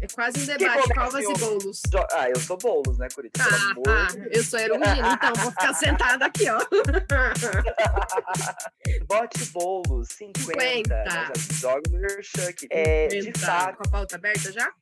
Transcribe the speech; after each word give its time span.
É 0.00 0.06
quase 0.06 0.40
um 0.40 0.46
debate, 0.46 0.88
calvas 0.94 1.24
e 1.24 1.32
bolos. 1.34 1.82
Ah, 2.12 2.30
eu 2.30 2.40
sou 2.40 2.56
bolos, 2.56 2.96
né, 2.96 3.06
Curitiba? 3.14 3.46
Ah, 3.46 3.74
ah, 3.86 4.08
eu 4.32 4.42
sou 4.42 4.58
Erundina, 4.58 5.12
então 5.12 5.34
vou 5.42 5.50
ficar 5.50 5.74
sentada 5.74 6.24
aqui, 6.24 6.48
ó. 6.48 6.58
Bote 9.06 9.44
bolos, 9.52 10.08
50. 10.08 10.58
50. 10.58 11.04
Já 11.10 11.30
joga 11.58 11.82
no 11.90 11.98
merchan 11.98 12.48
aqui. 12.48 12.66
É, 12.70 13.08
de 13.08 13.30
fato. 13.38 13.76
Com 13.76 13.82
a 13.88 13.90
pauta 13.90 14.16
aberta 14.16 14.50
já? 14.50 14.72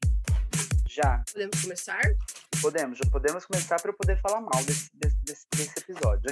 Já. 0.98 1.22
Podemos 1.32 1.62
começar? 1.62 2.00
Podemos, 2.60 2.98
já 2.98 3.08
podemos 3.08 3.46
começar 3.46 3.80
para 3.80 3.92
eu 3.92 3.96
poder 3.96 4.20
falar 4.20 4.40
mal 4.40 4.64
desse, 4.64 4.90
desse, 4.94 5.46
desse, 5.54 5.78
episódio. 5.78 6.28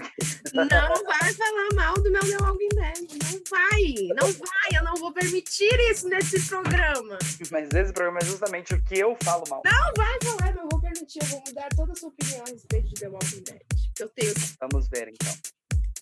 Não 0.52 0.66
vai 1.04 1.32
falar 1.34 1.68
mal 1.76 1.94
do 1.94 2.10
meu 2.10 2.20
The 2.20 2.36
Walking 2.42 2.68
Dead. 2.70 2.98
Não 3.22 3.40
vai, 3.48 3.94
não 4.16 4.32
vai. 4.32 4.76
Eu 4.76 4.82
não 4.82 4.96
vou 4.96 5.12
permitir 5.12 5.72
isso 5.88 6.08
nesse 6.08 6.44
programa. 6.48 7.16
Mas 7.52 7.68
esse 7.72 7.92
programa 7.92 8.18
é 8.20 8.24
justamente 8.24 8.74
o 8.74 8.82
que 8.82 8.98
eu 8.98 9.16
falo 9.22 9.44
mal. 9.48 9.62
Não 9.64 9.92
vai 9.96 10.18
falar, 10.24 10.52
não 10.56 10.68
vou 10.68 10.80
permitir. 10.80 11.20
Eu 11.22 11.28
vou 11.28 11.44
mudar 11.46 11.68
toda 11.76 11.92
a 11.92 11.94
sua 11.94 12.08
opinião 12.08 12.42
a 12.44 12.50
respeito 12.50 12.88
de 12.88 12.94
The 12.94 13.08
Walking 13.08 13.44
Dead. 13.44 13.62
Eu 14.00 14.08
tenho. 14.08 14.34
Vamos 14.60 14.88
ver 14.88 15.10
então. 15.10 15.32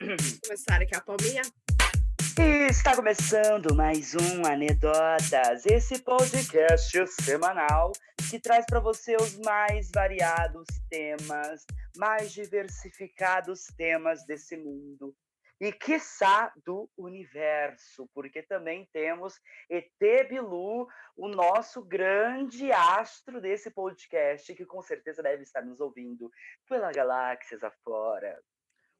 Vamos 0.00 0.38
começar 0.42 0.80
aqui 0.80 0.96
a 0.96 1.02
palminha. 1.02 1.42
Está 2.36 2.96
começando 2.96 3.76
mais 3.76 4.12
um 4.16 4.44
Anedotas, 4.44 5.64
esse 5.66 6.02
podcast 6.02 7.06
semanal 7.22 7.92
que 8.28 8.40
traz 8.40 8.66
para 8.66 8.80
você 8.80 9.14
os 9.14 9.38
mais 9.38 9.88
variados 9.94 10.66
temas, 10.90 11.64
mais 11.96 12.32
diversificados 12.32 13.66
temas 13.76 14.26
desse 14.26 14.56
mundo 14.56 15.14
e 15.60 15.72
quiçá 15.72 16.52
do 16.66 16.90
universo, 16.96 18.08
porque 18.12 18.42
também 18.42 18.88
temos 18.92 19.40
ET 19.70 20.28
Bilu, 20.28 20.88
o 21.16 21.28
nosso 21.28 21.84
grande 21.84 22.72
astro 22.72 23.40
desse 23.40 23.70
podcast, 23.70 24.52
que 24.54 24.66
com 24.66 24.82
certeza 24.82 25.22
deve 25.22 25.44
estar 25.44 25.62
nos 25.62 25.78
ouvindo 25.78 26.28
pela 26.68 26.90
galáxias 26.90 27.62
afora. 27.62 28.36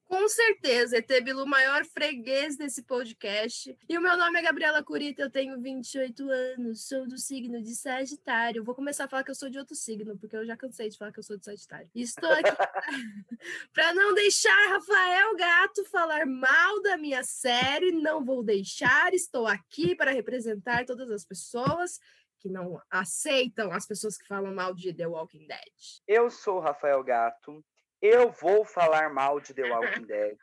Com 0.07 0.27
certeza, 0.29 0.97
ET 0.97 1.23
Bilu, 1.23 1.47
maior 1.47 1.83
freguês 1.83 2.55
desse 2.55 2.83
podcast. 2.83 3.75
E 3.89 3.97
o 3.97 4.01
meu 4.01 4.15
nome 4.15 4.37
é 4.37 4.41
Gabriela 4.43 4.83
Curita, 4.83 5.23
eu 5.23 5.31
tenho 5.31 5.59
28 5.59 6.29
anos, 6.29 6.87
sou 6.87 7.07
do 7.07 7.17
signo 7.17 7.61
de 7.61 7.75
Sagitário. 7.75 8.63
Vou 8.63 8.75
começar 8.75 9.05
a 9.05 9.07
falar 9.07 9.23
que 9.23 9.31
eu 9.31 9.35
sou 9.35 9.49
de 9.49 9.57
outro 9.57 9.75
signo, 9.75 10.15
porque 10.17 10.37
eu 10.37 10.45
já 10.45 10.55
cansei 10.55 10.89
de 10.89 10.97
falar 10.97 11.11
que 11.11 11.19
eu 11.19 11.23
sou 11.23 11.37
de 11.37 11.45
Sagitário. 11.45 11.89
E 11.93 12.03
estou 12.03 12.31
aqui 12.31 12.43
para 13.73 13.93
não 13.93 14.13
deixar 14.13 14.55
Rafael 14.69 15.35
Gato 15.35 15.83
falar 15.85 16.25
mal 16.25 16.81
da 16.83 16.97
minha 16.97 17.23
série, 17.23 17.91
não 17.91 18.23
vou 18.23 18.43
deixar. 18.43 19.11
Estou 19.13 19.47
aqui 19.47 19.95
para 19.95 20.11
representar 20.11 20.85
todas 20.85 21.09
as 21.09 21.25
pessoas 21.25 21.99
que 22.39 22.49
não 22.49 22.79
aceitam 22.91 23.71
as 23.71 23.87
pessoas 23.87 24.17
que 24.17 24.27
falam 24.27 24.53
mal 24.53 24.71
de 24.75 24.93
The 24.93 25.07
Walking 25.07 25.47
Dead. 25.47 26.03
Eu 26.07 26.29
sou 26.29 26.59
Rafael 26.59 27.03
Gato, 27.03 27.65
eu 28.05 28.31
vou 28.31 28.63
falar 28.63 29.13
mal 29.13 29.39
de 29.39 29.53
The 29.53 29.63
Walking 29.63 30.05
Dead, 30.05 30.37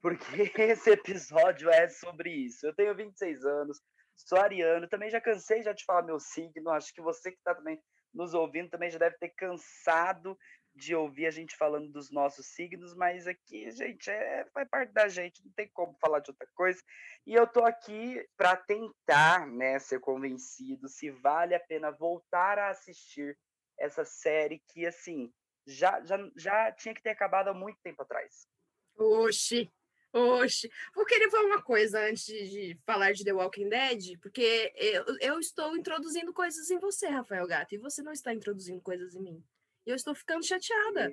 porque 0.00 0.24
esse 0.62 0.90
episódio 0.90 1.70
é 1.70 1.88
sobre 1.88 2.30
isso. 2.30 2.66
Eu 2.66 2.74
tenho 2.74 2.94
26 2.94 3.44
anos, 3.44 3.80
sou 4.16 4.38
ariano, 4.38 4.88
também 4.88 5.10
já 5.10 5.20
cansei 5.20 5.62
já 5.62 5.72
de 5.72 5.84
falar 5.84 6.02
meu 6.02 6.18
signo, 6.18 6.70
acho 6.70 6.92
que 6.92 7.00
você 7.00 7.30
que 7.30 7.38
está 7.38 7.54
também 7.54 7.80
nos 8.12 8.34
ouvindo 8.34 8.70
também 8.70 8.90
já 8.90 8.98
deve 8.98 9.16
ter 9.18 9.28
cansado 9.30 10.36
de 10.74 10.94
ouvir 10.94 11.26
a 11.26 11.30
gente 11.30 11.56
falando 11.56 11.90
dos 11.90 12.10
nossos 12.10 12.46
signos, 12.46 12.94
mas 12.94 13.26
aqui, 13.26 13.70
gente, 13.72 14.08
é, 14.08 14.46
faz 14.54 14.68
parte 14.68 14.92
da 14.92 15.08
gente, 15.08 15.44
não 15.44 15.52
tem 15.52 15.68
como 15.68 15.96
falar 16.00 16.20
de 16.20 16.30
outra 16.30 16.46
coisa. 16.54 16.80
E 17.26 17.34
eu 17.34 17.46
tô 17.46 17.64
aqui 17.64 18.24
para 18.36 18.56
tentar, 18.56 19.46
né, 19.46 19.78
ser 19.78 20.00
convencido 20.00 20.88
se 20.88 21.10
vale 21.10 21.54
a 21.54 21.60
pena 21.60 21.90
voltar 21.90 22.58
a 22.58 22.70
assistir 22.70 23.36
essa 23.76 24.04
série 24.04 24.62
que, 24.68 24.86
assim, 24.86 25.32
já, 25.68 26.02
já, 26.04 26.18
já 26.34 26.72
tinha 26.72 26.94
que 26.94 27.02
ter 27.02 27.10
acabado 27.10 27.48
há 27.48 27.54
muito 27.54 27.78
tempo 27.82 28.02
atrás. 28.02 28.48
Oxi, 28.96 29.70
oxi. 30.12 30.70
Vou 30.94 31.04
querer 31.04 31.30
falar 31.30 31.44
uma 31.44 31.62
coisa 31.62 32.00
antes 32.00 32.24
de 32.24 32.78
falar 32.84 33.12
de 33.12 33.24
The 33.24 33.32
Walking 33.32 33.68
Dead, 33.68 34.18
porque 34.20 34.72
eu, 34.76 35.04
eu 35.20 35.38
estou 35.38 35.76
introduzindo 35.76 36.32
coisas 36.32 36.70
em 36.70 36.78
você, 36.78 37.06
Rafael 37.08 37.46
Gato, 37.46 37.74
e 37.74 37.78
você 37.78 38.02
não 38.02 38.12
está 38.12 38.32
introduzindo 38.32 38.80
coisas 38.80 39.14
em 39.14 39.22
mim. 39.22 39.44
Eu 39.88 39.96
estou 39.96 40.14
ficando 40.14 40.44
chateada. 40.44 41.10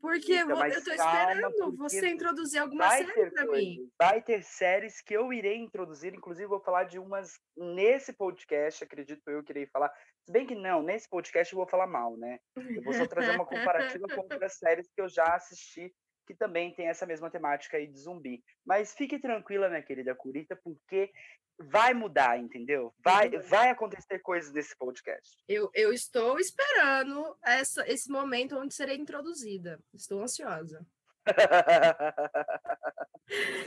Porque 0.00 0.32
eu 0.32 0.66
estou 0.66 0.94
esperando 0.94 1.76
você 1.76 2.08
introduzir 2.08 2.60
alguma 2.60 2.88
série 2.88 3.30
para 3.30 3.46
mim. 3.46 3.88
Vai 4.00 4.22
ter 4.22 4.42
séries 4.42 5.00
que 5.00 5.14
eu 5.14 5.32
irei 5.32 5.56
introduzir, 5.56 6.14
inclusive 6.14 6.48
vou 6.48 6.60
falar 6.60 6.84
de 6.84 6.98
umas 6.98 7.38
nesse 7.56 8.12
podcast, 8.12 8.82
acredito 8.82 9.22
eu 9.28 9.42
que 9.42 9.52
irei 9.52 9.66
falar. 9.66 9.92
Se 10.24 10.32
bem 10.32 10.46
que 10.46 10.54
não, 10.54 10.82
nesse 10.82 11.08
podcast 11.08 11.52
eu 11.52 11.56
vou 11.56 11.68
falar 11.68 11.86
mal, 11.86 12.16
né? 12.16 12.38
Eu 12.56 12.82
vou 12.82 12.92
só 12.92 13.06
trazer 13.06 13.32
uma 13.32 13.46
comparativa 13.46 14.06
com 14.08 14.20
outras 14.20 14.54
séries 14.54 14.88
que 14.92 15.00
eu 15.00 15.08
já 15.08 15.34
assisti 15.34 15.92
que 16.32 16.38
também 16.38 16.74
tem 16.74 16.88
essa 16.88 17.04
mesma 17.04 17.30
temática 17.30 17.76
aí 17.76 17.86
de 17.86 17.98
zumbi. 17.98 18.42
Mas 18.64 18.94
fique 18.94 19.18
tranquila, 19.18 19.68
minha 19.68 19.82
querida 19.82 20.14
Curita, 20.14 20.56
porque 20.56 21.12
vai 21.58 21.92
mudar, 21.92 22.38
entendeu? 22.38 22.92
Vai, 23.04 23.30
vai 23.38 23.68
acontecer 23.68 24.18
coisas 24.20 24.52
nesse 24.52 24.76
podcast. 24.76 25.36
Eu, 25.46 25.70
eu 25.74 25.92
estou 25.92 26.38
esperando 26.38 27.36
essa, 27.44 27.86
esse 27.86 28.10
momento 28.10 28.58
onde 28.58 28.74
serei 28.74 28.96
introduzida. 28.96 29.78
Estou 29.94 30.22
ansiosa. 30.22 30.84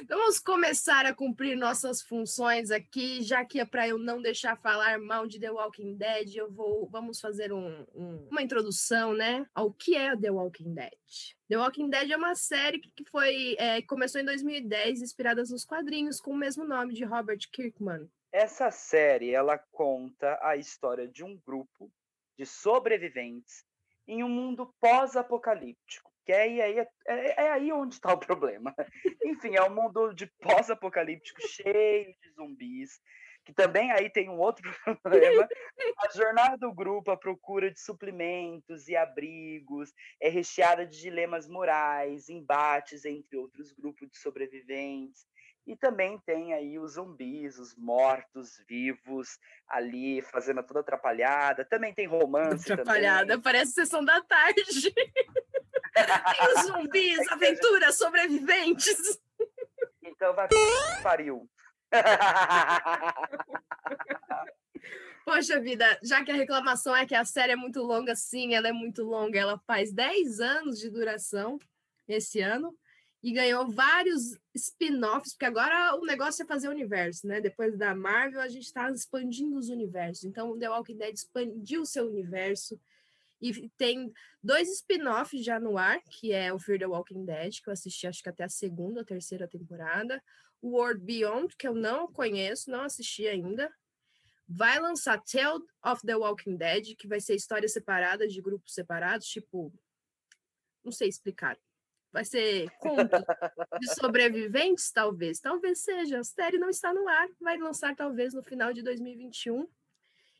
Então, 0.01 0.17
vamos 0.19 0.39
começar 0.39 1.05
a 1.05 1.13
cumprir 1.13 1.55
nossas 1.55 2.01
funções 2.01 2.69
aqui, 2.69 3.21
já 3.21 3.45
que 3.45 3.59
é 3.59 3.66
para 3.66 3.88
eu 3.88 3.97
não 3.97 4.21
deixar 4.21 4.57
falar 4.57 4.99
mal 4.99 5.25
de 5.25 5.39
The 5.39 5.51
Walking 5.51 5.95
Dead, 5.95 6.35
eu 6.35 6.51
vou 6.51 6.88
vamos 6.89 7.19
fazer 7.19 7.53
um, 7.53 7.85
um, 7.94 8.27
uma 8.29 8.41
introdução, 8.41 9.13
né, 9.13 9.45
ao 9.55 9.71
que 9.71 9.95
é 9.95 10.15
The 10.17 10.29
Walking 10.31 10.73
Dead. 10.73 10.94
The 11.47 11.57
Walking 11.57 11.89
Dead 11.89 12.11
é 12.11 12.17
uma 12.17 12.35
série 12.35 12.79
que 12.79 13.05
foi 13.05 13.55
é, 13.57 13.81
começou 13.83 14.19
em 14.19 14.25
2010, 14.25 15.01
inspirada 15.01 15.41
nos 15.41 15.63
quadrinhos 15.63 16.19
com 16.19 16.31
o 16.31 16.38
mesmo 16.38 16.65
nome 16.65 16.94
de 16.94 17.05
Robert 17.05 17.39
Kirkman. 17.51 18.09
Essa 18.31 18.69
série 18.69 19.31
ela 19.31 19.57
conta 19.71 20.38
a 20.41 20.57
história 20.57 21.07
de 21.07 21.23
um 21.23 21.39
grupo 21.45 21.89
de 22.38 22.45
sobreviventes 22.45 23.63
em 24.07 24.23
um 24.23 24.29
mundo 24.29 24.73
pós-apocalíptico 24.81 26.14
que 26.25 26.31
é, 26.31 26.41
aí, 26.41 26.59
é, 26.59 26.88
é, 27.08 27.44
é 27.44 27.52
aí 27.52 27.72
onde 27.72 27.96
está 27.96 28.13
o 28.13 28.18
problema. 28.19 28.75
Enfim, 29.24 29.56
é 29.56 29.63
um 29.63 29.74
mundo 29.74 30.13
de 30.13 30.25
pós-apocalíptico 30.41 31.41
cheio 31.47 32.13
de 32.22 32.31
zumbis, 32.36 33.00
que 33.46 33.53
também 33.53 33.91
aí 33.91 34.09
tem 34.09 34.28
um 34.28 34.40
outro 34.40 34.63
problema. 35.03 35.47
A 36.00 36.18
jornada 36.18 36.58
do 36.58 36.74
grupo 36.74 37.12
à 37.12 37.18
procura 37.18 37.72
de 37.72 37.80
suplementos 37.80 38.88
e 38.88 38.96
abrigos 38.96 39.94
é 40.19 40.30
recheada 40.30 40.86
de 40.86 41.00
dilemas 41.00 41.47
morais, 41.47 42.28
embates 42.28 43.06
entre 43.06 43.38
outros 43.38 43.72
grupos 43.72 44.09
de 44.09 44.18
sobreviventes. 44.18 45.28
E 45.65 45.75
também 45.75 46.19
tem 46.19 46.53
aí 46.53 46.77
os 46.77 46.93
zumbis, 46.93 47.57
os 47.57 47.75
mortos 47.75 48.61
vivos 48.67 49.39
ali 49.67 50.21
fazendo 50.21 50.61
toda 50.61 50.81
atrapalhada. 50.81 51.65
Também 51.65 51.91
tem 51.91 52.05
romance. 52.05 52.71
Atrapalhada, 52.71 53.29
também. 53.29 53.41
parece 53.41 53.71
sessão 53.71 54.05
da 54.05 54.21
tarde. 54.21 54.93
Tem 55.95 56.53
os 56.53 56.63
zumbis, 56.63 57.31
aventuras, 57.31 57.97
sobreviventes. 57.97 59.19
Então 60.03 60.35
vai 60.35 60.47
pariu. 61.01 61.49
Poxa 65.23 65.59
vida, 65.59 65.99
já 66.03 66.23
que 66.23 66.31
a 66.31 66.35
reclamação 66.35 66.95
é 66.95 67.05
que 67.05 67.15
a 67.15 67.25
série 67.25 67.53
é 67.53 67.55
muito 67.55 67.81
longa, 67.81 68.15
sim, 68.15 68.53
ela 68.53 68.67
é 68.67 68.71
muito 68.71 69.03
longa. 69.03 69.39
Ela 69.39 69.57
faz 69.65 69.91
10 69.91 70.39
anos 70.39 70.79
de 70.79 70.89
duração 70.89 71.57
esse 72.07 72.41
ano 72.41 72.77
e 73.25 73.31
ganhou 73.31 73.68
vários 73.68 74.38
spin-offs, 74.53 75.34
porque 75.34 75.46
agora 75.46 75.96
o 75.96 76.06
negócio 76.06 76.44
é 76.44 76.46
fazer 76.46 76.69
universo, 76.69 77.25
né? 77.25 77.41
Depois 77.41 77.75
da 77.75 77.96
Marvel, 77.96 78.40
a 78.40 78.47
gente 78.47 78.66
está 78.66 78.88
expandindo 78.91 79.58
os 79.58 79.68
universos. 79.68 80.25
Então, 80.25 80.56
The 80.60 80.69
Walking 80.69 80.98
Dead 80.98 81.16
expandiu 81.16 81.81
o 81.81 81.86
seu 81.88 82.07
universo 82.07 82.80
e 83.42 83.68
tem 83.69 84.13
dois 84.44 84.69
spin-offs 84.69 85.44
já 85.44 85.60
no 85.60 85.75
ar, 85.75 86.00
que 86.04 86.33
é 86.33 86.54
o 86.54 86.60
Fear 86.60 86.77
the 86.77 86.86
Walking 86.86 87.25
Dead, 87.25 87.62
que 87.63 87.68
eu 87.68 87.74
assisti 87.74 88.06
acho 88.06 88.22
que 88.22 88.30
até 88.30 88.44
a 88.44 88.50
segunda 88.50 89.00
ou 89.00 89.06
terceira 89.06 89.48
temporada. 89.48 90.21
O 90.62 90.78
World 90.78 91.04
Beyond, 91.04 91.56
que 91.57 91.68
eu 91.68 91.74
não 91.74 92.06
conheço, 92.06 92.69
não 92.69 92.81
assisti 92.81 93.28
ainda. 93.28 93.74
Vai 94.48 94.80
lançar 94.80 95.19
Tale 95.24 95.63
of 95.83 96.06
the 96.06 96.16
Walking 96.16 96.57
Dead, 96.57 96.95
que 96.95 97.07
vai 97.07 97.19
ser 97.19 97.33
histórias 97.33 97.74
separadas 97.74 98.31
de 98.31 98.39
grupos 98.39 98.71
separados, 98.71 99.25
tipo. 99.25 99.74
Não 100.83 100.92
sei 100.92 101.10
explicar. 101.10 101.57
Vai 102.15 102.23
ser 102.23 102.69
conto 102.79 103.12
de 103.77 103.94
sobreviventes, 103.94 104.89
talvez. 104.89 105.38
Talvez 105.38 105.81
seja. 105.81 106.19
A 106.21 106.23
série 106.23 106.57
não 106.57 106.69
está 106.69 106.94
no 106.94 107.06
ar. 107.09 107.27
Vai 107.41 107.57
lançar 107.57 107.94
talvez 107.94 108.33
no 108.33 108.41
final 108.41 108.71
de 108.71 108.81
2021. 108.81 109.67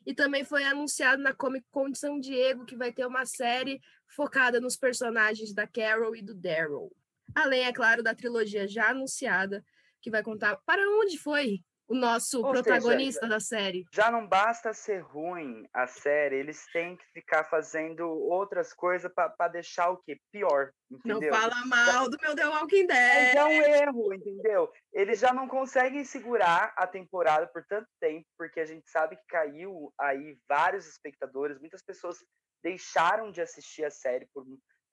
E 0.06 0.14
também 0.14 0.42
foi 0.42 0.64
anunciado 0.64 1.22
na 1.22 1.34
Comic 1.34 1.66
Con 1.70 1.90
de 1.90 1.98
São 1.98 2.18
Diego 2.18 2.64
que 2.64 2.74
vai 2.74 2.90
ter 2.92 3.04
uma 3.04 3.26
série 3.26 3.78
focada 4.08 4.58
nos 4.58 4.74
personagens 4.74 5.52
da 5.52 5.66
Carol 5.66 6.16
e 6.16 6.22
do 6.22 6.34
Daryl. 6.34 6.90
Além, 7.34 7.66
é 7.66 7.72
claro, 7.74 8.02
da 8.02 8.14
trilogia 8.14 8.66
já 8.66 8.88
anunciada, 8.88 9.62
que 10.00 10.10
vai 10.10 10.22
contar 10.22 10.56
para 10.64 10.80
onde 10.98 11.18
foi 11.18 11.62
o 11.88 11.94
nosso 11.94 12.44
Ou 12.44 12.52
protagonista 12.52 13.20
seja, 13.20 13.30
da 13.30 13.40
série. 13.40 13.86
Já 13.92 14.10
não 14.10 14.26
basta 14.26 14.72
ser 14.72 15.00
ruim 15.00 15.66
a 15.72 15.86
série, 15.86 16.36
eles 16.36 16.66
têm 16.72 16.96
que 16.96 17.04
ficar 17.12 17.44
fazendo 17.44 18.08
outras 18.08 18.72
coisas 18.72 19.10
para 19.12 19.48
deixar 19.48 19.90
o 19.90 19.98
quê? 19.98 20.18
Pior, 20.32 20.72
entendeu? 20.90 21.30
Não 21.30 21.38
fala 21.38 21.64
mal 21.66 22.10
do 22.10 22.18
meu 22.20 22.34
The 22.34 22.46
Walking 22.46 22.86
Dead. 22.86 23.36
é 23.36 23.44
um 23.44 23.50
erro, 23.50 24.14
entendeu? 24.14 24.70
Eles 24.92 25.20
já 25.20 25.32
não 25.32 25.46
conseguem 25.46 26.04
segurar 26.04 26.72
a 26.76 26.86
temporada 26.86 27.46
por 27.46 27.64
tanto 27.66 27.88
tempo, 28.00 28.26
porque 28.36 28.60
a 28.60 28.66
gente 28.66 28.88
sabe 28.90 29.16
que 29.16 29.26
caiu 29.28 29.92
aí 29.98 30.36
vários 30.48 30.86
espectadores, 30.88 31.60
muitas 31.60 31.82
pessoas 31.82 32.18
deixaram 32.62 33.30
de 33.30 33.40
assistir 33.40 33.84
a 33.84 33.90
série, 33.90 34.26
por, 34.34 34.44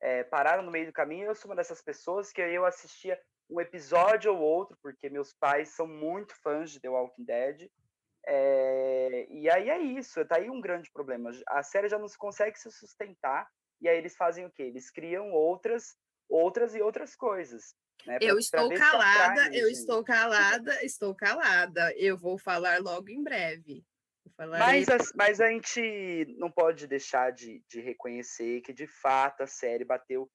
é, 0.02 0.24
pararam 0.24 0.64
no 0.64 0.72
meio 0.72 0.86
do 0.86 0.94
caminho. 0.94 1.26
Eu 1.26 1.36
sou 1.36 1.50
uma 1.50 1.56
dessas 1.56 1.82
pessoas 1.82 2.32
que 2.32 2.42
eu 2.42 2.66
assistia 2.66 3.20
um 3.50 3.60
episódio 3.62 4.34
ou 4.34 4.40
outro, 4.40 4.78
porque 4.82 5.10
meus 5.10 5.34
pais 5.34 5.70
são 5.70 5.88
muito 5.88 6.34
fãs 6.42 6.72
de 6.72 6.80
The 6.80 6.90
Walking 6.90 7.24
Dead. 7.26 7.70
É, 8.26 9.28
e 9.30 9.50
aí 9.50 9.70
é 9.70 9.78
isso, 9.80 10.26
tá 10.26 10.38
aí 10.38 10.50
um 10.50 10.62
grande 10.62 10.90
problema. 10.92 11.32
A 11.48 11.62
série 11.62 11.90
já 11.90 12.00
não 12.00 12.08
consegue 12.18 12.58
se 12.58 12.72
sustentar, 12.72 13.48
e 13.82 13.88
aí 13.90 13.98
eles 13.98 14.16
fazem 14.16 14.46
o 14.46 14.52
quê? 14.52 14.64
Eles 14.64 14.90
criam 14.90 15.32
outras, 15.32 15.96
outras 16.30 16.74
e 16.74 16.82
outras 16.82 17.16
coisas. 17.16 17.76
Né, 18.06 18.18
pra, 18.18 18.28
Eu 18.28 18.40
estou 18.40 18.74
calada, 18.74 19.48
eu 19.48 19.68
gente. 19.68 19.72
estou 19.72 20.04
calada, 20.04 20.84
estou 20.86 21.16
calada. 21.16 21.94
Eu 21.98 22.18
vou 22.18 22.38
falar 22.38 22.82
logo 22.82 23.10
em 23.10 23.22
breve. 23.22 23.84
Mas, 24.38 24.90
as- 24.90 25.14
mas 25.16 25.40
a 25.40 25.48
gente 25.50 26.26
não 26.38 26.50
pode 26.50 26.88
deixar 26.88 27.32
de, 27.32 27.62
de 27.68 27.82
reconhecer 27.82 28.62
que, 28.62 28.74
de 28.74 28.88
fato, 28.88 29.44
a 29.44 29.48
série 29.48 29.86
bateu 29.86 30.30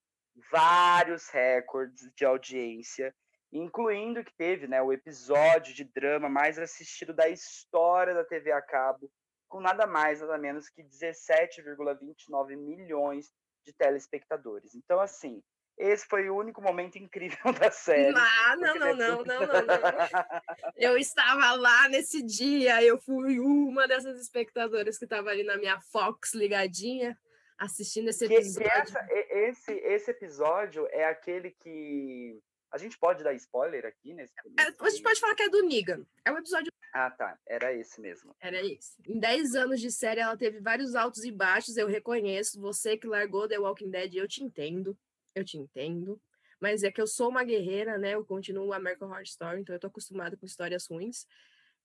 vários 0.51 1.29
recordes 1.29 2.11
de 2.15 2.25
audiência, 2.25 3.15
incluindo 3.53 4.25
que 4.25 4.35
teve 4.37 4.67
né, 4.67 4.81
o 4.83 4.93
episódio 4.93 5.75
de 5.75 5.85
drama 5.85 6.29
mais 6.29 6.59
assistido 6.59 7.13
da 7.15 7.29
história 7.29 8.15
da 8.15 8.25
TV 8.25 8.53
a 8.53 8.63
cabo, 8.63 9.11
com 9.49 9.61
nada 9.61 9.87
mais, 9.87 10.21
nada 10.21 10.37
menos 10.37 10.69
que 10.69 10.83
17,29 10.83 12.57
milhões 12.57 13.33
de 13.65 13.73
telespectadores. 13.73 14.75
Então, 14.75 15.01
assim, 15.01 15.43
esse 15.79 16.07
foi 16.07 16.29
o 16.29 16.37
único 16.37 16.61
momento 16.61 16.99
incrível 16.99 17.39
da 17.59 17.71
série. 17.71 18.15
Ah, 18.17 18.57
não, 18.57 18.75
não, 18.75 18.97
não, 18.97 19.25
não, 19.25 19.41
não, 19.41 19.47
não. 19.47 19.79
Eu 20.77 20.99
estava 20.99 21.53
lá 21.53 21.89
nesse 21.89 22.23
dia, 22.23 22.83
eu 22.85 22.99
fui 22.99 23.41
uma 23.41 23.87
dessas 23.89 24.21
espectadoras 24.21 24.97
que 24.97 25.05
estava 25.05 25.31
ali 25.31 25.43
na 25.43 25.57
minha 25.57 25.81
Fox 25.81 26.35
ligadinha, 26.35 27.19
assistindo 27.59 28.09
esse 28.09 28.27
Que, 28.29 28.35
que 28.35 28.41
episódio. 28.41 28.71
essa- 28.71 29.07
esse, 29.11 29.73
esse 29.73 30.11
episódio 30.11 30.87
é 30.91 31.05
aquele 31.05 31.51
que. 31.51 32.41
A 32.71 32.77
gente 32.77 32.99
pode 32.99 33.25
dar 33.25 33.33
spoiler 33.35 33.87
aqui 33.87 34.13
nesse. 34.13 34.33
É, 34.59 34.63
a 34.79 34.91
gente 34.91 35.03
pode 35.03 35.19
falar 35.19 35.35
que 35.35 35.43
é 35.43 35.49
do 35.49 35.63
Negan. 35.63 36.05
É 36.25 36.31
um 36.31 36.37
episódio. 36.39 36.71
Ah, 36.93 37.11
tá. 37.11 37.39
Era 37.47 37.73
esse 37.73 37.99
mesmo. 38.01 38.35
Era 38.41 38.61
isso. 38.63 38.93
Em 39.07 39.19
10 39.19 39.55
anos 39.55 39.81
de 39.81 39.91
série, 39.91 40.21
ela 40.21 40.37
teve 40.37 40.61
vários 40.61 40.95
altos 40.95 41.25
e 41.25 41.33
baixos, 41.33 41.77
eu 41.79 41.87
reconheço. 41.87 42.61
Você 42.61 42.97
que 42.97 43.07
largou 43.07 43.49
The 43.49 43.59
Walking 43.59 43.91
Dead, 43.91 44.15
eu 44.17 44.29
te 44.29 44.43
entendo. 44.45 44.97
Eu 45.35 45.45
te 45.45 45.57
entendo. 45.57 46.21
Mas 46.61 46.83
é 46.83 46.91
que 46.91 47.01
eu 47.01 47.07
sou 47.07 47.29
uma 47.31 47.45
guerreira, 47.45 47.97
né? 47.97 48.15
Eu 48.15 48.25
continuo 48.25 48.73
American 48.73 49.09
Horror 49.09 49.23
Story, 49.23 49.61
então 49.61 49.75
eu 49.75 49.79
tô 49.81 49.87
acostumada 49.87 50.37
com 50.37 50.45
histórias 50.45 50.87
ruins. 50.89 51.27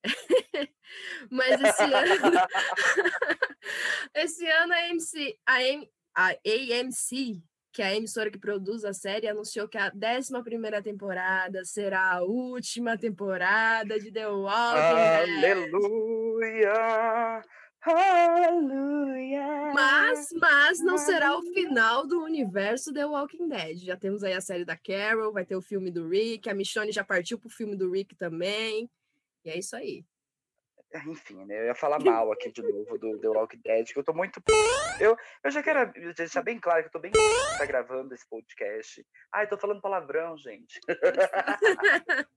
Mas 1.29 1.61
esse 1.61 1.83
ano. 1.83 2.39
esse 4.13 4.47
ano 4.47 4.73
a 4.73 4.77
AMC, 4.77 5.39
a, 5.45 5.53
AM, 5.55 5.89
a 6.15 6.29
AMC, 6.29 7.41
que 7.73 7.81
é 7.81 7.87
a 7.87 7.95
emissora 7.95 8.29
que 8.29 8.37
produz 8.37 8.85
a 8.85 8.93
série, 8.93 9.27
anunciou 9.27 9.67
que 9.67 9.77
a 9.77 9.91
11 9.91 10.31
temporada 10.83 11.65
será 11.65 12.13
a 12.13 12.21
última 12.21 12.97
temporada 12.97 13.99
de 13.99 14.11
The 14.11 14.27
Walking 14.27 15.41
Dead. 15.41 15.55
Aleluia! 15.55 17.41
Aleluia! 17.81 19.71
Mas, 19.73 20.29
mas 20.39 20.79
não 20.79 20.97
será 20.97 21.35
o 21.37 21.41
final 21.41 22.07
do 22.07 22.23
universo 22.23 22.93
The 22.93 23.05
Walking 23.05 23.49
Dead. 23.49 23.77
Já 23.79 23.97
temos 23.97 24.23
aí 24.23 24.33
a 24.33 24.41
série 24.41 24.63
da 24.63 24.77
Carol, 24.77 25.33
vai 25.33 25.43
ter 25.43 25.55
o 25.55 25.61
filme 25.61 25.89
do 25.89 26.07
Rick, 26.07 26.49
a 26.49 26.53
Michonne 26.53 26.91
já 26.91 27.03
partiu 27.03 27.39
pro 27.39 27.49
filme 27.49 27.75
do 27.75 27.91
Rick 27.91 28.15
também. 28.15 28.89
E 29.45 29.49
é 29.49 29.57
isso 29.57 29.75
aí. 29.75 30.05
Enfim, 31.07 31.43
né? 31.45 31.59
Eu 31.61 31.65
ia 31.65 31.75
falar 31.75 31.97
mal 32.03 32.31
aqui 32.31 32.51
de 32.51 32.61
novo 32.61 32.97
do 32.99 33.17
The 33.19 33.27
Walking 33.29 33.61
Dead, 33.63 33.87
que 33.91 33.97
eu 33.97 34.03
tô 34.03 34.13
muito. 34.13 34.41
Eu, 34.99 35.17
eu 35.43 35.51
já 35.51 35.63
quero 35.63 35.91
deixar 36.13 36.43
bem 36.43 36.59
claro 36.59 36.81
que 36.83 36.87
eu 36.87 36.91
tô 36.91 36.99
bem 36.99 37.11
tá 37.57 37.65
gravando 37.65 38.13
esse 38.13 38.27
podcast. 38.29 39.03
Ai, 39.33 39.47
tô 39.47 39.57
falando 39.57 39.81
palavrão, 39.81 40.37
gente. 40.37 40.79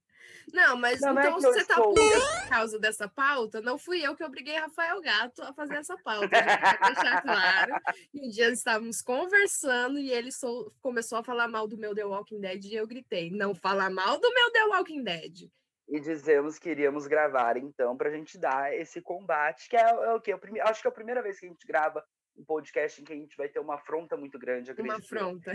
Não, 0.52 0.76
mas 0.76 1.00
Não, 1.00 1.18
é 1.18 1.26
então 1.26 1.38
que 1.38 1.46
eu 1.46 1.52
você 1.52 1.64
tá 1.64 1.74
estou- 1.74 1.94
por 1.94 2.48
causa 2.48 2.78
dessa 2.78 3.08
pauta? 3.08 3.60
Não 3.60 3.76
fui 3.78 4.00
eu 4.04 4.14
que 4.16 4.24
obriguei 4.24 4.56
Rafael 4.56 5.00
Gato 5.00 5.42
a 5.42 5.52
fazer 5.52 5.76
essa 5.76 5.96
pauta. 5.98 6.28
Vai 6.28 6.92
deixar 6.94 7.22
claro. 7.22 7.74
que 8.10 8.20
Um 8.20 8.28
dia 8.30 8.50
estávamos 8.50 9.02
conversando 9.02 9.98
e 9.98 10.10
ele 10.10 10.32
sou- 10.32 10.72
começou 10.80 11.18
a 11.18 11.24
falar 11.24 11.46
mal 11.48 11.66
do 11.68 11.76
meu 11.76 11.94
The 11.94 12.04
Walking 12.04 12.40
Dead 12.40 12.64
e 12.64 12.74
eu 12.74 12.86
gritei: 12.86 13.30
não 13.30 13.54
fala 13.54 13.90
mal 13.90 14.18
do 14.20 14.32
meu 14.32 14.50
The 14.52 14.64
Walking 14.66 15.02
Dead. 15.04 15.50
E 15.88 16.00
dizemos 16.00 16.58
que 16.58 16.70
iríamos 16.70 17.06
gravar, 17.06 17.56
então, 17.56 17.96
pra 17.96 18.10
gente 18.10 18.36
dar 18.38 18.74
esse 18.74 19.00
combate, 19.00 19.68
que 19.68 19.76
é, 19.76 19.82
é 19.82 20.34
o 20.34 20.38
prime- 20.38 20.60
Acho 20.60 20.82
que 20.82 20.88
é 20.88 20.90
a 20.90 20.94
primeira 20.94 21.22
vez 21.22 21.38
que 21.38 21.46
a 21.46 21.48
gente 21.48 21.64
grava 21.66 22.04
um 22.36 22.44
podcast 22.44 23.00
em 23.00 23.04
que 23.04 23.12
a 23.12 23.16
gente 23.16 23.36
vai 23.36 23.48
ter 23.48 23.60
uma 23.60 23.76
afronta 23.76 24.16
muito 24.16 24.38
grande, 24.38 24.70
acredito. 24.70 24.92
Uma 24.92 24.98
afronta. 24.98 25.52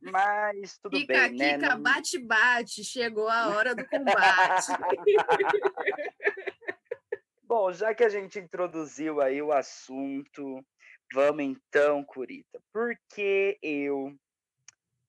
Mas 0.00 0.78
tudo 0.78 0.96
Kika, 0.96 1.12
bem, 1.12 1.32
né? 1.36 1.54
Kika, 1.58 1.74
Não- 1.74 1.82
bate, 1.82 2.18
bate. 2.18 2.84
Chegou 2.84 3.28
a 3.28 3.48
hora 3.48 3.74
do 3.74 3.86
combate. 3.86 4.66
Bom, 7.42 7.72
já 7.72 7.92
que 7.94 8.04
a 8.04 8.08
gente 8.08 8.38
introduziu 8.38 9.20
aí 9.20 9.42
o 9.42 9.52
assunto, 9.52 10.64
vamos 11.12 11.42
então, 11.44 12.04
Curita. 12.04 12.60
Por 12.72 12.96
que 13.12 13.58
eu, 13.62 14.16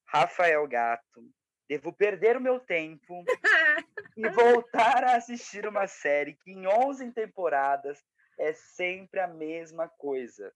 Rafael 0.06 0.68
Gato, 0.68 1.24
devo 1.72 1.94
perder 1.94 2.36
o 2.36 2.42
meu 2.42 2.60
tempo 2.60 3.24
e 4.18 4.28
voltar 4.32 5.06
a 5.06 5.16
assistir 5.16 5.66
uma 5.66 5.88
série 5.88 6.34
que 6.36 6.52
em 6.52 6.68
11 6.68 7.14
temporadas 7.14 8.04
é 8.38 8.52
sempre 8.52 9.22
a 9.22 9.28
mesma 9.28 9.88
coisa? 9.88 10.54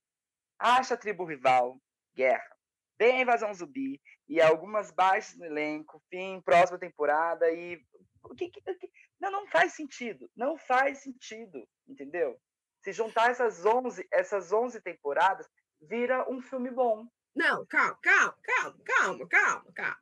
Acha 0.58 0.92
a 0.92 0.96
tribo 0.96 1.24
rival, 1.24 1.80
guerra. 2.14 2.54
Vem 2.98 3.16
a 3.16 3.22
invasão 3.22 3.54
zumbi 3.54 3.98
e 4.28 4.42
algumas 4.42 4.90
baixas 4.90 5.38
no 5.38 5.46
elenco, 5.46 6.02
fim, 6.10 6.38
próxima 6.42 6.78
temporada 6.78 7.50
e. 7.50 7.82
O 8.22 8.34
que, 8.34 8.50
que- 8.50 8.60
que- 8.60 8.90
Não, 9.18 9.30
não 9.30 9.46
faz 9.46 9.72
sentido. 9.72 10.30
Não 10.36 10.58
faz 10.58 10.98
sentido, 10.98 11.66
entendeu? 11.88 12.38
Se 12.82 12.92
juntar 12.92 13.30
essas 13.30 13.64
11, 13.64 14.06
essas 14.12 14.52
11 14.52 14.82
temporadas, 14.82 15.48
vira 15.80 16.30
um 16.30 16.42
filme 16.42 16.70
bom. 16.70 17.06
Não, 17.34 17.64
calma, 17.66 17.98
calma, 18.02 18.36
calma, 18.42 18.78
calma, 18.84 19.28
calma, 19.28 19.72
calma. 19.74 20.00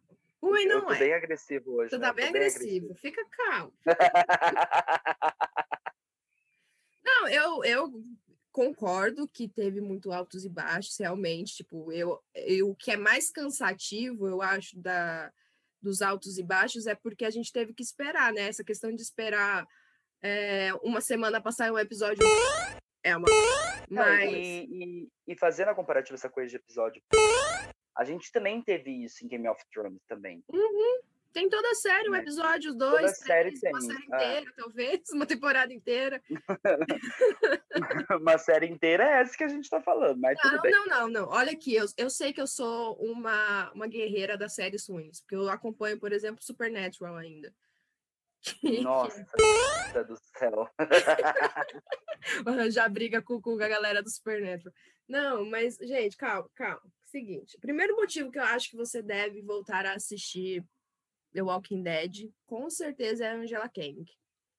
Eu 0.49 0.69
não 0.81 0.87
tô 0.87 0.93
é. 0.93 0.99
bem 0.99 1.15
agressivo 1.15 1.73
hoje. 1.73 1.91
Você 1.91 1.99
né? 1.99 2.03
tá 2.03 2.09
Eu 2.11 2.15
bem 2.15 2.25
tô 2.25 2.31
agressivo. 2.31 2.95
Fica 2.95 3.25
calmo. 3.31 3.73
Não, 7.05 7.29
eu, 7.29 7.65
eu 7.65 8.05
concordo 8.51 9.29
que 9.29 9.49
teve 9.49 9.81
muito 9.81 10.13
altos 10.13 10.45
e 10.45 10.49
baixos, 10.49 10.97
realmente. 10.99 11.57
Tipo, 11.57 11.93
eu, 11.93 12.21
eu, 12.35 12.71
o 12.71 12.77
que 12.77 12.93
é 12.93 12.97
mais 12.97 13.31
cansativo, 13.31 14.27
eu 14.27 14.41
acho, 14.41 14.79
da, 14.79 15.31
dos 15.83 16.01
altos 16.03 16.39
e 16.39 16.43
baixos 16.43 16.87
é 16.87 16.95
porque 16.95 17.25
a 17.25 17.31
gente 17.31 17.53
teve 17.53 17.75
que 17.75 17.83
esperar, 17.83 18.33
né? 18.33 18.49
Essa 18.49 18.65
questão 18.65 18.95
de 18.95 19.03
esperar 19.03 19.67
é, 20.23 20.71
uma 20.83 21.01
semana 21.01 21.43
passar 21.43 21.71
um 21.71 21.79
episódio 21.79 22.25
é 23.03 23.17
uma. 23.17 23.27
Não, 23.91 24.03
Mas. 24.03 24.33
e, 24.33 24.67
e- 24.71 25.09
e 25.29 25.37
fazendo 25.37 25.69
a 25.69 25.75
comparativa 25.75 26.15
essa 26.15 26.31
coisa 26.31 26.49
de 26.49 26.57
episódio, 26.57 27.03
a 27.97 28.05
gente 28.05 28.31
também 28.33 28.63
teve 28.63 28.91
isso 28.91 29.25
em 29.25 29.29
Game 29.29 29.49
of 29.49 29.63
Thrones 29.73 30.03
também. 30.07 30.43
Tem 31.33 31.49
toda 31.49 31.69
a 31.69 31.75
série, 31.75 32.09
um 32.09 32.13
Né? 32.13 32.21
episódio, 32.21 32.73
Toda 32.79 33.01
dois, 33.01 33.19
série 33.19 33.59
três, 33.59 33.75
uma 33.75 33.81
tem, 33.81 33.89
série 33.89 34.07
ah. 34.13 34.17
inteira, 34.17 34.53
talvez, 34.57 35.01
uma 35.13 35.27
temporada 35.27 35.75
inteira. 35.75 36.23
Uma 38.21 38.39
série 38.39 38.67
inteira 38.69 39.03
é 39.03 39.21
essa 39.21 39.37
que 39.37 39.43
a 39.43 39.49
gente 39.49 39.69
tá 39.69 39.81
falando, 39.81 40.21
mas 40.21 40.39
tudo 40.41 40.55
Não, 40.55 40.63
bem. 40.63 40.71
não, 40.71 40.87
não, 40.87 41.09
não. 41.09 41.29
Olha 41.29 41.51
aqui, 41.51 41.75
eu, 41.75 41.87
eu 41.97 42.09
sei 42.09 42.33
que 42.33 42.41
eu 42.41 42.47
sou 42.47 42.95
uma, 43.01 43.73
uma 43.73 43.89
guerreira 43.89 44.39
das 44.39 44.55
séries 44.55 44.87
ruins, 44.89 45.21
porque 45.23 45.35
eu 45.35 45.49
acompanho, 45.49 45.99
por 45.99 46.13
exemplo, 46.13 46.41
Supernatural 46.45 47.17
ainda. 47.17 47.53
Nossa 48.83 49.27
do 50.07 50.17
céu. 50.39 50.69
já 52.71 52.89
briga 52.89 53.21
com, 53.21 53.41
com 53.41 53.53
a 53.61 53.69
galera 53.69 54.03
do 54.03 54.11
Supernatural. 54.11 54.73
Não, 55.09 55.45
mas, 55.45 55.77
gente, 55.77 56.17
calma, 56.17 56.49
calma. 56.55 56.83
Seguinte, 57.15 57.57
primeiro 57.61 57.95
motivo 57.95 58.29
que 58.29 58.41
eu 58.41 58.43
acho 58.43 58.69
que 58.69 58.77
você 58.77 59.01
deve 59.01 59.41
voltar 59.41 59.87
a 59.87 59.95
assistir 59.95 60.67
The 61.33 61.43
Walking 61.43 61.81
Dead, 61.81 62.29
com 62.45 62.69
certeza 62.69 63.25
é 63.25 63.31
a 63.31 63.37
Angela 63.37 63.69
Kang. 63.69 64.05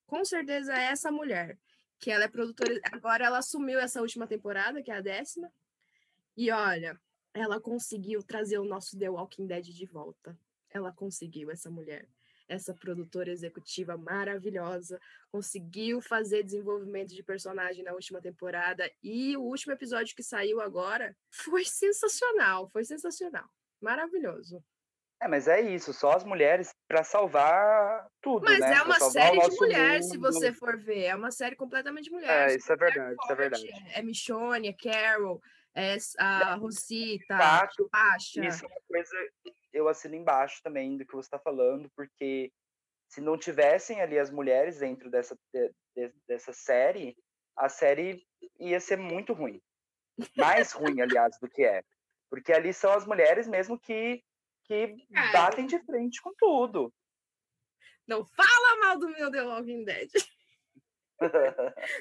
Com 0.08 0.24
certeza 0.24 0.74
é 0.74 0.86
essa 0.86 1.12
mulher, 1.12 1.60
que 2.00 2.10
ela 2.10 2.24
é 2.24 2.30
produtora. 2.30 2.80
Agora 2.94 3.26
ela 3.26 3.40
assumiu 3.40 3.78
essa 3.78 4.00
última 4.00 4.26
temporada, 4.26 4.82
que 4.82 4.90
é 4.90 4.96
a 4.96 5.02
décima. 5.02 5.52
E 6.38 6.50
olha, 6.50 6.98
ela 7.34 7.60
conseguiu 7.60 8.24
trazer 8.24 8.58
o 8.58 8.64
nosso 8.64 8.98
The 8.98 9.10
Walking 9.10 9.48
Dead 9.48 9.66
de 9.66 9.86
volta. 9.86 10.40
Ela 10.70 10.94
conseguiu, 10.94 11.52
essa 11.52 11.70
mulher. 11.70 12.08
Essa 12.48 12.74
produtora 12.74 13.32
executiva 13.32 13.98
maravilhosa, 13.98 15.00
conseguiu 15.30 16.02
fazer 16.02 16.44
desenvolvimento 16.44 17.14
de 17.14 17.24
personagem 17.24 17.84
na 17.84 17.94
última 17.94 18.22
temporada 18.22 18.90
e 19.04 19.36
o 19.38 19.42
último 19.42 19.74
episódio 19.74 20.16
que 20.16 20.24
saiu 20.24 20.62
agora 20.62 21.16
foi 21.30 21.66
sensacional, 21.66 22.70
foi 22.70 22.84
sensacional, 22.84 23.46
maravilhoso. 23.82 24.64
É, 25.22 25.28
mas 25.28 25.48
é 25.48 25.62
isso, 25.62 25.94
só 25.94 26.12
as 26.12 26.24
mulheres 26.24 26.74
para 26.88 27.04
salvar 27.04 28.06
tudo, 28.22 28.44
Mas 28.44 28.60
né? 28.60 28.76
é 28.76 28.82
uma 28.82 29.00
série 29.00 29.40
de 29.40 29.56
mulher, 29.56 29.94
mundo. 30.02 30.12
se 30.12 30.18
você 30.18 30.52
for 30.52 30.78
ver, 30.78 31.06
é 31.06 31.16
uma 31.16 31.32
série 31.32 31.56
completamente 31.56 32.12
mulher. 32.12 32.52
É, 32.52 32.56
isso 32.56 32.72
é 32.72 32.76
verdade, 32.76 33.16
isso 33.22 33.32
é 33.32 33.36
verdade. 33.36 33.70
É 33.94 34.02
Michonne, 34.02 34.68
é 34.68 34.74
Carol, 34.74 35.42
é 35.74 35.98
a 36.20 36.56
Rosita, 36.56 37.38
Fato, 37.38 37.90
Pasha. 37.90 38.46
Isso 38.46 38.66
é 38.66 38.68
uma 38.68 38.82
coisa 38.88 39.18
eu 39.76 39.90
assino 39.90 40.16
embaixo 40.16 40.62
também 40.64 40.98
do 40.98 41.06
que 41.06 41.14
você 41.14 41.28
está 41.28 41.38
falando, 41.38 41.92
porque 41.96 42.52
se 43.10 43.20
não 43.20 43.38
tivessem 43.38 44.02
ali 44.02 44.18
as 44.18 44.32
mulheres 44.32 44.80
dentro 44.80 45.10
dessa, 45.12 45.38
de, 45.54 46.14
dessa 46.26 46.54
série, 46.54 47.16
a 47.58 47.68
série 47.68 48.26
ia 48.58 48.80
ser 48.80 48.98
muito 48.98 49.34
ruim. 49.34 49.62
Mais 50.38 50.72
ruim, 50.72 51.02
aliás, 51.02 51.38
do 51.40 51.50
que 51.50 51.64
é. 51.64 51.84
Porque 52.30 52.54
ali 52.54 52.74
são 52.74 52.92
as 52.92 53.06
mulheres 53.06 53.48
mesmo 53.48 53.78
que, 53.78 54.24
que 54.64 54.96
batem 55.34 55.66
de 55.66 55.78
frente 55.80 56.22
com 56.22 56.34
tudo. 56.36 56.92
Não 58.08 58.26
fala 58.26 58.80
mal 58.80 58.98
do 58.98 59.10
meu 59.10 59.30
The 59.30 59.44
Walking 59.44 59.84
Dead. 59.84 60.10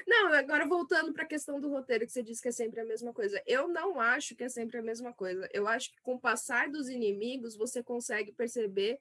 Não, 0.07 0.33
agora 0.33 0.65
voltando 0.65 1.13
para 1.13 1.23
a 1.23 1.27
questão 1.27 1.59
do 1.59 1.69
roteiro, 1.69 2.05
que 2.05 2.11
você 2.11 2.23
disse 2.23 2.41
que 2.41 2.49
é 2.49 2.51
sempre 2.51 2.81
a 2.81 2.85
mesma 2.85 3.13
coisa. 3.13 3.41
Eu 3.45 3.67
não 3.67 3.99
acho 3.99 4.35
que 4.35 4.43
é 4.43 4.49
sempre 4.49 4.77
a 4.77 4.81
mesma 4.81 5.13
coisa. 5.13 5.47
Eu 5.53 5.67
acho 5.67 5.91
que 5.91 6.01
com 6.01 6.15
o 6.15 6.19
passar 6.19 6.69
dos 6.69 6.89
inimigos, 6.89 7.55
você 7.55 7.81
consegue 7.81 8.31
perceber 8.31 8.99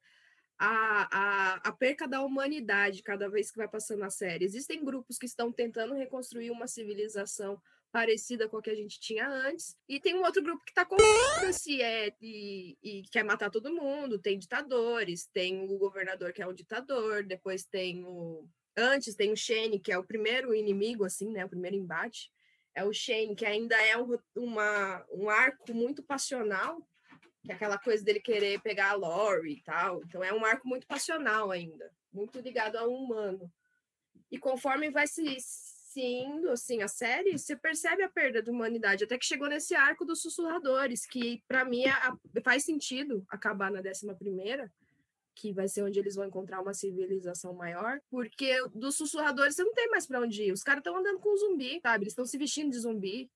a, 0.58 1.08
a, 1.10 1.54
a 1.68 1.72
perca 1.72 2.06
da 2.06 2.22
humanidade 2.22 3.02
cada 3.02 3.28
vez 3.28 3.50
que 3.50 3.58
vai 3.58 3.68
passando 3.68 4.04
a 4.04 4.10
série. 4.10 4.44
Existem 4.44 4.84
grupos 4.84 5.18
que 5.18 5.26
estão 5.26 5.52
tentando 5.52 5.94
reconstruir 5.94 6.50
uma 6.50 6.66
civilização 6.66 7.60
parecida 7.94 8.48
com 8.48 8.56
a 8.56 8.62
que 8.62 8.70
a 8.70 8.74
gente 8.74 8.98
tinha 8.98 9.28
antes, 9.28 9.76
e 9.88 10.00
tem 10.00 10.16
um 10.16 10.24
outro 10.24 10.42
grupo 10.42 10.64
que 10.64 10.72
está 10.72 10.84
com 10.84 10.96
se 11.52 11.80
é 11.80 12.12
e, 12.20 12.76
e, 12.82 13.02
quer 13.02 13.22
matar 13.22 13.50
todo 13.50 13.72
mundo. 13.72 14.18
Tem 14.18 14.36
ditadores, 14.36 15.28
tem 15.32 15.62
o 15.62 15.78
governador 15.78 16.32
que 16.32 16.42
é 16.42 16.46
um 16.46 16.52
ditador, 16.52 17.22
depois 17.22 17.64
tem 17.64 18.04
o 18.04 18.48
Antes 18.76 19.14
tem 19.14 19.32
o 19.32 19.36
Shane, 19.36 19.78
que 19.78 19.92
é 19.92 19.98
o 19.98 20.04
primeiro 20.04 20.54
inimigo, 20.54 21.04
assim, 21.04 21.30
né? 21.30 21.44
O 21.44 21.48
primeiro 21.48 21.76
embate. 21.76 22.32
É 22.74 22.84
o 22.84 22.92
Shane, 22.92 23.36
que 23.36 23.46
ainda 23.46 23.76
é 23.76 23.96
um, 23.96 24.18
uma, 24.34 25.04
um 25.12 25.30
arco 25.30 25.72
muito 25.72 26.02
passional, 26.02 26.80
que 27.44 27.52
é 27.52 27.54
aquela 27.54 27.78
coisa 27.78 28.04
dele 28.04 28.18
querer 28.18 28.60
pegar 28.62 28.90
a 28.90 28.94
Lori 28.94 29.52
e 29.52 29.62
tal. 29.62 30.02
Então 30.04 30.24
é 30.24 30.32
um 30.32 30.44
arco 30.44 30.66
muito 30.66 30.86
passional 30.86 31.50
ainda, 31.50 31.92
muito 32.12 32.40
ligado 32.40 32.76
ao 32.76 32.92
humano. 32.92 33.52
E 34.30 34.38
conforme 34.38 34.90
vai 34.90 35.06
se, 35.06 35.36
se 35.38 36.00
indo, 36.00 36.50
assim, 36.50 36.82
a 36.82 36.88
série, 36.88 37.38
você 37.38 37.54
percebe 37.54 38.02
a 38.02 38.08
perda 38.08 38.42
da 38.42 38.50
humanidade, 38.50 39.04
até 39.04 39.16
que 39.16 39.24
chegou 39.24 39.48
nesse 39.48 39.76
arco 39.76 40.04
dos 40.04 40.20
sussurradores, 40.20 41.06
que 41.06 41.40
para 41.46 41.64
mim 41.64 41.84
é, 41.84 42.40
faz 42.42 42.64
sentido 42.64 43.24
acabar 43.28 43.70
na 43.70 43.80
décima 43.80 44.16
primeira, 44.16 44.72
que 45.34 45.52
vai 45.52 45.68
ser 45.68 45.82
onde 45.82 45.98
eles 45.98 46.14
vão 46.14 46.26
encontrar 46.26 46.60
uma 46.60 46.74
civilização 46.74 47.52
maior, 47.54 48.00
porque 48.10 48.56
dos 48.74 48.96
sussurradores 48.96 49.54
você 49.54 49.64
não 49.64 49.74
tem 49.74 49.88
mais 49.88 50.06
para 50.06 50.20
onde 50.20 50.44
ir. 50.44 50.52
Os 50.52 50.62
caras 50.62 50.80
estão 50.80 50.96
andando 50.96 51.18
com 51.18 51.36
zumbi, 51.36 51.80
sabe? 51.82 52.04
Eles 52.04 52.12
estão 52.12 52.24
se 52.24 52.38
vestindo 52.38 52.70
de 52.70 52.78
zumbi. 52.78 53.30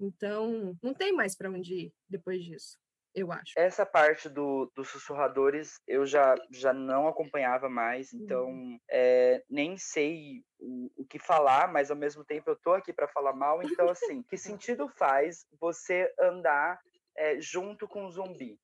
Então, 0.00 0.76
não 0.82 0.92
tem 0.92 1.12
mais 1.12 1.36
para 1.36 1.50
onde 1.50 1.74
ir 1.74 1.94
depois 2.08 2.42
disso, 2.42 2.76
eu 3.14 3.30
acho. 3.30 3.52
Essa 3.56 3.86
parte 3.86 4.28
do, 4.28 4.70
dos 4.74 4.88
sussurradores 4.88 5.80
eu 5.86 6.04
já, 6.04 6.34
já 6.50 6.72
não 6.72 7.06
acompanhava 7.06 7.68
mais, 7.68 8.12
então 8.12 8.46
uhum. 8.46 8.78
é, 8.90 9.44
nem 9.48 9.76
sei 9.76 10.42
o, 10.58 10.90
o, 10.96 11.04
que 11.04 11.20
falar, 11.20 11.70
mas 11.72 11.90
ao 11.90 11.96
mesmo 11.96 12.24
tempo 12.24 12.50
eu 12.50 12.56
tô 12.56 12.72
aqui 12.72 12.92
para 12.92 13.06
falar 13.06 13.32
mal. 13.32 13.62
Então, 13.62 13.88
assim, 13.88 14.22
que 14.24 14.36
sentido 14.36 14.88
faz 14.88 15.46
você 15.60 16.12
andar 16.18 16.80
é, 17.16 17.40
junto 17.40 17.86
com 17.86 18.06
o 18.06 18.10
zumbi? 18.10 18.58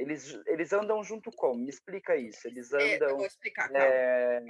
Eles, 0.00 0.40
eles 0.46 0.72
andam 0.72 1.04
junto 1.04 1.30
como? 1.30 1.60
Me 1.60 1.68
explica 1.68 2.16
isso. 2.16 2.48
Eles 2.48 2.72
andam. 2.72 2.86
É, 2.86 3.12
eu 3.12 3.16
vou 3.16 3.26
explicar, 3.26 3.70
é, 3.74 4.42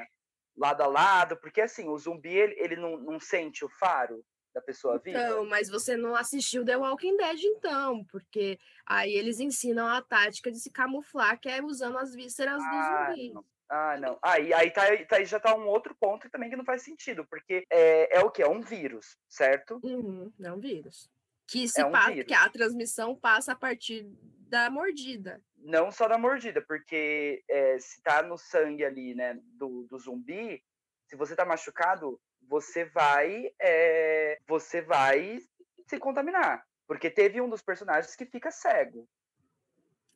lado 0.56 0.82
a 0.82 0.86
lado, 0.86 1.36
porque 1.38 1.60
assim, 1.60 1.88
o 1.88 1.98
zumbi 1.98 2.36
ele, 2.36 2.54
ele 2.58 2.76
não, 2.76 2.96
não 2.98 3.18
sente 3.18 3.64
o 3.64 3.68
faro 3.68 4.24
da 4.54 4.60
pessoa 4.60 4.98
viva. 4.98 5.18
Então, 5.18 5.46
mas 5.46 5.68
você 5.68 5.96
não 5.96 6.14
assistiu 6.14 6.64
The 6.64 6.76
Walking 6.76 7.16
Dead, 7.16 7.40
então, 7.44 8.04
porque 8.06 8.58
aí 8.86 9.12
eles 9.12 9.40
ensinam 9.40 9.86
a 9.86 10.02
tática 10.02 10.50
de 10.50 10.58
se 10.58 10.70
camuflar, 10.70 11.38
que 11.38 11.48
é 11.48 11.62
usando 11.62 11.98
as 11.98 12.14
vísceras 12.14 12.62
ah, 12.62 13.06
do 13.06 13.14
zumbi. 13.14 13.32
Não. 13.32 13.44
Ah, 13.68 13.96
não. 13.96 14.18
Aí, 14.20 14.52
aí, 14.52 14.70
tá, 14.72 14.82
tá, 15.06 15.16
aí 15.16 15.24
já 15.24 15.38
tá 15.38 15.54
um 15.56 15.68
outro 15.68 15.94
ponto 15.94 16.28
também 16.28 16.50
que 16.50 16.56
não 16.56 16.64
faz 16.64 16.82
sentido, 16.82 17.24
porque 17.26 17.64
é, 17.70 18.18
é 18.18 18.20
o 18.20 18.30
que? 18.30 18.42
É 18.42 18.48
um 18.48 18.60
vírus, 18.60 19.16
certo? 19.28 19.78
Uhum, 19.84 20.32
é 20.42 20.52
um 20.52 20.58
vírus. 20.58 21.08
Que, 21.50 21.66
se 21.66 21.80
é 21.80 21.84
um 21.84 21.90
passa, 21.90 22.24
que 22.24 22.32
a 22.32 22.48
transmissão 22.48 23.16
passa 23.16 23.52
a 23.52 23.56
partir 23.56 24.06
da 24.48 24.70
mordida. 24.70 25.42
Não 25.56 25.90
só 25.90 26.06
da 26.06 26.16
mordida, 26.16 26.62
porque 26.62 27.42
é, 27.48 27.76
se 27.78 28.00
tá 28.02 28.22
no 28.22 28.38
sangue 28.38 28.84
ali, 28.84 29.14
né, 29.14 29.36
do, 29.54 29.84
do 29.90 29.98
zumbi, 29.98 30.62
se 31.06 31.16
você 31.16 31.34
tá 31.34 31.44
machucado, 31.44 32.20
você 32.48 32.84
vai, 32.84 33.50
é, 33.60 34.38
você 34.46 34.80
vai 34.80 35.40
se 35.88 35.98
contaminar. 35.98 36.64
Porque 36.86 37.10
teve 37.10 37.40
um 37.40 37.48
dos 37.48 37.62
personagens 37.62 38.14
que 38.14 38.26
fica 38.26 38.52
cego. 38.52 39.08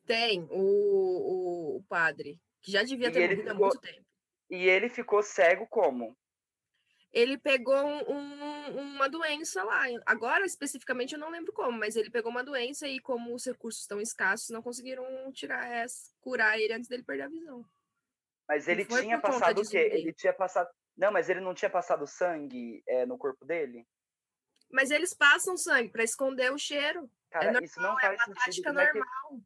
Tem, 0.05 0.47
o, 0.49 0.57
o, 0.59 1.77
o 1.77 1.83
padre, 1.83 2.39
que 2.61 2.71
já 2.71 2.81
devia 2.83 3.11
ter 3.11 3.27
morrido 3.29 3.51
há 3.51 3.53
muito 3.53 3.79
tempo. 3.81 4.05
E 4.49 4.69
ele 4.69 4.87
ficou 4.87 5.21
cego 5.21 5.67
como? 5.67 6.15
Ele 7.15 7.37
pegou 7.37 7.73
um, 7.73 8.77
uma 8.77 9.07
doença 9.07 9.63
lá. 9.63 9.83
Agora, 10.05 10.45
especificamente, 10.45 11.13
eu 11.13 11.19
não 11.19 11.29
lembro 11.29 11.53
como, 11.53 11.79
mas 11.79 11.95
ele 11.95 12.09
pegou 12.09 12.29
uma 12.29 12.43
doença 12.43 12.89
e, 12.89 12.99
como 12.99 13.33
os 13.33 13.45
recursos 13.45 13.83
estão 13.83 14.01
escassos, 14.01 14.49
não 14.49 14.61
conseguiram 14.61 15.31
tirar 15.31 15.65
essa, 15.65 16.11
curar 16.19 16.59
ele 16.59 16.73
antes 16.73 16.89
dele 16.89 17.03
perder 17.03 17.23
a 17.23 17.29
visão. 17.29 17.65
Mas 18.45 18.67
ele 18.67 18.83
tinha 18.83 19.17
passado 19.17 19.61
o 19.61 19.67
quê? 19.67 19.89
Ele 19.93 20.11
tinha 20.11 20.33
passado. 20.33 20.69
Não, 20.97 21.09
mas 21.09 21.29
ele 21.29 21.39
não 21.39 21.53
tinha 21.53 21.69
passado 21.69 22.05
sangue 22.05 22.83
é, 22.85 23.05
no 23.05 23.17
corpo 23.17 23.45
dele? 23.45 23.87
Mas 24.69 24.91
eles 24.91 25.13
passam 25.13 25.55
sangue 25.55 25.89
para 25.89 26.03
esconder 26.03 26.51
o 26.51 26.57
cheiro. 26.57 27.09
É 27.31 27.33
Cara, 27.33 27.45
é 27.45 27.51
normal, 27.53 27.63
isso 27.63 27.79
não 27.79 27.97
faz 27.97 28.19
é 28.19 28.25
uma 28.25 28.41
sentido. 28.41 28.63
Como 28.65 28.75
normal. 28.75 29.05
É 29.31 29.35
que... 29.35 29.43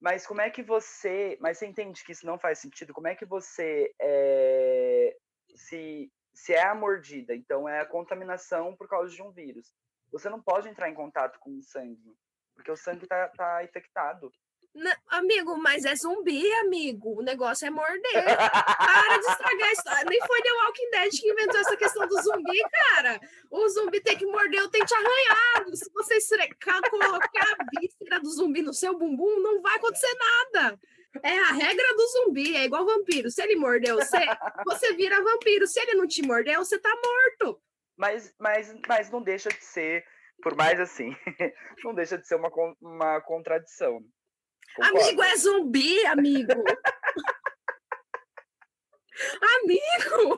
Mas 0.00 0.26
como 0.26 0.40
é 0.40 0.50
que 0.50 0.62
você. 0.62 1.36
Mas 1.40 1.58
você 1.58 1.66
entende 1.66 2.04
que 2.04 2.12
isso 2.12 2.24
não 2.24 2.38
faz 2.38 2.60
sentido? 2.60 2.94
Como 2.94 3.08
é 3.08 3.16
que 3.16 3.24
você 3.24 3.92
é... 4.00 5.16
se 5.56 6.10
se 6.32 6.52
é 6.52 6.66
a 6.66 6.74
mordida, 6.74 7.34
então 7.34 7.68
é 7.68 7.80
a 7.80 7.86
contaminação 7.86 8.74
por 8.76 8.88
causa 8.88 9.14
de 9.14 9.22
um 9.22 9.30
vírus. 9.30 9.72
Você 10.10 10.28
não 10.28 10.42
pode 10.42 10.68
entrar 10.68 10.88
em 10.88 10.94
contato 10.94 11.38
com 11.38 11.56
o 11.56 11.62
sangue, 11.62 12.16
porque 12.54 12.70
o 12.70 12.76
sangue 12.76 13.04
está 13.04 13.28
tá 13.28 13.64
infectado. 13.64 14.32
Amigo, 15.08 15.58
mas 15.58 15.84
é 15.84 15.94
zumbi, 15.94 16.50
amigo. 16.54 17.18
O 17.18 17.22
negócio 17.22 17.66
é 17.66 17.70
morder. 17.70 18.24
Para 18.24 19.18
de 19.18 19.26
estragar 19.26 19.68
a 19.68 19.72
história. 19.72 20.04
Nem 20.08 20.18
foi 20.26 20.42
The 20.42 20.52
Walking 20.52 20.90
Dead 20.90 21.10
que 21.12 21.30
inventou 21.30 21.60
essa 21.60 21.76
questão 21.76 22.08
do 22.08 22.22
zumbi, 22.22 22.58
cara. 22.70 23.20
O 23.50 23.68
zumbi 23.68 24.00
tem 24.00 24.16
que 24.16 24.24
morder 24.24 24.62
o 24.62 24.68
dente 24.68 24.94
arranhado. 24.94 25.76
Se 25.76 25.90
você 25.92 26.16
estrecar, 26.16 26.80
colocar 26.88 27.56
a 27.58 27.80
víscera 27.80 28.18
do 28.20 28.30
zumbi 28.30 28.62
no 28.62 28.72
seu 28.72 28.98
bumbum, 28.98 29.40
não 29.40 29.60
vai 29.60 29.76
acontecer 29.76 30.14
nada. 30.54 30.80
É 31.22 31.38
a 31.38 31.52
regra 31.52 31.94
do 31.94 32.06
zumbi, 32.08 32.56
é 32.56 32.64
igual 32.64 32.86
vampiro. 32.86 33.30
Se 33.30 33.42
ele 33.42 33.56
mordeu 33.56 33.96
você, 33.96 34.24
você 34.64 34.94
vira 34.94 35.22
vampiro. 35.22 35.66
Se 35.66 35.80
ele 35.80 35.94
não 35.94 36.06
te 36.06 36.22
mordeu, 36.22 36.64
você 36.64 36.78
tá 36.78 36.88
morto. 36.88 37.60
Mas, 37.94 38.34
mas, 38.40 38.74
mas 38.88 39.10
não 39.10 39.22
deixa 39.22 39.50
de 39.50 39.62
ser, 39.62 40.02
por 40.42 40.56
mais 40.56 40.80
assim, 40.80 41.14
não 41.84 41.94
deixa 41.94 42.16
de 42.16 42.26
ser 42.26 42.36
uma, 42.36 42.50
uma 42.80 43.20
contradição. 43.20 44.02
Concordo. 44.76 44.98
Amigo, 45.00 45.22
é 45.22 45.36
zumbi, 45.36 46.06
amigo. 46.06 46.52
amigo! 49.62 50.36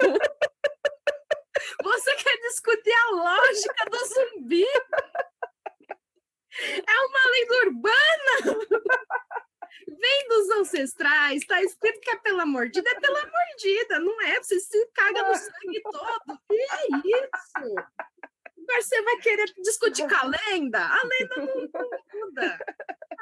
Você 1.82 2.14
quer 2.16 2.36
discutir 2.38 2.92
a 2.92 3.10
lógica 3.10 3.90
do 3.90 3.98
zumbi? 4.06 4.66
É 6.56 7.00
uma 7.06 7.30
lenda 7.30 7.54
urbana! 7.66 8.66
Vem 9.86 10.28
dos 10.28 10.50
ancestrais, 10.50 11.44
tá 11.46 11.62
escrito 11.62 12.00
que 12.00 12.10
é 12.10 12.16
pela 12.16 12.44
mordida, 12.44 12.88
é 12.90 13.00
pela 13.00 13.26
mordida, 13.26 13.98
não 14.00 14.22
é? 14.22 14.42
Você 14.42 14.60
se 14.60 14.86
caga 14.92 15.28
no 15.28 15.34
sangue 15.34 15.82
todo. 15.82 16.38
Que 16.48 16.54
é 16.54 16.86
isso? 17.22 17.74
Agora 18.64 18.82
você 18.82 19.02
vai 19.02 19.16
querer 19.18 19.52
discutir 19.62 20.08
com 20.08 20.14
a 20.14 20.24
lenda? 20.24 20.80
A 20.80 21.02
lenda 21.04 21.36
não, 21.36 21.70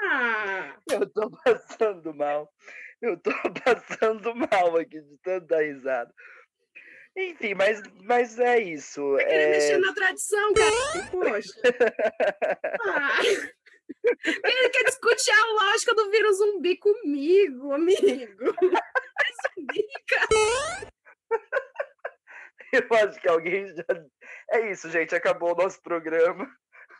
Ah. 0.04 0.76
Eu 0.90 1.09
tô 1.09 1.31
passando 1.31 2.14
mal. 2.14 2.52
Eu 3.00 3.16
tô 3.16 3.31
passando 3.64 4.35
mal 4.35 4.76
aqui 4.76 5.00
de 5.00 5.19
tanta 5.23 5.62
risada. 5.62 6.12
Enfim, 7.16 7.54
mas, 7.54 7.83
mas 8.04 8.38
é 8.38 8.59
isso. 8.59 9.12
Vai 9.12 9.25
querer 9.25 9.42
é... 9.42 9.50
mexer 9.50 9.78
na 9.78 9.92
tradição, 9.92 10.54
cara. 10.54 11.11
Poxa. 11.11 11.52
Ah. 12.81 13.21
Ele 14.04 14.69
quer 14.71 14.85
discutir 14.85 15.31
a 15.31 15.47
lógica 15.52 15.95
do 15.95 16.11
vírus 16.11 16.38
zumbi 16.38 16.76
comigo, 16.76 17.73
amigo. 17.73 18.00
É 18.00 19.61
zumbi, 19.61 19.87
cara. 20.09 20.92
Eu 22.73 23.09
acho 23.09 23.21
que 23.21 23.28
alguém 23.28 23.66
já. 23.69 23.85
É 24.50 24.71
isso, 24.71 24.90
gente. 24.90 25.14
Acabou 25.14 25.52
o 25.52 25.62
nosso 25.62 25.81
programa. 25.83 26.49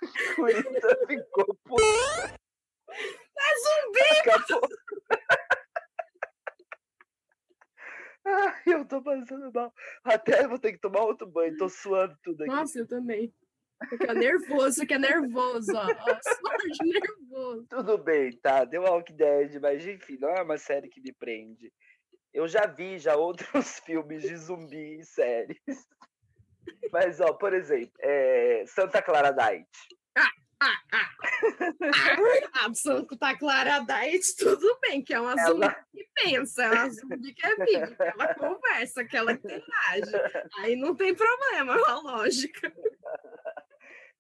Curita 0.37 0.99
ficou 1.07 1.57
puta. 1.65 2.35
É 2.91 3.55
zumbi! 3.63 4.01
Acabou. 4.31 4.69
Ai, 8.25 8.63
eu 8.67 8.85
tô 8.85 9.03
passando 9.03 9.51
mal. 9.53 9.75
Até 10.05 10.47
vou 10.47 10.59
ter 10.59 10.73
que 10.73 10.79
tomar 10.79 11.01
outro 11.01 11.27
banho. 11.27 11.57
Tô 11.57 11.69
suando 11.69 12.17
tudo 12.23 12.43
aqui. 12.43 12.53
Nossa, 12.53 12.79
eu 12.79 12.87
também. 12.87 13.35
Fica 13.89 14.15
nervoso, 14.15 14.81
fica 14.81 14.97
nervoso, 14.97 15.73
ó. 15.75 15.87
ó 15.87 16.21
suor 16.23 16.59
de 16.71 16.85
nervoso. 16.89 17.67
Tudo 17.69 17.99
bem, 17.99 18.31
tá? 18.39 18.65
Deu 18.65 18.83
Walking 18.83 19.17
Dead, 19.17 19.61
mas 19.61 19.85
enfim, 19.85 20.19
não 20.21 20.29
é 20.29 20.41
uma 20.41 20.57
série 20.57 20.89
que 20.89 21.01
me 21.01 21.13
prende. 21.13 21.73
Eu 22.33 22.47
já 22.47 22.65
vi 22.67 22.99
já 22.99 23.17
outros 23.17 23.81
filmes 23.85 24.23
de 24.23 24.37
zumbi 24.37 24.95
em 24.99 25.03
séries. 25.03 25.59
Mas, 26.93 27.21
ó, 27.21 27.33
por 27.33 27.53
exemplo, 27.55 27.93
é 28.01 28.65
Santa 28.67 29.03
Clara 29.03 29.33
Night. 29.33 29.69
Ah, 30.65 30.79
ah, 30.93 31.11
ah. 32.53 32.67
A 32.67 32.73
Santa 32.75 33.37
Clara 33.37 33.81
Night, 33.83 34.37
tudo 34.37 34.79
bem, 34.81 35.03
que 35.03 35.13
é 35.13 35.19
uma 35.19 35.33
Ela- 35.33 35.45
zumbi 35.49 35.75
que 35.93 36.09
pensa, 36.15 36.63
é 36.63 36.71
uma 36.71 36.89
zumbi 36.89 37.35
que 37.35 37.45
é 37.45 37.57
viva, 37.57 37.87
que 37.97 38.03
ela 38.05 38.35
conversa, 38.37 39.05
que 39.05 39.17
ela 39.17 39.33
interage. 39.33 40.13
Aí 40.59 40.77
não 40.77 40.95
tem 40.95 41.17
problema, 41.17 41.75
é 41.75 41.79
uma 41.83 42.01
lógica. 42.03 42.73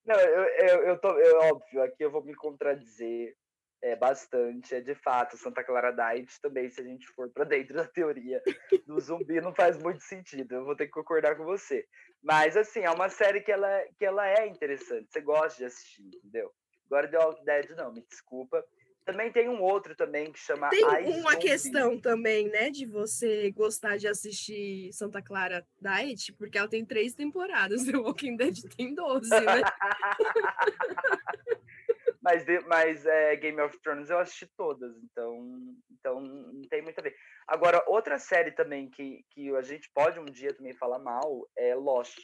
Não, 0.04 0.18
eu, 0.18 0.42
eu, 0.42 0.82
eu 0.88 0.98
tô, 1.00 1.16
eu, 1.16 1.38
óbvio, 1.42 1.80
aqui 1.84 2.04
eu 2.04 2.10
vou 2.10 2.24
me 2.24 2.34
contradizer 2.34 3.36
é, 3.82 3.96
bastante. 3.96 4.74
É 4.74 4.80
de 4.80 4.94
fato, 4.94 5.36
Santa 5.36 5.64
Clara 5.64 5.92
Night 5.92 6.40
também, 6.40 6.70
se 6.70 6.80
a 6.80 6.84
gente 6.84 7.06
for 7.08 7.28
para 7.28 7.44
dentro 7.44 7.74
da 7.76 7.84
teoria 7.84 8.40
do 8.86 8.98
zumbi, 9.00 9.40
não 9.40 9.54
faz 9.54 9.76
muito 9.76 10.02
sentido. 10.02 10.54
Eu 10.54 10.64
vou 10.64 10.76
ter 10.76 10.86
que 10.86 10.92
concordar 10.92 11.36
com 11.36 11.44
você. 11.44 11.86
Mas, 12.22 12.56
assim, 12.56 12.80
é 12.80 12.90
uma 12.90 13.08
série 13.08 13.40
que 13.40 13.50
ela, 13.50 13.84
que 13.98 14.04
ela 14.04 14.26
é 14.28 14.46
interessante. 14.46 15.08
Você 15.10 15.20
gosta 15.20 15.58
de 15.58 15.64
assistir, 15.64 16.06
entendeu? 16.06 16.52
Agora 16.86 17.08
The 17.08 17.18
Walking 17.18 17.44
Dead, 17.44 17.70
não, 17.70 17.92
me 17.92 18.04
desculpa. 18.08 18.64
Também 19.04 19.32
tem 19.32 19.48
um 19.48 19.60
outro 19.60 19.96
também 19.96 20.30
que 20.30 20.38
chama 20.38 20.68
Tem 20.68 20.80
I 20.80 21.18
uma 21.18 21.32
Zombie. 21.32 21.38
questão 21.38 22.00
também, 22.00 22.48
né, 22.48 22.70
de 22.70 22.86
você 22.86 23.50
gostar 23.50 23.96
de 23.96 24.06
assistir 24.06 24.92
Santa 24.92 25.20
Clara 25.20 25.66
Diet, 25.80 26.32
porque 26.34 26.56
ela 26.56 26.68
tem 26.68 26.84
três 26.84 27.12
temporadas, 27.12 27.82
The 27.84 27.96
Walking 27.96 28.36
Dead 28.36 28.60
tem 28.76 28.94
12, 28.94 29.28
né? 29.28 29.40
Mas, 32.22 32.44
mas 32.68 33.04
é, 33.04 33.34
Game 33.36 33.60
of 33.60 33.76
Thrones 33.82 34.08
eu 34.08 34.18
assisti 34.18 34.46
todas, 34.56 34.96
então, 35.02 35.74
então 35.90 36.20
não 36.20 36.62
tem 36.70 36.80
muito 36.80 36.98
a 36.98 37.02
ver. 37.02 37.16
Agora, 37.48 37.82
outra 37.88 38.16
série 38.18 38.52
também 38.52 38.88
que, 38.88 39.24
que 39.30 39.54
a 39.56 39.62
gente 39.62 39.90
pode 39.92 40.20
um 40.20 40.24
dia 40.24 40.54
também 40.54 40.72
falar 40.74 41.00
mal 41.00 41.48
é 41.56 41.74
Lost. 41.74 42.16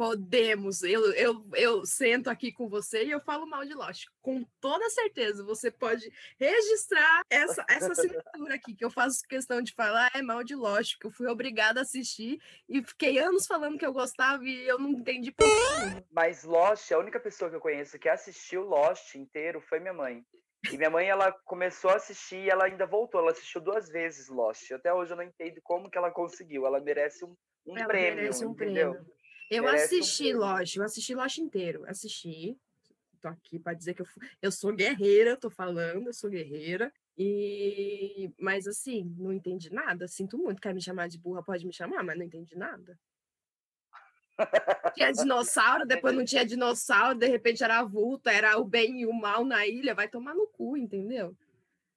Podemos, 0.00 0.82
eu, 0.82 1.12
eu, 1.12 1.44
eu 1.52 1.84
sento 1.84 2.30
aqui 2.30 2.50
com 2.50 2.70
você 2.70 3.04
e 3.04 3.10
eu 3.10 3.20
falo 3.20 3.44
mal 3.44 3.66
de 3.66 3.74
Lost. 3.74 4.06
Com 4.22 4.42
toda 4.58 4.88
certeza, 4.88 5.44
você 5.44 5.70
pode 5.70 6.10
registrar 6.38 7.20
essa, 7.28 7.62
essa 7.68 7.92
assinatura 7.92 8.54
aqui, 8.54 8.74
que 8.74 8.82
eu 8.82 8.90
faço 8.90 9.20
questão 9.28 9.60
de 9.60 9.74
falar 9.74 10.10
é 10.14 10.22
mal 10.22 10.42
de 10.42 10.54
Lost, 10.54 10.96
que 10.98 11.06
eu 11.06 11.10
fui 11.10 11.26
obrigada 11.26 11.80
a 11.80 11.82
assistir 11.82 12.40
e 12.66 12.82
fiquei 12.82 13.18
anos 13.18 13.46
falando 13.46 13.76
que 13.76 13.84
eu 13.84 13.92
gostava 13.92 14.42
e 14.42 14.66
eu 14.66 14.78
não 14.78 14.88
entendi 14.88 15.30
por 15.32 15.46
nenhuma. 15.46 16.02
Mas 16.10 16.44
Lost, 16.44 16.90
a 16.92 16.98
única 16.98 17.20
pessoa 17.20 17.50
que 17.50 17.56
eu 17.56 17.60
conheço 17.60 17.98
que 17.98 18.08
assistiu 18.08 18.62
Lost 18.62 19.16
inteiro 19.16 19.60
foi 19.60 19.80
minha 19.80 19.92
mãe. 19.92 20.24
E 20.72 20.78
minha 20.78 20.88
mãe, 20.88 21.10
ela 21.10 21.30
começou 21.44 21.90
a 21.90 21.96
assistir 21.96 22.38
e 22.38 22.48
ela 22.48 22.64
ainda 22.64 22.86
voltou. 22.86 23.20
Ela 23.20 23.32
assistiu 23.32 23.60
duas 23.60 23.90
vezes 23.90 24.30
Lost. 24.30 24.72
Até 24.72 24.94
hoje 24.94 25.12
eu 25.12 25.16
não 25.18 25.24
entendo 25.24 25.60
como 25.62 25.90
que 25.90 25.98
ela 25.98 26.10
conseguiu. 26.10 26.64
Ela 26.64 26.80
merece 26.80 27.22
um, 27.22 27.36
um 27.66 27.76
Ela 27.76 27.86
prêmio, 27.86 28.16
merece 28.16 28.46
um 28.46 28.52
entendeu? 28.52 28.92
prêmio. 28.92 29.19
Eu 29.50 29.64
um 29.64 29.68
assisti 29.68 30.22
prêmio. 30.22 30.40
Lost, 30.40 30.76
eu 30.76 30.84
assisti 30.84 31.14
Lost 31.14 31.38
inteiro, 31.38 31.84
assisti. 31.86 32.56
Tô 33.20 33.28
aqui 33.28 33.58
para 33.58 33.74
dizer 33.74 33.92
que 33.94 34.00
eu, 34.00 34.06
eu 34.40 34.52
sou 34.52 34.72
guerreira, 34.72 35.36
tô 35.36 35.50
falando, 35.50 36.06
eu 36.06 36.14
sou 36.14 36.30
guerreira. 36.30 36.92
E 37.18 38.32
mas 38.38 38.66
assim, 38.66 39.12
não 39.18 39.32
entendi 39.32 39.70
nada, 39.70 40.08
sinto 40.08 40.38
muito. 40.38 40.60
Quer 40.60 40.72
me 40.72 40.80
chamar 40.80 41.08
de 41.08 41.18
burra, 41.18 41.42
pode 41.42 41.66
me 41.66 41.72
chamar, 41.72 42.02
mas 42.02 42.16
não 42.16 42.24
entendi 42.24 42.56
nada. 42.56 42.98
Tinha 44.94 45.12
dinossauro, 45.12 45.86
depois 45.86 46.14
não 46.14 46.24
tinha 46.24 46.46
dinossauro, 46.46 47.18
de 47.18 47.26
repente 47.26 47.62
era 47.62 47.82
vulto, 47.82 48.28
era 48.28 48.56
o 48.58 48.64
bem 48.64 49.00
e 49.00 49.06
o 49.06 49.12
mal 49.12 49.44
na 49.44 49.66
ilha, 49.66 49.94
vai 49.94 50.08
tomar 50.08 50.34
no 50.34 50.46
cu, 50.46 50.76
entendeu? 50.76 51.36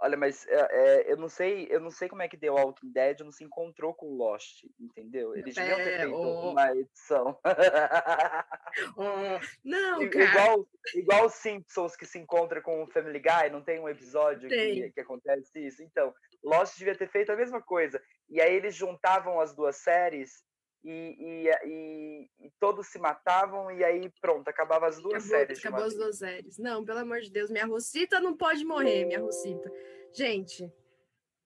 Olha, 0.03 0.17
mas 0.17 0.45
é, 0.47 0.67
é, 0.71 1.11
eu 1.13 1.15
não 1.15 1.29
sei, 1.29 1.65
eu 1.69 1.79
não 1.79 1.89
sei 1.89 2.09
como 2.09 2.21
é 2.21 2.27
que 2.27 2.35
deu 2.35 2.55
Walking 2.55 2.91
Dead 2.91 3.21
não 3.21 3.31
se 3.31 3.41
encontrou 3.41 3.93
com 3.93 4.17
Lost, 4.17 4.65
entendeu? 4.77 5.33
Eles 5.33 5.55
deviam 5.55 5.77
ter 5.77 5.99
feito 6.01 6.13
uma 6.13 6.75
edição. 6.75 7.39
Não, 9.63 10.01
I- 10.01 10.09
cara. 10.09 10.25
igual, 10.25 10.67
igual 10.95 11.25
os 11.27 11.35
Simpsons 11.35 11.95
que 11.95 12.05
se 12.05 12.19
encontra 12.19 12.61
com 12.61 12.83
o 12.83 12.91
Family 12.91 13.19
Guy, 13.19 13.49
não 13.49 13.63
tem 13.63 13.79
um 13.79 13.87
episódio 13.87 14.49
que, 14.49 14.55
Tem. 14.55 14.91
que 14.91 14.99
acontece 14.99 15.65
isso? 15.65 15.81
Então, 15.81 16.13
Lost 16.43 16.77
devia 16.77 16.97
ter 16.97 17.09
feito 17.09 17.31
a 17.31 17.37
mesma 17.37 17.61
coisa. 17.61 18.01
E 18.29 18.41
aí 18.41 18.53
eles 18.53 18.75
juntavam 18.75 19.39
as 19.39 19.55
duas 19.55 19.77
séries 19.77 20.43
e, 20.83 21.47
e, 21.65 22.29
e- 22.45 22.51
todos 22.59 22.87
se 22.87 22.99
matavam 22.99 23.71
e 23.71 23.83
aí 23.83 24.11
pronto, 24.21 24.47
acabava 24.47 24.87
as 24.87 25.01
duas 25.01 25.23
Acabou, 25.23 25.29
séries. 25.39 25.59
acabou 25.59 25.83
as 25.85 25.95
duas 25.95 26.17
séries. 26.17 26.57
Não, 26.57 26.83
pelo 26.83 26.99
amor 26.99 27.21
de 27.21 27.31
Deus, 27.31 27.49
minha 27.49 27.65
Rosita 27.65 28.19
não 28.19 28.35
pode 28.35 28.65
morrer, 28.65 29.05
minha 29.05 29.19
Rosita. 29.19 29.71
Gente, 30.13 30.71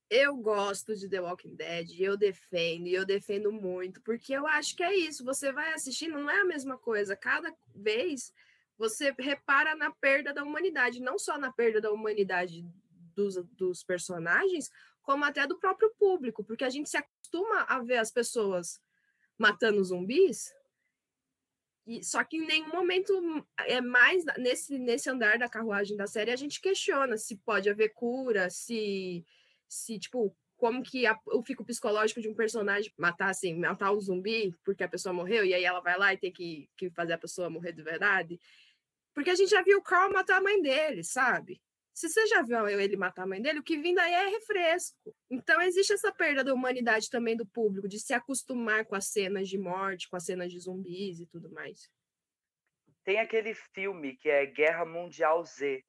eu 0.09 0.35
gosto 0.37 0.95
de 0.95 1.09
The 1.09 1.19
Walking 1.21 1.55
Dead, 1.55 1.89
e 1.91 2.03
eu 2.03 2.17
defendo, 2.17 2.87
e 2.87 2.93
eu 2.93 3.05
defendo 3.05 3.51
muito, 3.51 4.01
porque 4.01 4.33
eu 4.33 4.47
acho 4.47 4.75
que 4.75 4.83
é 4.83 4.95
isso. 4.95 5.23
Você 5.25 5.51
vai 5.51 5.73
assistindo, 5.73 6.17
não 6.17 6.29
é 6.29 6.41
a 6.41 6.45
mesma 6.45 6.77
coisa. 6.77 7.15
Cada 7.15 7.53
vez 7.75 8.33
você 8.77 9.13
repara 9.19 9.75
na 9.75 9.91
perda 9.91 10.33
da 10.33 10.43
humanidade, 10.43 11.01
não 11.01 11.17
só 11.17 11.37
na 11.37 11.51
perda 11.51 11.81
da 11.81 11.91
humanidade 11.91 12.63
dos, 13.15 13.35
dos 13.53 13.83
personagens, 13.83 14.69
como 15.01 15.25
até 15.25 15.47
do 15.47 15.57
próprio 15.57 15.91
público, 15.97 16.43
porque 16.43 16.63
a 16.63 16.69
gente 16.69 16.89
se 16.89 16.97
acostuma 16.97 17.63
a 17.63 17.79
ver 17.79 17.97
as 17.97 18.11
pessoas 18.11 18.79
matando 19.37 19.83
zumbis 19.83 20.53
e, 21.87 22.03
só 22.03 22.21
que 22.21 22.35
em 22.35 22.45
nenhum 22.45 22.67
momento 22.67 23.13
é 23.59 23.79
mais 23.79 24.25
nesse, 24.37 24.77
nesse 24.77 25.09
andar 25.09 25.37
da 25.37 25.47
carruagem 25.47 25.95
da 25.95 26.05
série 26.05 26.31
a 26.31 26.35
gente 26.35 26.59
questiona 26.59 27.15
se 27.17 27.37
pode 27.37 27.69
haver 27.69 27.93
cura, 27.93 28.49
se, 28.49 29.25
se 29.69 29.97
tipo, 29.97 30.35
como 30.57 30.83
que 30.83 31.05
a, 31.07 31.17
o 31.27 31.41
fico 31.41 31.63
psicológico 31.63 32.19
de 32.19 32.27
um 32.27 32.35
personagem 32.35 32.91
matar 32.97 33.29
assim, 33.29 33.57
matar 33.57 33.93
um 33.93 34.01
zumbi 34.01 34.53
porque 34.65 34.83
a 34.83 34.89
pessoa 34.89 35.13
morreu 35.13 35.45
e 35.45 35.53
aí 35.53 35.63
ela 35.63 35.79
vai 35.79 35.97
lá 35.97 36.13
e 36.13 36.17
tem 36.17 36.31
que, 36.31 36.69
que 36.75 36.89
fazer 36.89 37.13
a 37.13 37.17
pessoa 37.17 37.49
morrer 37.49 37.71
de 37.71 37.81
verdade. 37.81 38.37
Porque 39.13 39.29
a 39.29 39.35
gente 39.35 39.49
já 39.49 39.61
viu 39.61 39.77
o 39.77 39.81
Carl 39.81 40.11
matar 40.11 40.37
a 40.37 40.43
mãe 40.43 40.61
dele, 40.61 41.03
sabe? 41.05 41.61
Se 41.97 42.07
você 42.09 42.27
já 42.27 42.43
viu 42.43 42.69
ele 42.69 42.95
matar 42.95 43.23
a 43.23 43.25
mãe 43.25 43.41
dele, 43.41 43.57
o 43.57 43.63
que 43.63 43.75
vem 43.75 43.95
daí 43.95 44.13
é 44.13 44.27
refresco. 44.27 45.15
Então 45.31 45.59
existe 45.63 45.93
essa 45.93 46.11
perda 46.11 46.43
da 46.43 46.53
humanidade 46.53 47.09
também 47.09 47.35
do 47.35 47.43
público, 47.43 47.87
de 47.87 47.99
se 47.99 48.13
acostumar 48.13 48.85
com 48.85 48.95
as 48.95 49.07
cenas 49.07 49.49
de 49.49 49.57
morte, 49.57 50.07
com 50.07 50.15
as 50.15 50.23
cenas 50.23 50.51
de 50.51 50.59
zumbis 50.59 51.19
e 51.19 51.25
tudo 51.25 51.49
mais. 51.49 51.89
Tem 53.03 53.19
aquele 53.19 53.55
filme 53.73 54.15
que 54.15 54.29
é 54.29 54.45
Guerra 54.45 54.85
Mundial 54.85 55.43
Z. 55.43 55.83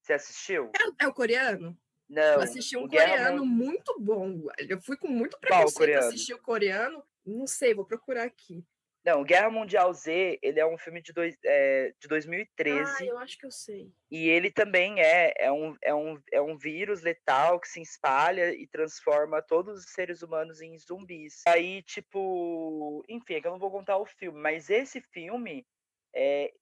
Você 0.00 0.12
assistiu? 0.12 0.70
É, 1.00 1.06
é 1.06 1.08
o 1.08 1.12
coreano? 1.12 1.76
Não. 2.08 2.22
Eu 2.34 2.40
assisti 2.42 2.76
um 2.76 2.86
coreano 2.86 3.44
muito 3.44 3.98
bom. 3.98 4.46
Eu 4.58 4.80
fui 4.80 4.96
com 4.96 5.08
muito 5.08 5.40
preconceito 5.40 5.98
assistir 5.98 6.34
o 6.34 6.40
coreano. 6.40 7.02
Não 7.26 7.48
sei, 7.48 7.74
vou 7.74 7.84
procurar 7.84 8.22
aqui. 8.22 8.64
Não, 9.04 9.24
Guerra 9.24 9.50
Mundial 9.50 9.92
Z, 9.92 10.38
ele 10.40 10.60
é 10.60 10.66
um 10.66 10.78
filme 10.78 11.02
de, 11.02 11.12
dois, 11.12 11.36
é, 11.44 11.92
de 11.98 12.06
2013. 12.06 12.92
Ah, 12.98 13.04
eu 13.04 13.18
acho 13.18 13.36
que 13.36 13.44
eu 13.46 13.50
sei. 13.50 13.92
E 14.10 14.28
ele 14.28 14.50
também 14.50 15.00
é, 15.00 15.32
é, 15.38 15.50
um, 15.50 15.76
é, 15.82 15.94
um, 15.94 16.22
é 16.30 16.40
um 16.40 16.56
vírus 16.56 17.00
letal 17.02 17.58
que 17.58 17.66
se 17.68 17.80
espalha 17.80 18.54
e 18.54 18.66
transforma 18.66 19.42
todos 19.42 19.78
os 19.78 19.90
seres 19.92 20.22
humanos 20.22 20.60
em 20.60 20.78
zumbis. 20.78 21.42
Aí, 21.48 21.82
tipo, 21.82 23.02
enfim, 23.08 23.34
é 23.34 23.40
que 23.40 23.46
eu 23.46 23.52
não 23.52 23.58
vou 23.58 23.70
contar 23.70 23.96
o 23.96 24.06
filme, 24.06 24.38
mas 24.38 24.70
esse 24.70 25.00
filme 25.00 25.66
é, 26.14 26.52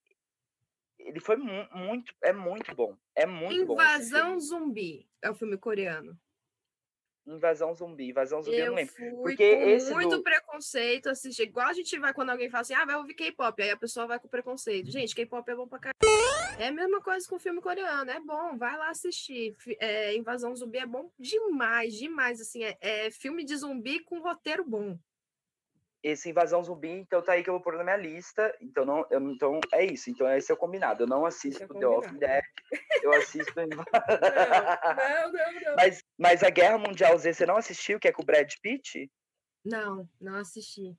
ele 0.98 1.20
foi 1.20 1.37
mu- 1.37 1.68
muito, 1.72 2.14
é 2.22 2.33
muito 2.33 2.74
bom. 2.74 2.96
É 3.14 3.26
muito 3.26 3.66
bom. 3.66 3.81
esse 3.83 4.09
Invasão. 4.11 4.38
Zumbi 4.40 5.09
é 5.20 5.29
o 5.29 5.35
filme 5.35 5.59
coreano. 5.59 6.16
Invasão 7.37 7.75
zumbi. 7.75 8.11
Invasão 8.11 8.43
zumbi 8.43 8.57
eu, 8.59 8.66
não 8.66 8.73
Eu 8.73 8.77
lembro. 8.77 8.95
fui 8.95 9.11
Porque 9.23 9.43
esse 9.43 9.93
muito 9.93 10.16
do- 10.16 10.23
preconceito 10.23 11.09
assistir. 11.09 11.43
Igual 11.45 11.69
a 11.69 11.73
gente 11.73 11.99
vai 11.99 12.12
quando 12.12 12.31
alguém 12.31 12.51
fala 12.51 12.62
assim, 12.62 12.75
ah, 12.75 12.85
vai 12.85 12.97
ouvir 12.97 13.14
K-pop. 13.14 13.62
Aí 13.62 13.71
a 13.71 13.77
pessoa 13.77 14.07
vai 14.07 14.19
com 14.19 14.29
preconceito. 14.29 14.90
Gente, 14.90 15.14
K-pop 15.14 15.49
é 15.51 15.55
bom 15.55 15.66
pra 15.69 15.79
caralho. 15.79 15.97
É 16.59 16.66
a 16.69 16.73
mesma 16.73 17.01
coisa 17.01 17.27
com 17.29 17.38
filme 17.38 17.61
coreano. 17.61 18.11
É 18.11 18.21
bom, 18.21 18.57
vai 18.57 18.77
lá 18.77 18.90
assistir. 18.90 19.57
É, 19.79 20.14
Invasão 20.16 20.55
Zumbi 20.55 20.79
é 20.79 20.87
bom 20.87 21.11
demais, 21.19 21.95
demais. 21.95 22.40
Assim, 22.40 22.62
é, 22.64 22.77
é 22.81 23.11
filme 23.11 23.45
de 23.45 23.57
zumbi 23.57 24.01
com 24.01 24.21
roteiro 24.21 24.64
bom. 24.64 24.99
Esse 26.03 26.31
Invasão 26.31 26.63
Zumbi, 26.63 26.91
então 26.91 27.23
tá 27.23 27.33
aí 27.33 27.43
que 27.43 27.51
eu 27.51 27.55
vou 27.55 27.63
pôr 27.63 27.77
na 27.77 27.85
minha 27.85 27.97
lista. 27.97 28.55
Então, 28.61 28.85
não, 28.85 29.07
eu, 29.11 29.21
então 29.31 29.61
é 29.73 29.85
isso. 29.85 30.11
Então 30.11 30.29
esse 30.35 30.51
é 30.51 30.55
o 30.55 30.59
combinado. 30.59 31.03
Eu 31.03 31.07
não 31.07 31.27
assisto 31.27 31.63
é 31.63 31.67
The 31.67 31.87
Walking 31.87 32.19
Dead, 32.19 32.43
eu 33.03 33.13
assisto. 33.13 33.53
não, 33.57 33.67
não, 33.67 35.33
não, 35.33 35.61
não. 35.61 35.77
Mas, 35.77 36.03
mas 36.19 36.43
a 36.43 36.51
Guerra 36.51 36.79
Mundial 36.79 37.17
Z, 37.19 37.35
você 37.35 37.47
não 37.47 37.57
assistiu, 37.57 38.01
que 38.01 38.09
é 38.09 38.13
com 38.13 38.23
o 38.23 38.27
Brad 38.27 38.51
Pitt? 38.63 39.11
Não, 39.65 40.09
não 40.21 40.37
assisti. 40.37 40.97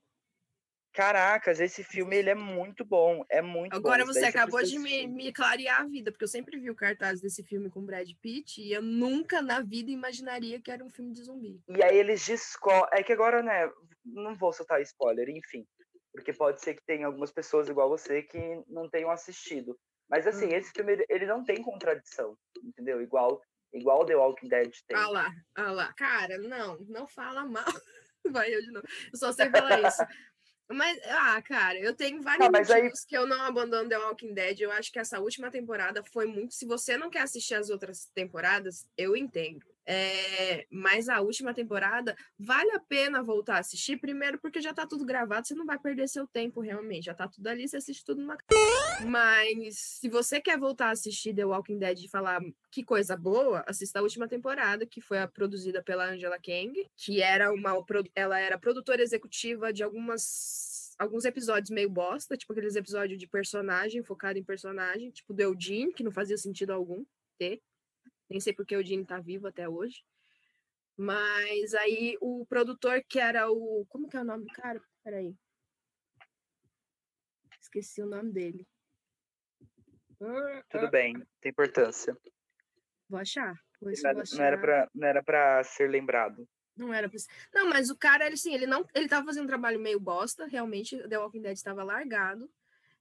Caracas, 0.92 1.58
esse 1.58 1.82
filme 1.82 2.14
ele 2.16 2.28
é 2.28 2.34
muito 2.34 2.84
bom, 2.84 3.24
é 3.30 3.40
muito 3.40 3.74
Agora 3.74 4.04
bom. 4.04 4.12
você 4.12 4.26
acabou 4.26 4.62
de 4.62 4.78
me, 4.78 5.06
me 5.06 5.32
clarear 5.32 5.80
a 5.80 5.86
vida, 5.86 6.12
porque 6.12 6.24
eu 6.24 6.28
sempre 6.28 6.58
vi 6.58 6.70
o 6.70 6.74
cartaz 6.74 7.20
desse 7.20 7.42
filme 7.42 7.70
com 7.70 7.84
Brad 7.84 8.08
Pitt 8.20 8.60
e 8.60 8.72
eu 8.72 8.82
nunca 8.82 9.40
na 9.40 9.60
vida 9.60 9.90
imaginaria 9.90 10.60
que 10.60 10.70
era 10.70 10.84
um 10.84 10.90
filme 10.90 11.12
de 11.12 11.22
zumbi. 11.22 11.62
E 11.66 11.82
aí 11.82 11.96
eles 11.96 12.26
descobrem. 12.26 13.00
É 13.00 13.02
que 13.02 13.12
agora, 13.12 13.42
né, 13.42 13.70
não 14.04 14.34
vou 14.34 14.52
soltar 14.52 14.80
spoiler, 14.82 15.28
enfim. 15.28 15.66
Porque 16.12 16.32
pode 16.32 16.60
ser 16.60 16.74
que 16.74 16.84
tenha 16.84 17.06
algumas 17.06 17.32
pessoas 17.32 17.68
igual 17.68 17.88
você 17.88 18.22
que 18.22 18.62
não 18.68 18.88
tenham 18.88 19.10
assistido. 19.10 19.78
Mas 20.08 20.26
assim, 20.26 20.46
hum. 20.46 20.54
esse 20.54 20.70
filme 20.72 21.04
ele 21.08 21.26
não 21.26 21.42
tem 21.42 21.62
contradição, 21.62 22.36
entendeu? 22.62 23.00
Igual 23.00 23.40
igual 23.72 24.04
The 24.04 24.14
Walking 24.14 24.48
Dead 24.48 24.70
tem. 24.86 24.96
Ah 24.96 25.08
lá, 25.08 25.30
ah 25.54 25.72
lá. 25.72 25.92
Cara, 25.94 26.36
não, 26.38 26.78
não 26.80 27.06
fala 27.06 27.44
mal. 27.44 27.64
Vai 28.30 28.54
eu 28.54 28.60
de 28.60 28.70
novo. 28.70 28.86
Eu 29.12 29.18
só 29.18 29.32
sei 29.32 29.50
falar 29.50 29.80
isso. 29.88 30.02
Mas, 30.70 30.98
ah, 31.06 31.42
cara, 31.42 31.78
eu 31.78 31.94
tenho 31.94 32.22
vários 32.22 32.46
não, 32.46 32.52
motivos 32.58 33.00
aí... 33.00 33.06
que 33.08 33.16
eu 33.16 33.26
não 33.26 33.42
abandono 33.42 33.88
The 33.88 33.98
Walking 33.98 34.32
Dead. 34.32 34.60
Eu 34.60 34.70
acho 34.70 34.92
que 34.92 34.98
essa 34.98 35.20
última 35.20 35.50
temporada 35.50 36.02
foi 36.12 36.26
muito. 36.26 36.54
Se 36.54 36.64
você 36.66 36.96
não 36.96 37.10
quer 37.10 37.22
assistir 37.22 37.54
as 37.54 37.68
outras 37.68 38.06
temporadas, 38.14 38.86
eu 38.96 39.16
entendo. 39.16 39.66
É, 39.86 40.64
mas 40.70 41.08
a 41.08 41.20
última 41.20 41.52
temporada 41.52 42.16
vale 42.38 42.70
a 42.72 42.80
pena 42.80 43.22
voltar 43.22 43.56
a 43.56 43.58
assistir, 43.58 43.98
primeiro 43.98 44.38
porque 44.40 44.60
já 44.60 44.72
tá 44.72 44.86
tudo 44.86 45.04
gravado, 45.04 45.46
você 45.46 45.54
não 45.54 45.66
vai 45.66 45.78
perder 45.78 46.08
seu 46.08 46.26
tempo 46.26 46.60
realmente, 46.60 47.06
já 47.06 47.14
tá 47.14 47.26
tudo 47.28 47.46
ali, 47.48 47.68
você 47.68 47.78
assiste 47.78 48.04
tudo 48.04 48.20
numa. 48.20 48.36
Mas 49.04 49.98
se 50.00 50.08
você 50.08 50.40
quer 50.40 50.58
voltar 50.58 50.88
a 50.88 50.92
assistir 50.92 51.34
The 51.34 51.44
Walking 51.44 51.78
Dead 51.78 52.04
e 52.04 52.08
falar 52.08 52.40
que 52.70 52.84
coisa 52.84 53.16
boa, 53.16 53.64
assista 53.66 53.98
a 53.98 54.02
última 54.02 54.28
temporada, 54.28 54.86
que 54.86 55.00
foi 55.00 55.18
produzida 55.28 55.82
pela 55.82 56.10
Angela 56.10 56.38
Kang, 56.38 56.72
que 56.96 57.20
era 57.20 57.52
uma. 57.52 57.72
Ela 58.14 58.38
era 58.38 58.58
produtora 58.58 59.02
executiva 59.02 59.72
de 59.72 59.82
algumas 59.82 60.70
alguns 60.98 61.24
episódios 61.24 61.70
meio 61.70 61.90
bosta, 61.90 62.36
tipo 62.36 62.52
aqueles 62.52 62.76
episódios 62.76 63.18
de 63.18 63.26
personagem, 63.26 64.04
focado 64.04 64.38
em 64.38 64.44
personagem, 64.44 65.10
tipo 65.10 65.34
do 65.34 65.42
Eugene, 65.42 65.92
que 65.92 66.04
não 66.04 66.12
fazia 66.12 66.36
sentido 66.36 66.72
algum 66.72 67.04
ter. 67.38 67.60
Nem 68.32 68.40
sei 68.40 68.54
porque 68.54 68.74
o 68.74 68.82
Dini 68.82 69.04
tá 69.04 69.20
vivo 69.20 69.46
até 69.46 69.68
hoje. 69.68 70.02
Mas 70.96 71.74
aí 71.74 72.16
o 72.18 72.46
produtor 72.46 73.04
que 73.06 73.18
era 73.18 73.50
o. 73.50 73.84
Como 73.90 74.08
que 74.08 74.16
é 74.16 74.20
o 74.20 74.24
nome 74.24 74.46
do 74.46 74.52
cara? 74.54 74.82
Peraí. 75.04 75.36
Esqueci 77.60 78.00
o 78.00 78.06
nome 78.06 78.32
dele. 78.32 78.66
Tudo 80.70 80.90
bem, 80.90 81.22
tem 81.42 81.50
importância. 81.50 82.16
Vou 83.06 83.20
achar. 83.20 83.54
Vou 83.78 83.92
não, 83.92 84.10
era, 84.10 84.22
não, 84.32 84.44
era 84.44 84.58
pra, 84.58 84.90
não 84.94 85.08
era 85.08 85.22
pra 85.22 85.64
ser 85.64 85.90
lembrado. 85.90 86.48
Não 86.74 86.94
era 86.94 87.10
pra... 87.10 87.18
Não, 87.52 87.68
mas 87.68 87.90
o 87.90 87.98
cara, 87.98 88.24
ele, 88.24 88.34
assim, 88.34 88.54
ele 88.54 88.66
não. 88.66 88.86
Ele 88.94 89.08
tava 89.08 89.26
fazendo 89.26 89.44
um 89.44 89.48
trabalho 89.48 89.78
meio 89.78 90.00
bosta, 90.00 90.46
realmente. 90.46 90.96
The 91.06 91.18
Walking 91.18 91.42
Dead 91.42 91.52
estava 91.52 91.84
largado. 91.84 92.50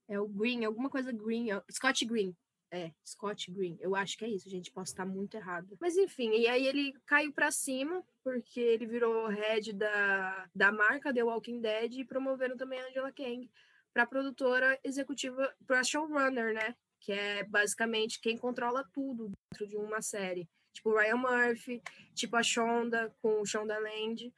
É 0.09 0.19
o 0.19 0.27
Green, 0.27 0.65
alguma 0.65 0.89
coisa 0.89 1.13
Green, 1.13 1.47
Scott 1.71 2.03
Green. 2.03 2.35
É, 2.73 2.89
Scott 3.05 3.51
Green. 3.51 3.77
Eu 3.81 3.95
acho 3.95 4.17
que 4.17 4.23
é 4.23 4.29
isso, 4.29 4.49
gente. 4.49 4.71
Posso 4.71 4.93
estar 4.93 5.05
muito 5.05 5.35
errado. 5.35 5.77
Mas 5.79 5.97
enfim, 5.97 6.31
e 6.31 6.47
aí 6.47 6.65
ele 6.65 6.93
caiu 7.05 7.33
para 7.33 7.51
cima, 7.51 8.01
porque 8.23 8.61
ele 8.61 8.85
virou 8.85 9.27
head 9.27 9.73
da, 9.73 10.49
da 10.55 10.71
marca 10.71 11.13
The 11.13 11.21
Walking 11.21 11.59
Dead 11.59 11.95
e 11.95 12.05
promoveram 12.05 12.55
também 12.55 12.79
a 12.79 12.87
Angela 12.87 13.11
Kang 13.11 13.51
para 13.93 14.05
produtora 14.05 14.79
executiva, 14.85 15.53
para 15.67 15.83
showrunner, 15.83 16.53
né? 16.53 16.73
Que 17.01 17.11
é 17.11 17.43
basicamente 17.43 18.21
quem 18.21 18.37
controla 18.37 18.87
tudo 18.93 19.31
dentro 19.51 19.67
de 19.67 19.75
uma 19.75 20.01
série. 20.01 20.47
Tipo 20.73 20.97
Ryan 20.97 21.17
Murphy, 21.17 21.81
tipo 22.15 22.37
a 22.37 22.43
Shonda 22.43 23.13
com 23.21 23.41
o 23.41 23.45
Shonda 23.45 23.77
Land. 23.79 24.33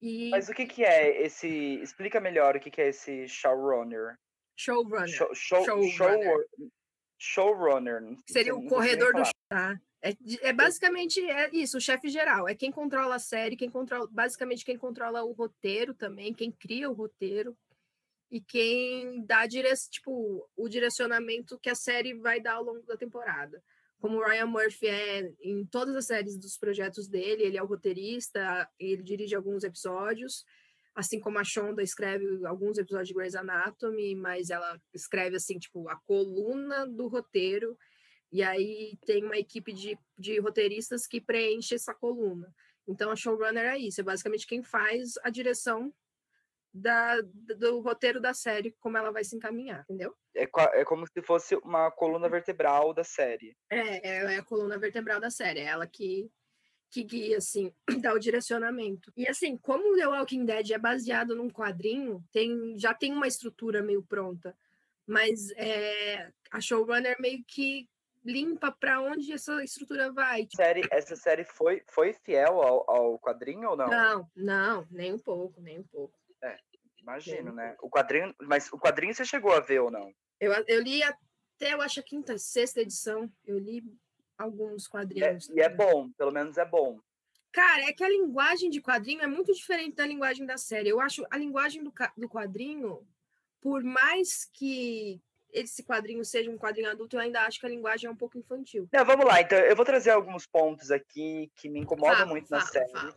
E... 0.00 0.30
Mas 0.30 0.48
o 0.48 0.54
que, 0.54 0.66
que 0.66 0.84
é 0.84 1.22
esse. 1.22 1.48
Explica 1.82 2.20
melhor 2.20 2.54
o 2.54 2.60
que, 2.60 2.70
que 2.70 2.80
é 2.80 2.88
esse 2.88 3.26
showrunner. 3.26 4.16
Showrunner. 4.56 5.08
Show, 5.08 5.34
show, 5.34 5.64
showrunner. 5.64 6.46
Show, 6.56 6.70
showrunner. 7.22 8.02
Seria 8.26 8.54
o 8.54 8.66
corredor 8.66 9.14
do 9.14 9.22
tá? 9.48 9.80
É, 10.02 10.16
é, 10.40 10.52
basicamente 10.52 11.20
é 11.20 11.48
isso, 11.52 11.78
o 11.78 11.80
chefe 11.80 12.08
geral, 12.08 12.48
é 12.48 12.56
quem 12.56 12.72
controla 12.72 13.14
a 13.14 13.20
série, 13.20 13.56
quem 13.56 13.70
controla, 13.70 14.08
basicamente 14.10 14.64
quem 14.64 14.76
controla 14.76 15.22
o 15.22 15.30
roteiro 15.30 15.94
também, 15.94 16.34
quem 16.34 16.50
cria 16.50 16.90
o 16.90 16.92
roteiro 16.92 17.56
e 18.28 18.40
quem 18.40 19.24
dá 19.24 19.46
dire, 19.46 19.68
tipo, 19.88 20.44
o 20.56 20.68
direcionamento 20.68 21.56
que 21.60 21.70
a 21.70 21.74
série 21.76 22.14
vai 22.14 22.40
dar 22.40 22.54
ao 22.54 22.64
longo 22.64 22.84
da 22.84 22.96
temporada. 22.96 23.62
Como 24.00 24.18
o 24.18 24.24
Ryan 24.24 24.46
Murphy 24.46 24.88
é 24.88 25.32
em 25.40 25.64
todas 25.64 25.94
as 25.94 26.06
séries 26.06 26.36
dos 26.36 26.58
projetos 26.58 27.06
dele, 27.06 27.44
ele 27.44 27.56
é 27.56 27.62
o 27.62 27.66
roteirista, 27.66 28.68
ele 28.80 29.04
dirige 29.04 29.36
alguns 29.36 29.62
episódios, 29.62 30.44
assim 30.94 31.18
como 31.20 31.38
a 31.38 31.44
Shonda 31.44 31.82
escreve 31.82 32.44
alguns 32.46 32.78
episódios 32.78 33.08
de 33.08 33.14
Grey's 33.14 33.34
Anatomy, 33.34 34.14
mas 34.14 34.50
ela 34.50 34.80
escreve 34.92 35.36
assim, 35.36 35.58
tipo, 35.58 35.88
a 35.88 35.96
coluna 35.96 36.86
do 36.86 37.08
roteiro, 37.08 37.76
e 38.30 38.42
aí 38.42 38.98
tem 39.06 39.24
uma 39.24 39.36
equipe 39.36 39.72
de, 39.72 39.98
de 40.18 40.38
roteiristas 40.38 41.06
que 41.06 41.20
preenche 41.20 41.74
essa 41.74 41.94
coluna. 41.94 42.52
Então 42.86 43.10
a 43.10 43.16
showrunner 43.16 43.64
é 43.64 43.78
isso, 43.78 44.00
é 44.00 44.04
basicamente 44.04 44.46
quem 44.46 44.62
faz 44.62 45.14
a 45.22 45.30
direção 45.30 45.92
da, 46.74 47.20
do 47.20 47.80
roteiro 47.80 48.20
da 48.20 48.32
série, 48.32 48.74
como 48.80 48.96
ela 48.96 49.12
vai 49.12 49.22
se 49.24 49.36
encaminhar, 49.36 49.82
entendeu? 49.82 50.14
É, 50.34 50.48
é 50.80 50.84
como 50.84 51.06
se 51.06 51.22
fosse 51.22 51.54
uma 51.56 51.90
coluna 51.90 52.28
vertebral 52.28 52.94
da 52.94 53.04
série. 53.04 53.54
É, 53.70 54.08
é 54.08 54.38
a 54.38 54.42
coluna 54.42 54.78
vertebral 54.78 55.20
da 55.20 55.30
série, 55.30 55.60
é 55.60 55.64
ela 55.64 55.86
que 55.86 56.30
que 56.92 57.02
guia, 57.02 57.38
assim, 57.38 57.72
dá 58.02 58.12
o 58.12 58.18
direcionamento. 58.18 59.10
E 59.16 59.26
assim, 59.26 59.56
como 59.56 59.96
The 59.96 60.06
Walking 60.06 60.44
Dead 60.44 60.70
é 60.70 60.78
baseado 60.78 61.34
num 61.34 61.48
quadrinho, 61.48 62.22
tem, 62.30 62.78
já 62.78 62.92
tem 62.92 63.12
uma 63.12 63.26
estrutura 63.26 63.82
meio 63.82 64.02
pronta, 64.02 64.54
mas 65.06 65.50
é, 65.56 66.30
a 66.52 66.60
showrunner 66.60 67.16
meio 67.18 67.42
que 67.48 67.88
limpa 68.22 68.70
para 68.70 69.00
onde 69.00 69.32
essa 69.32 69.64
estrutura 69.64 70.12
vai. 70.12 70.46
Série, 70.54 70.82
essa 70.90 71.16
série 71.16 71.44
foi, 71.44 71.82
foi 71.88 72.12
fiel 72.12 72.60
ao, 72.60 72.88
ao 72.88 73.18
quadrinho 73.18 73.70
ou 73.70 73.76
não? 73.76 73.88
Não, 73.88 74.30
não, 74.36 74.86
nem 74.90 75.14
um 75.14 75.18
pouco, 75.18 75.60
nem 75.62 75.78
um 75.80 75.84
pouco. 75.84 76.14
É, 76.42 76.58
imagino, 76.98 77.52
né? 77.52 77.74
O 77.80 77.88
quadrinho, 77.88 78.34
mas 78.42 78.70
o 78.70 78.78
quadrinho 78.78 79.14
você 79.14 79.24
chegou 79.24 79.52
a 79.52 79.60
ver 79.60 79.80
ou 79.80 79.90
não? 79.90 80.12
Eu, 80.38 80.52
eu 80.68 80.82
li 80.82 81.02
até, 81.02 81.72
eu 81.72 81.80
acho, 81.80 82.00
a 82.00 82.02
quinta, 82.02 82.36
sexta 82.36 82.82
edição. 82.82 83.32
Eu 83.44 83.58
li 83.58 83.82
alguns 84.42 84.86
quadrinhos. 84.86 85.48
É, 85.50 85.54
e 85.54 85.60
é 85.60 85.68
bom, 85.68 86.10
pelo 86.12 86.32
menos 86.32 86.58
é 86.58 86.64
bom. 86.64 87.00
Cara, 87.52 87.82
é 87.82 87.92
que 87.92 88.02
a 88.02 88.08
linguagem 88.08 88.70
de 88.70 88.80
quadrinho 88.80 89.22
é 89.22 89.26
muito 89.26 89.52
diferente 89.52 89.96
da 89.96 90.06
linguagem 90.06 90.46
da 90.46 90.56
série. 90.56 90.88
Eu 90.88 91.00
acho 91.00 91.24
a 91.30 91.36
linguagem 91.36 91.84
do, 91.84 91.92
do 92.16 92.28
quadrinho, 92.28 93.06
por 93.60 93.84
mais 93.84 94.48
que 94.52 95.20
esse 95.52 95.82
quadrinho 95.84 96.24
seja 96.24 96.50
um 96.50 96.56
quadrinho 96.56 96.90
adulto, 96.90 97.14
eu 97.14 97.20
ainda 97.20 97.42
acho 97.42 97.60
que 97.60 97.66
a 97.66 97.68
linguagem 97.68 98.08
é 98.08 98.10
um 98.10 98.16
pouco 98.16 98.38
infantil. 98.38 98.88
Não, 98.90 99.04
vamos 99.04 99.26
lá, 99.26 99.38
então 99.42 99.58
eu 99.58 99.76
vou 99.76 99.84
trazer 99.84 100.10
alguns 100.10 100.46
pontos 100.46 100.90
aqui 100.90 101.52
que 101.56 101.68
me 101.68 101.80
incomodam 101.80 102.16
fala, 102.16 102.30
muito 102.30 102.48
fala, 102.48 102.62
na 102.62 102.68
série. 102.68 102.90
Fala, 102.90 103.14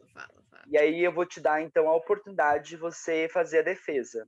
e 0.68 0.78
aí 0.78 1.02
eu 1.02 1.14
vou 1.14 1.26
te 1.26 1.40
dar 1.40 1.62
então 1.62 1.88
a 1.88 1.96
oportunidade 1.96 2.70
de 2.70 2.76
você 2.76 3.30
fazer 3.32 3.60
a 3.60 3.64
defesa. 3.64 4.28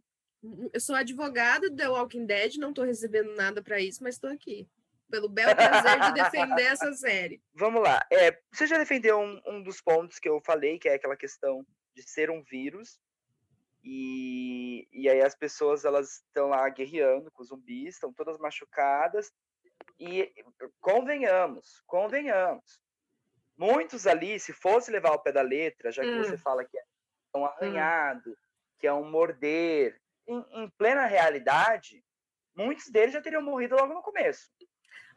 Eu 0.71 0.79
sou 0.79 0.95
advogada 0.95 1.69
do 1.69 1.75
The 1.75 1.89
Walking 1.89 2.25
Dead, 2.25 2.55
não 2.55 2.69
estou 2.69 2.85
recebendo 2.85 3.35
nada 3.35 3.61
para 3.61 3.81
isso, 3.81 4.01
mas 4.01 4.15
estou 4.15 4.29
aqui 4.29 4.65
pelo 5.09 5.29
belo 5.29 5.55
prazer 5.55 5.99
de 5.99 6.13
defender 6.13 6.65
essa 6.65 6.91
série. 6.93 7.41
Vamos 7.53 7.81
lá. 7.81 8.05
É, 8.11 8.39
você 8.51 8.67
já 8.67 8.77
defendeu 8.77 9.19
um, 9.19 9.41
um, 9.45 9.63
dos 9.63 9.81
pontos 9.81 10.19
que 10.19 10.29
eu 10.29 10.41
falei, 10.41 10.77
que 10.79 10.89
é 10.89 10.95
aquela 10.95 11.15
questão 11.15 11.65
de 11.95 12.03
ser 12.03 12.29
um 12.29 12.43
vírus. 12.43 12.99
E, 13.83 14.87
e 14.91 15.09
aí 15.09 15.21
as 15.21 15.35
pessoas 15.35 15.85
elas 15.85 16.23
estão 16.27 16.49
lá 16.49 16.67
guerreando 16.69 17.31
com 17.31 17.41
os 17.41 17.49
zumbis, 17.49 17.95
estão 17.95 18.11
todas 18.13 18.37
machucadas. 18.37 19.31
E 19.99 20.31
convenhamos, 20.79 21.81
convenhamos. 21.87 22.81
Muitos 23.57 24.05
ali, 24.05 24.39
se 24.39 24.53
fosse 24.53 24.91
levar 24.91 25.09
ao 25.09 25.21
pé 25.21 25.31
da 25.31 25.41
letra, 25.41 25.91
já 25.91 26.03
que 26.03 26.09
hum. 26.09 26.23
você 26.23 26.37
fala 26.37 26.63
que 26.63 26.77
é 26.77 26.83
um 27.35 27.41
hum. 27.41 27.45
arranhado, 27.45 28.29
hum. 28.29 28.35
que 28.77 28.87
é 28.87 28.93
um 28.93 29.09
morder, 29.09 29.99
em, 30.27 30.45
em 30.51 30.69
plena 30.71 31.05
realidade, 31.05 32.03
muitos 32.55 32.89
deles 32.89 33.13
já 33.13 33.21
teriam 33.21 33.41
morrido 33.41 33.75
logo 33.75 33.93
no 33.93 34.01
começo. 34.01 34.51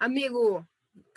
Amigo, 0.00 0.66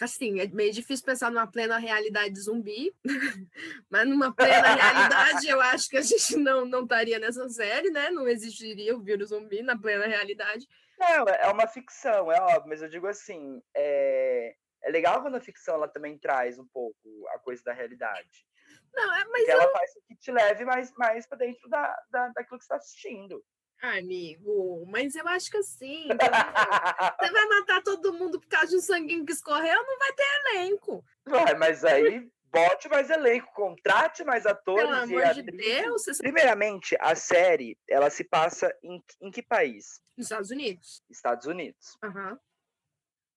assim, 0.01 0.41
é 0.41 0.47
meio 0.47 0.73
difícil 0.73 1.05
pensar 1.05 1.31
numa 1.31 1.47
plena 1.47 1.77
realidade 1.77 2.37
zumbi, 2.39 2.93
mas 3.89 4.07
numa 4.07 4.35
plena 4.35 4.75
realidade 4.75 5.47
eu 5.47 5.61
acho 5.61 5.89
que 5.89 5.97
a 5.97 6.01
gente 6.01 6.35
não, 6.35 6.65
não 6.65 6.83
estaria 6.83 7.17
nessa 7.17 7.47
série, 7.47 7.89
né? 7.89 8.09
Não 8.09 8.27
existiria 8.27 8.95
o 8.95 9.01
vírus 9.01 9.29
zumbi 9.29 9.63
na 9.63 9.77
plena 9.77 10.05
realidade. 10.05 10.67
Não, 10.99 11.25
é 11.27 11.49
uma 11.49 11.65
ficção, 11.65 12.31
é 12.31 12.39
óbvio, 12.41 12.67
mas 12.67 12.81
eu 12.81 12.89
digo 12.89 13.07
assim, 13.07 13.63
é, 13.73 14.55
é 14.83 14.91
legal 14.91 15.21
quando 15.21 15.35
a 15.35 15.41
ficção 15.41 15.75
ela 15.75 15.87
também 15.87 16.17
traz 16.17 16.59
um 16.59 16.67
pouco 16.67 17.27
a 17.29 17.39
coisa 17.39 17.63
da 17.63 17.73
realidade. 17.73 18.45
Não, 18.93 19.15
é, 19.15 19.25
mas 19.25 19.47
eu... 19.47 19.61
ela 19.61 19.71
faz 19.71 19.93
com 19.93 20.01
que 20.07 20.15
te 20.17 20.31
leve 20.31 20.65
mais, 20.65 20.91
mais 20.95 21.25
pra 21.25 21.37
dentro 21.37 21.67
da, 21.69 21.95
da, 22.11 22.27
daquilo 22.29 22.59
que 22.59 22.65
você 22.65 22.69
tá 22.69 22.75
assistindo. 22.75 23.43
Amigo, 23.83 24.85
mas 24.87 25.13
eu 25.13 25.27
acho 25.27 25.51
que 25.51 25.57
assim, 25.57 26.07
você 27.19 27.31
vai 27.31 27.45
matar 27.47 27.83
todo 27.83 28.13
mundo 28.13 28.39
por 28.39 28.47
causa 28.47 28.67
de 28.67 28.77
um 28.77 28.81
sanguinho 28.81 29.25
que 29.25 29.33
escorreu, 29.33 29.75
não 29.85 29.99
vai 29.99 30.13
ter 30.13 30.23
elenco. 30.55 31.03
Vai, 31.25 31.53
mas 31.55 31.83
aí 31.83 32.31
bote 32.49 32.87
mais 32.87 33.09
elenco, 33.09 33.51
contrate 33.53 34.23
mais 34.23 34.45
atores 34.45 34.85
Pelo 34.85 34.95
e 34.95 35.23
amor 35.23 35.33
de. 35.33 35.41
Deus, 35.43 36.05
você... 36.05 36.23
Primeiramente, 36.23 36.95
a 36.97 37.13
série, 37.13 37.77
ela 37.89 38.09
se 38.09 38.23
passa 38.23 38.73
em, 38.81 39.03
em 39.19 39.29
que 39.29 39.41
país? 39.41 40.01
nos 40.15 40.27
Estados 40.27 40.51
Unidos. 40.51 41.03
Estados 41.09 41.45
Unidos. 41.45 41.97
Aham. 42.03 42.39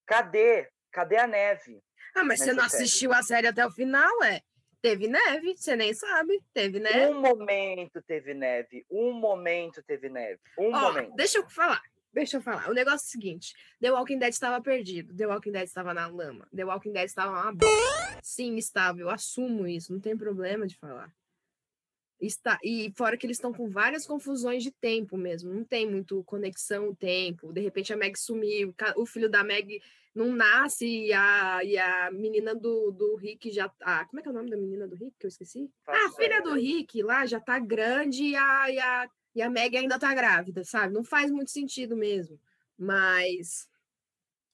Cadê? 0.07 0.71
Cadê 0.93 1.17
a 1.17 1.27
neve? 1.27 1.83
Ah, 2.15 2.23
mas 2.23 2.39
você 2.41 2.53
não 2.53 2.69
série. 2.69 2.85
assistiu 2.85 3.13
a 3.13 3.23
série 3.23 3.49
até 3.49 3.67
o 3.67 3.71
final, 3.71 4.23
é? 4.23 4.43
Teve 4.87 5.09
neve, 5.09 5.57
você 5.57 5.75
nem 5.75 5.93
sabe. 5.93 6.41
Teve 6.55 6.79
neve. 6.79 7.13
Um 7.13 7.21
momento 7.21 8.01
teve 8.01 8.33
neve. 8.33 8.87
Um 8.89 9.13
momento 9.13 9.83
teve 9.83 10.09
neve. 10.09 10.39
Um 10.57 10.73
Ó, 10.73 10.81
momento. 10.81 11.17
deixa 11.17 11.39
eu 11.39 11.51
falar. 11.51 11.83
Deixa 12.13 12.37
eu 12.37 12.41
falar. 12.41 12.71
O 12.71 12.73
negócio 12.73 13.05
é 13.05 13.09
o 13.09 13.11
seguinte: 13.11 13.53
The 13.81 13.91
Walking 13.91 14.21
Dead 14.21 14.33
estava 14.33 14.63
perdido. 14.63 15.13
The 15.13 15.27
Walking 15.27 15.51
Dead 15.51 15.65
estava 15.65 15.93
na 15.93 16.07
lama. 16.07 16.47
The 16.55 16.65
Walking 16.65 16.93
Dead 16.93 17.05
estava 17.05 17.33
uma 17.33 17.53
bosta. 17.53 18.21
Sim, 18.23 18.55
estava. 18.55 19.01
Eu 19.01 19.11
assumo 19.11 19.67
isso. 19.67 19.93
Não 19.93 19.99
tem 19.99 20.17
problema 20.17 20.69
de 20.69 20.77
falar. 20.77 21.13
Está, 22.21 22.59
e 22.65 22.91
fora 22.97 23.17
que 23.17 23.27
eles 23.27 23.37
estão 23.37 23.53
com 23.53 23.69
várias 23.69 24.07
confusões 24.07 24.63
de 24.63 24.71
tempo 24.71 25.17
mesmo. 25.17 25.53
Não 25.53 25.65
tem 25.65 25.89
muito 25.89 26.25
conexão 26.25 26.89
o 26.89 26.97
tempo. 26.97 27.53
De 27.53 27.61
repente 27.61 27.93
a 27.93 27.97
Meg 27.97 28.19
sumiu. 28.19 28.75
O 28.97 29.05
filho 29.05 29.29
da 29.29 29.45
Meg 29.45 29.81
não 30.15 30.33
nasce 30.33 30.87
e 30.87 31.13
a, 31.13 31.63
e 31.63 31.77
a 31.77 32.11
menina 32.11 32.55
do, 32.55 32.91
do 32.91 33.17
Rick 33.17 33.51
já. 33.51 33.71
Ah, 33.83 34.07
como 34.07 34.19
é 34.19 34.23
que 34.23 34.29
é 34.29 34.31
o 34.31 34.35
nome 34.35 34.49
da 34.49 34.57
menina 34.57 34.89
do 34.89 34.97
Rick 34.97 35.15
que 35.19 35.27
eu 35.27 35.29
esqueci? 35.29 35.71
Ah, 35.87 36.07
a 36.07 36.13
filha 36.13 36.41
do 36.41 36.55
Rick 36.55 37.03
lá 37.03 37.27
já 37.27 37.39
tá 37.39 37.59
grande 37.59 38.25
e 38.25 38.35
a, 38.35 38.71
e 38.71 38.79
a, 38.79 39.11
e 39.35 39.43
a 39.43 39.51
Meg 39.51 39.77
ainda 39.77 39.99
tá 39.99 40.15
grávida, 40.15 40.65
sabe? 40.65 40.95
Não 40.95 41.05
faz 41.05 41.31
muito 41.31 41.51
sentido 41.51 41.95
mesmo. 41.95 42.41
Mas 42.79 43.69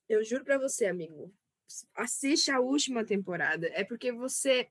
eu 0.08 0.24
juro 0.24 0.44
pra 0.44 0.58
você, 0.58 0.86
amigo, 0.86 1.32
assiste 1.94 2.50
a 2.50 2.60
última 2.60 3.04
temporada. 3.04 3.68
É 3.72 3.84
porque 3.84 4.12
você. 4.12 4.68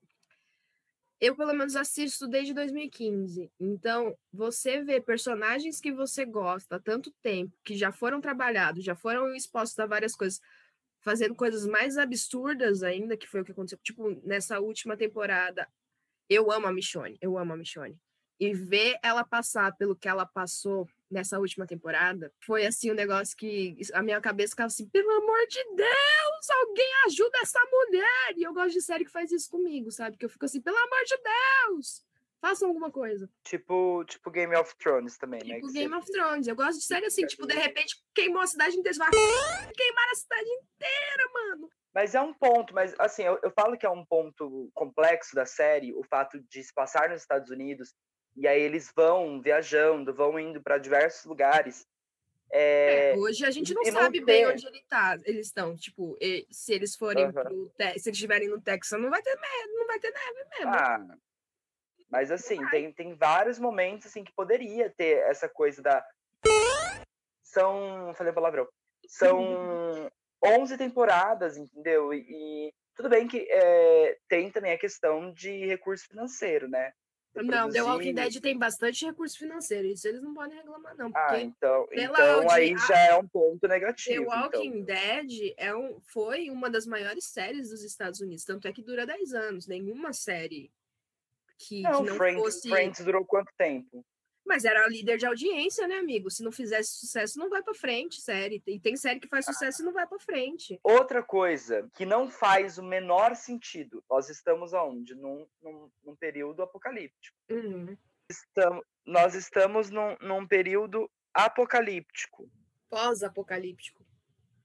Eu, 1.22 1.36
pelo 1.36 1.54
menos, 1.54 1.76
assisto 1.76 2.28
desde 2.28 2.52
2015. 2.52 3.52
Então, 3.60 4.18
você 4.34 4.84
vê 4.84 5.00
personagens 5.00 5.80
que 5.80 5.94
você 5.94 6.26
gosta 6.26 6.78
há 6.78 6.80
tanto 6.80 7.12
tempo, 7.22 7.56
que 7.64 7.78
já 7.78 7.92
foram 7.92 8.20
trabalhados, 8.20 8.84
já 8.84 8.96
foram 8.96 9.36
expostos 9.36 9.78
a 9.78 9.86
várias 9.86 10.16
coisas, 10.16 10.42
fazendo 11.00 11.36
coisas 11.36 11.68
mais 11.68 11.96
absurdas 11.96 12.82
ainda, 12.82 13.16
que 13.16 13.28
foi 13.28 13.42
o 13.42 13.46
que 13.46 13.52
aconteceu. 13.52 13.78
Tipo, 13.84 14.20
nessa 14.26 14.60
última 14.60 14.98
temporada, 14.98 15.72
eu 16.28 16.52
amo 16.52 16.66
a 16.66 16.74
Michonne, 16.74 17.20
eu 17.22 17.38
amo 17.38 17.54
a 17.54 17.58
Michonne. 17.58 17.96
E 18.40 18.56
ver 18.56 18.98
ela 19.04 19.24
passar 19.24 19.76
pelo 19.78 19.96
que 19.96 20.10
ela 20.10 20.26
passou 20.26 20.90
nessa 21.12 21.38
última 21.40 21.68
temporada, 21.68 22.32
foi 22.46 22.66
assim 22.66 22.92
um 22.92 22.96
negócio 22.96 23.36
que 23.38 23.78
a 23.94 24.02
minha 24.02 24.20
cabeça 24.22 24.52
ficava 24.52 24.68
assim, 24.68 24.88
pelo 24.90 25.10
amor 25.12 25.46
de 25.48 25.64
Deus, 25.76 26.50
alguém 26.50 26.90
ajuda 27.06 27.38
essa 27.42 27.60
mulher! 27.72 28.34
E 28.38 28.44
eu 28.44 28.54
gosto 28.54 28.72
de 28.74 28.82
série 28.82 29.06
que 29.06 29.12
faz 29.12 29.32
isso 29.32 29.50
comigo, 29.50 29.92
sabe? 29.92 30.18
Que 30.18 30.26
eu 30.26 30.30
fico 30.30 30.46
assim, 30.46 30.62
pelo 30.62 30.78
amor 30.78 31.04
de 31.06 31.18
Deus! 31.18 32.04
Façam 32.42 32.70
alguma 32.70 32.90
coisa. 32.90 33.30
Tipo, 33.44 34.04
tipo 34.06 34.32
Game 34.32 34.56
of 34.56 34.76
Thrones 34.78 35.16
também, 35.16 35.42
né? 35.46 35.56
Tipo 35.56 35.72
Game 35.72 35.90
você- 35.90 35.96
of 36.00 36.12
Thrones. 36.12 36.48
Eu 36.48 36.56
gosto 36.56 36.80
de 36.80 36.86
série 36.86 37.06
assim, 37.06 37.28
tipo, 37.28 37.46
de 37.46 37.54
repente 37.54 38.02
queimou 38.16 38.42
a 38.42 38.48
cidade 38.48 38.76
inteira. 38.76 38.94
Você 38.96 39.00
fala, 39.00 39.12
queimaram 39.78 40.12
a 40.12 40.16
cidade 40.16 40.50
inteira, 40.50 41.30
mano. 41.34 41.70
Mas 41.94 42.16
é 42.16 42.22
um 42.22 42.34
ponto, 42.34 42.74
mas 42.74 42.96
assim, 42.98 43.24
eu, 43.24 43.38
eu 43.44 43.52
falo 43.52 43.78
que 43.78 43.86
é 43.86 43.90
um 43.90 44.04
ponto 44.06 44.72
complexo 44.74 45.36
da 45.36 45.46
série, 45.46 45.94
o 45.94 46.04
fato 46.04 46.40
de 46.50 46.64
se 46.64 46.74
passar 46.74 47.10
nos 47.10 47.22
Estados 47.22 47.50
Unidos, 47.52 47.94
e 48.36 48.48
aí 48.48 48.62
eles 48.62 48.92
vão 48.96 49.42
viajando, 49.42 50.14
vão 50.14 50.40
indo 50.40 50.62
para 50.62 50.78
diversos 50.78 51.26
lugares. 51.26 51.88
É, 52.52 53.12
É, 53.12 53.16
hoje 53.16 53.46
a 53.46 53.52
gente 53.52 53.74
não 53.74 53.82
e 53.84 53.92
não 53.92 54.02
sabe 54.02 54.20
bem 54.22 54.46
onde 54.46 54.66
ele 54.68 54.84
tá, 54.90 55.18
eles 55.26 55.48
estão. 55.48 55.76
Tipo, 55.76 56.18
e- 56.20 56.46
se 56.52 56.74
eles 56.74 56.96
forem 56.96 57.26
Aham. 57.26 57.32
pro 57.32 57.72
se 57.78 57.84
eles 57.84 58.08
estiverem 58.08 58.50
no 58.50 58.60
Texas, 58.62 59.00
não 59.00 59.10
vai 59.10 59.22
ter 59.22 59.36
neve, 59.36 59.74
não 59.74 59.88
vai 59.88 60.00
ter 60.00 60.12
neve 60.12 60.50
mesmo. 60.50 60.70
ah, 60.72 61.18
mas 62.10 62.30
assim, 62.30 62.68
tem, 62.70 62.92
tem 62.92 63.14
vários 63.16 63.58
momentos 63.58 64.08
assim 64.08 64.24
que 64.24 64.34
poderia 64.34 64.90
ter 64.90 65.20
essa 65.30 65.48
coisa 65.48 65.82
da. 65.82 66.06
São. 67.42 68.14
Falei 68.16 68.34
palavrão. 68.34 68.68
São 69.08 70.12
11 70.44 70.78
temporadas, 70.78 71.58
entendeu? 71.58 72.14
E, 72.14 72.20
e 72.68 72.74
tudo 72.96 73.10
bem 73.10 73.28
que 73.28 73.48
é, 73.50 74.18
tem 74.28 74.52
também 74.52 74.74
a 74.74 74.78
questão 74.78 75.32
de 75.34 75.66
recurso 75.66 76.06
financeiro, 76.08 76.68
né? 76.68 76.94
Você 77.34 77.42
não, 77.44 77.70
The 77.70 77.82
Walking 77.82 78.14
Dead 78.14 78.42
tem 78.42 78.58
bastante 78.58 79.06
recurso 79.06 79.38
financeiro, 79.40 79.88
isso 79.88 80.06
eles 80.08 80.22
não 80.22 80.34
podem 80.34 80.58
reclamar, 80.58 80.96
não. 80.98 81.10
Ah, 81.16 81.28
Porque 81.30 81.42
então, 81.44 81.88
pela 81.88 82.12
então 82.14 82.50
aí 82.52 82.72
audi- 82.74 82.88
já 82.88 83.00
é 83.08 83.16
um 83.16 83.26
ponto 83.28 83.60
The 83.62 83.68
negativo. 83.70 84.24
então. 84.24 84.42
Walking 84.42 84.84
Dead 84.84 85.54
é 85.56 85.74
um, 85.74 86.00
foi 86.02 86.50
uma 86.50 86.70
das 86.70 86.86
maiores 86.86 87.24
séries 87.26 87.70
dos 87.70 87.84
Estados 87.84 88.20
Unidos, 88.20 88.44
tanto 88.44 88.68
é 88.68 88.74
que 88.74 88.82
dura 88.84 89.06
10 89.06 89.34
anos. 89.34 89.66
Nenhuma 89.66 90.12
série 90.12 90.70
que 91.58 91.82
Não, 91.84 92.04
que 92.04 92.10
não 92.10 92.18
Friends, 92.18 92.42
fosse. 92.42 92.70
Friends 92.70 93.06
durou 93.06 93.24
quanto 93.26 93.52
tempo? 93.58 94.04
Mas 94.46 94.66
era 94.66 94.88
líder 94.88 95.18
de 95.18 95.26
audiência, 95.26 95.88
né, 95.88 95.98
amigo? 95.98 96.30
Se 96.30 96.44
não 96.44 96.52
fizesse 96.52 96.92
sucesso, 96.98 97.38
não 97.40 97.50
vai 97.50 97.62
pra 97.62 97.74
frente, 97.74 98.20
série. 98.20 98.62
E 98.66 98.80
tem 98.80 98.96
série 98.98 99.20
que 99.20 99.28
faz 99.28 99.46
sucesso 99.46 99.82
e 99.82 99.86
não 99.86 99.94
vai 99.94 100.06
pra 100.08 100.20
frente. 100.20 100.80
Outra 100.84 101.22
coisa 101.24 101.90
que 101.94 102.06
não 102.06 102.30
faz 102.30 102.78
o 102.78 102.84
menor 102.84 103.36
sentido, 103.36 104.04
nós 104.10 104.30
estamos 104.30 104.74
aonde? 104.74 105.16
Num, 105.16 105.48
num, 105.62 105.92
num 106.04 106.16
período 106.16 106.64
apocalíptico. 106.64 107.38
Uhum. 107.50 107.96
Estamos, 108.30 108.84
nós 109.06 109.36
estamos 109.36 109.90
num, 109.90 110.18
num 110.22 110.48
período 110.48 111.10
apocalíptico, 111.34 112.50
Pós-apocalíptico. 112.90 114.06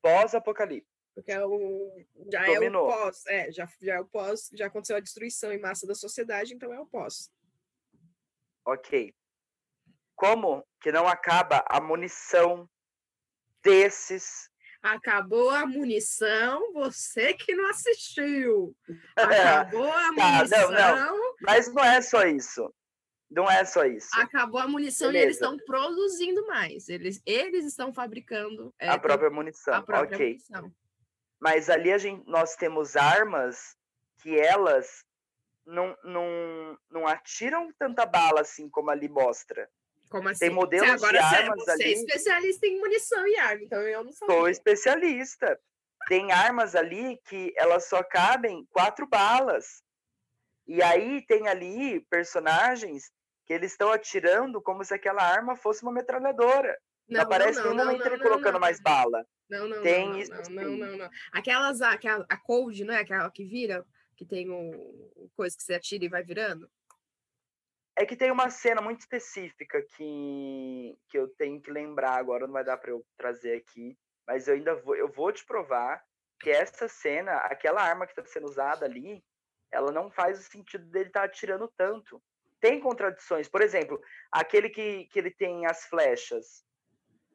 pós-apocalíptico. 0.03 0.91
Porque 1.15 1.33
é 1.33 1.45
o, 1.45 2.05
já 2.31 2.45
Dominou. 2.45 2.91
é 2.91 2.95
o 2.95 2.99
pós. 2.99 3.27
É, 3.27 3.53
já, 3.53 3.69
já 3.81 3.95
é 3.95 4.01
o 4.01 4.05
pós, 4.07 4.51
já 4.53 4.67
aconteceu 4.67 4.97
a 4.97 5.01
destruição 5.01 5.53
em 5.53 5.59
massa 5.61 5.87
da 5.87 5.95
sociedade, 5.95 6.55
então 6.55 6.73
é 6.73 6.81
o 6.81 6.87
pós. 6.87 7.31
Ok. 8.65 9.15
Como 10.17 10.67
que 10.81 10.91
não 10.91 11.07
acaba 11.07 11.65
a 11.69 11.81
munição 11.81 12.69
desses? 13.63 14.51
Acabou 14.83 15.51
a 15.51 15.67
munição, 15.67 16.73
você 16.73 17.35
que 17.35 17.55
não 17.55 17.69
assistiu. 17.71 18.75
Acabou 19.17 19.93
a 19.93 19.93
Tá, 19.93 20.13
não, 20.13 20.39
munição. 20.39 20.71
não. 20.71 21.35
Mas 21.43 21.73
não 21.73 21.85
é 21.85 22.01
só 22.01 22.25
isso. 22.25 22.73
Não 23.29 23.51
é 23.51 23.65
só 23.65 23.85
isso. 23.85 24.09
Acabou 24.15 24.61
a 24.61 24.69
munição 24.69 25.09
e 25.11 25.17
eles 25.17 25.39
Beleza. 25.39 25.55
estão 25.55 25.67
produzindo 25.67 26.47
mais. 26.47 26.89
Eles, 26.89 27.21
eles 27.27 27.65
estão 27.65 27.93
fabricando 27.93 28.73
é, 28.79 28.89
a 28.89 28.99
própria 28.99 29.29
munição. 29.31 29.75
a 29.75 29.83
própria 29.83 30.15
ok. 30.17 30.29
munição. 30.29 30.73
Mas 31.41 31.69
ali 31.69 31.93
a 31.93 31.99
gente, 31.99 32.25
nós 32.27 32.55
temos 32.55 32.95
armas 32.97 33.77
que 34.23 34.39
elas 34.39 35.05
não, 35.67 35.97
não, 36.05 36.79
não 36.89 37.07
atiram 37.07 37.73
tanta 37.77 38.07
bala 38.07 38.41
assim 38.43 38.71
como 38.71 38.91
ali 38.91 39.09
mostra. 39.09 39.69
Como 40.11 40.29
assim? 40.29 40.41
Tem 40.41 40.51
modelos 40.51 40.89
Você- 40.89 40.95
agora 40.95 41.19
de 41.21 41.29
você, 41.29 41.35
armas 41.37 41.65
você 41.65 41.71
é 41.71 41.75
ali. 41.75 41.93
especialista 41.95 42.67
em 42.67 42.79
munição 42.79 43.27
e 43.27 43.37
arma, 43.37 43.63
então 43.63 43.81
eu 43.81 44.05
não 44.05 44.13
sabia. 44.13 44.35
Sou 44.35 44.49
especialista. 44.49 45.61
Tem 46.09 46.31
armas 46.31 46.75
ali 46.77 47.21
que 47.25 47.53
elas 47.57 47.89
só 47.89 48.03
cabem 48.03 48.65
quatro 48.71 49.07
balas. 49.07 49.83
E 50.67 50.83
aí 50.83 51.25
tem 51.27 51.49
ali 51.49 52.01
personagens 52.11 53.11
que 53.47 53.53
eles 53.53 53.73
estão 53.73 53.91
atirando 53.91 54.61
como 54.61 54.85
se 54.85 54.93
aquela 54.95 55.23
arma 55.23 55.57
fosse 55.57 55.83
uma 55.83 55.93
metralhadora. 55.93 56.77
Não, 57.09 57.21
aparece 57.21 57.61
nenhum 57.61 57.77
momento 57.77 58.05
ele 58.07 58.19
colocando 58.19 58.55
não, 58.55 58.61
mais 58.61 58.81
bala. 58.81 59.25
Não, 59.49 59.69
não, 59.69 59.83
Tem 59.83 60.09
não, 60.09 60.19
isso 60.19 60.33
não, 60.51 60.63
não, 60.65 60.77
não, 60.77 60.97
não. 60.99 61.11
Aquelas, 61.33 61.81
aquela, 61.81 62.27
a 62.29 62.37
cold, 62.37 62.85
não 62.85 62.95
é? 62.95 63.01
Aquela 63.01 63.31
que 63.31 63.45
vira, 63.45 63.85
que 64.17 64.25
tem 64.25 64.51
o, 64.51 64.71
o 65.15 65.31
coisa 65.37 65.57
que 65.57 65.63
você 65.63 65.75
atira 65.75 66.05
e 66.05 66.09
vai 66.09 66.25
virando. 66.25 66.69
É 67.99 68.05
que 68.05 68.17
tem 68.17 68.31
uma 68.31 68.51
cena 68.51 68.83
muito 68.83 69.01
específica 69.01 69.83
que, 69.97 70.99
que 71.09 71.19
eu 71.19 71.29
tenho 71.29 71.61
que 71.61 71.71
lembrar 71.71 72.17
agora, 72.19 72.47
não 72.47 72.53
vai 72.53 72.63
dar 72.63 72.77
para 72.77 72.91
eu 72.91 73.05
trazer 73.17 73.57
aqui, 73.57 73.97
mas 74.27 74.47
eu 74.47 74.55
ainda 74.55 74.75
vou, 74.75 74.95
eu 74.95 75.09
vou 75.09 75.33
te 75.33 75.45
provar 75.47 76.05
que 76.39 76.51
essa 76.51 76.89
cena, 76.89 77.33
aquela 77.39 77.83
arma 77.83 78.07
que 78.07 78.13
está 78.13 78.25
sendo 78.25 78.47
usada 78.47 78.85
ali, 78.85 79.25
ela 79.73 79.91
não 79.91 80.11
faz 80.11 80.39
o 80.39 80.43
sentido 80.43 80.85
dele 80.87 81.09
estar 81.09 81.25
atirando 81.25 81.73
tanto. 81.77 82.23
Tem 82.61 82.81
contradições. 82.81 83.49
Por 83.49 83.63
exemplo, 83.63 84.01
aquele 84.31 84.69
que, 84.69 85.07
que 85.07 85.19
ele 85.19 85.31
tem 85.31 85.67
as 85.67 85.87
flechas. 85.87 86.65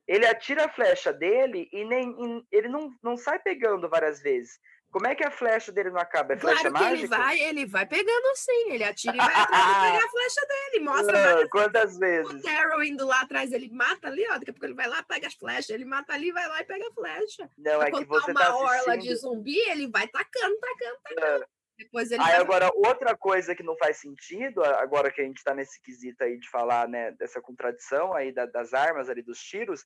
Ele 0.08 0.26
atira 0.26 0.65
a 0.65 0.69
flecha 0.69 1.13
dele 1.13 1.69
e 1.71 1.86
nem 1.86 2.10
e 2.10 2.45
ele 2.52 2.67
não, 2.67 2.93
não 3.02 3.15
sai 3.15 3.39
pegando 3.39 3.89
várias 3.89 4.21
vezes. 4.21 4.60
Como 4.91 5.08
é 5.08 5.15
que 5.15 5.23
a 5.23 5.32
flecha 5.32 5.71
dele 5.71 5.89
não 5.89 5.99
acaba? 6.01 6.34
É 6.34 6.38
flecha 6.38 6.69
claro 6.69 6.75
que 6.75 6.84
ele 6.93 7.08
mágica? 7.08 7.17
vai, 7.17 7.39
ele 7.39 7.65
vai 7.65 7.86
pegando 7.86 8.36
sim, 8.36 8.71
ele 8.71 8.84
atira 8.84 9.13
e 9.15 9.17
vai 9.17 9.34
atrás 9.36 9.65
e 9.65 9.82
pega 9.91 10.06
a 10.06 10.10
flecha 10.10 10.41
dele, 10.47 10.84
mostra 10.84 11.17
Ah, 11.17 11.23
várias 11.34 11.49
quantas 11.49 11.95
O 11.95 11.99
vezes? 11.99 12.41
Daryl 12.43 12.84
indo 12.84 13.08
lá 13.08 13.21
atrás, 13.21 13.51
ele 13.54 13.69
mata 13.71 14.08
ali, 14.08 14.25
ó. 14.30 14.34
Daqui 14.38 14.49
a 14.49 14.54
pouco 14.54 14.65
ele 14.65 14.73
vai 14.73 14.88
lá, 14.88 15.01
pega 15.04 15.27
as 15.27 15.34
flechas. 15.34 15.69
Ele 15.69 15.86
mata 15.86 16.13
ali, 16.13 16.32
vai 16.34 16.45
lá 16.47 16.60
e 16.60 16.65
pega 16.65 16.86
a 16.88 16.93
flecha. 16.93 17.49
Não, 17.58 17.82
é 17.82 17.89
que 17.89 18.04
você 18.06 18.34
tá 18.34 18.41
tá 18.41 18.56
uma 18.58 18.65
orla 18.65 18.97
de 18.97 19.08
assistindo. 19.10 19.15
zumbi, 19.17 19.58
ele 19.69 19.88
vai 19.89 20.08
tacando, 20.10 20.58
tacando, 20.60 20.97
tacando. 21.04 21.45
Depois 21.77 22.12
ele 22.12 22.21
Aí 22.21 22.32
tava- 22.32 22.41
agora, 22.43 22.69
outra 22.75 23.15
coisa 23.17 23.56
que 23.56 23.63
não 23.63 23.75
faz 23.77 23.97
sentido, 23.97 24.62
agora 24.63 25.10
que 25.10 25.21
a 25.21 25.23
gente 25.23 25.41
tá 25.43 25.56
nesse 25.56 25.82
quesito 25.82 26.21
aí 26.23 26.38
de 26.38 26.47
falar, 26.49 26.88
né, 26.88 27.12
dessa 27.13 27.41
contradição 27.41 28.13
aí 28.13 28.32
da- 28.32 28.45
das 28.45 28.73
armas 28.73 29.10
ali, 29.10 29.23
dos 29.23 29.39
tiros, 29.39 29.84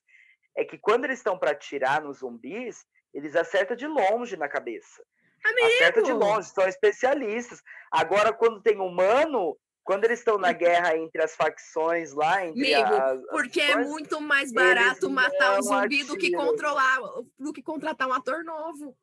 é 0.56 0.64
que 0.64 0.76
quando 0.76 1.04
eles 1.04 1.20
estão 1.20 1.38
para 1.38 1.52
atirar 1.52 2.02
nos 2.02 2.18
zumbis, 2.18 2.84
eles 3.16 3.34
acertam 3.34 3.74
de 3.74 3.86
longe 3.86 4.36
na 4.36 4.46
cabeça. 4.46 5.02
Acerta 5.42 6.02
de 6.02 6.10
Amigo! 6.10 6.26
longe, 6.26 6.50
são 6.50 6.68
especialistas. 6.68 7.62
Agora, 7.90 8.30
quando 8.30 8.60
tem 8.60 8.78
humano, 8.78 9.56
quando 9.82 10.04
eles 10.04 10.18
estão 10.18 10.36
na 10.36 10.52
guerra 10.52 10.98
entre 10.98 11.22
as 11.22 11.34
facções 11.34 12.12
lá, 12.12 12.44
entre 12.44 12.74
Amigo, 12.74 12.94
as, 12.94 13.20
as 13.20 13.26
Porque 13.28 13.60
é 13.60 13.76
muito 13.76 14.20
mais 14.20 14.52
barato 14.52 15.08
matar 15.08 15.58
um 15.58 15.62
zumbi 15.62 16.04
do 16.04 16.18
que 16.18 16.30
controlar, 16.30 16.98
do 17.38 17.52
que 17.54 17.62
contratar 17.62 18.06
um 18.06 18.12
ator 18.12 18.44
novo. 18.44 18.94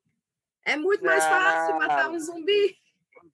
É 0.63 0.75
muito 0.75 1.03
mais 1.03 1.25
fácil 1.25 1.75
matar 1.75 2.11
um 2.11 2.19
zumbi. 2.19 2.77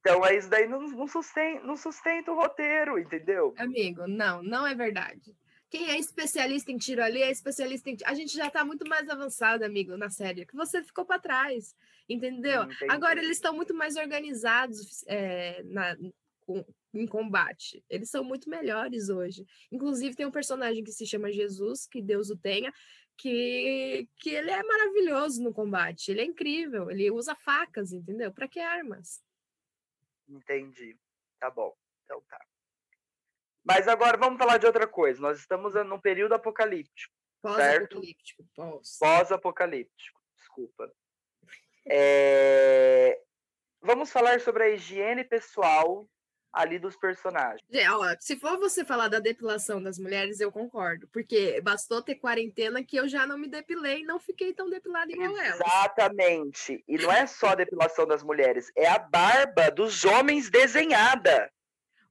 Então, 0.00 0.24
isso 0.30 0.48
daí 0.48 0.66
não, 0.66 0.80
não, 0.80 1.06
sustenta, 1.06 1.62
não 1.62 1.76
sustenta 1.76 2.32
o 2.32 2.36
roteiro, 2.36 2.98
entendeu? 2.98 3.52
Amigo, 3.58 4.06
não, 4.06 4.42
não 4.42 4.66
é 4.66 4.74
verdade. 4.74 5.36
Quem 5.70 5.88
é 5.90 5.98
especialista 5.98 6.72
em 6.72 6.76
tiro 6.76 7.02
ali 7.02 7.22
é 7.22 7.30
especialista 7.30 7.88
em. 7.88 7.96
A 8.04 8.12
gente 8.12 8.34
já 8.36 8.50
tá 8.50 8.64
muito 8.64 8.86
mais 8.88 9.08
avançado, 9.08 9.64
amigo, 9.64 9.96
na 9.96 10.10
série. 10.10 10.44
Que 10.44 10.56
você 10.56 10.82
ficou 10.82 11.04
para 11.04 11.20
trás, 11.20 11.76
entendeu? 12.08 12.64
Entendi. 12.64 12.86
Agora 12.90 13.20
eles 13.20 13.36
estão 13.36 13.54
muito 13.54 13.72
mais 13.72 13.94
organizados 13.96 15.04
é, 15.06 15.62
na, 15.62 15.96
com- 16.40 16.64
em 16.92 17.06
combate. 17.06 17.84
Eles 17.88 18.10
são 18.10 18.24
muito 18.24 18.50
melhores 18.50 19.08
hoje. 19.08 19.46
Inclusive, 19.70 20.16
tem 20.16 20.26
um 20.26 20.30
personagem 20.32 20.82
que 20.82 20.90
se 20.90 21.06
chama 21.06 21.30
Jesus, 21.30 21.86
que 21.86 22.02
Deus 22.02 22.30
o 22.30 22.36
tenha, 22.36 22.72
que, 23.16 24.08
que 24.16 24.30
ele 24.30 24.50
é 24.50 24.62
maravilhoso 24.64 25.40
no 25.40 25.54
combate. 25.54 26.10
Ele 26.10 26.22
é 26.22 26.24
incrível. 26.24 26.90
Ele 26.90 27.12
usa 27.12 27.36
facas, 27.36 27.92
entendeu? 27.92 28.32
Para 28.32 28.48
que 28.48 28.58
armas? 28.58 29.22
Entendi. 30.28 30.96
Tá 31.38 31.48
bom. 31.48 31.76
Então 32.04 32.20
tá. 32.28 32.44
Mas 33.64 33.86
agora 33.88 34.16
vamos 34.16 34.38
falar 34.38 34.58
de 34.58 34.66
outra 34.66 34.86
coisa. 34.86 35.20
Nós 35.20 35.38
estamos 35.38 35.74
num 35.74 36.00
período 36.00 36.34
apocalíptico, 36.34 37.14
Pós-apocalíptico. 37.42 38.44
Pós. 38.54 38.96
pós-apocalíptico. 38.98 40.20
Desculpa. 40.36 40.92
É, 41.92 43.18
Vamos 43.82 44.12
falar 44.12 44.40
sobre 44.40 44.62
a 44.64 44.68
higiene 44.68 45.24
pessoal 45.24 46.06
ali 46.52 46.78
dos 46.78 46.96
personagens. 46.96 47.62
Se 48.18 48.36
for 48.36 48.58
você 48.58 48.84
falar 48.84 49.08
da 49.08 49.20
depilação 49.20 49.82
das 49.82 49.98
mulheres, 49.98 50.40
eu 50.40 50.52
concordo. 50.52 51.08
Porque 51.12 51.60
bastou 51.62 52.02
ter 52.02 52.16
quarentena 52.16 52.84
que 52.84 52.96
eu 52.96 53.08
já 53.08 53.26
não 53.26 53.38
me 53.38 53.48
depilei 53.48 54.00
e 54.00 54.04
não 54.04 54.18
fiquei 54.18 54.52
tão 54.52 54.68
depilada 54.68 55.10
igual 55.10 55.38
elas. 55.38 55.60
Exatamente. 55.60 56.84
E 56.86 56.98
não 56.98 57.10
é 57.10 57.26
só 57.26 57.50
a 57.50 57.54
depilação 57.54 58.06
das 58.06 58.22
mulheres, 58.22 58.70
é 58.76 58.88
a 58.88 58.98
barba 58.98 59.70
dos 59.70 60.04
homens 60.04 60.50
desenhada. 60.50 61.50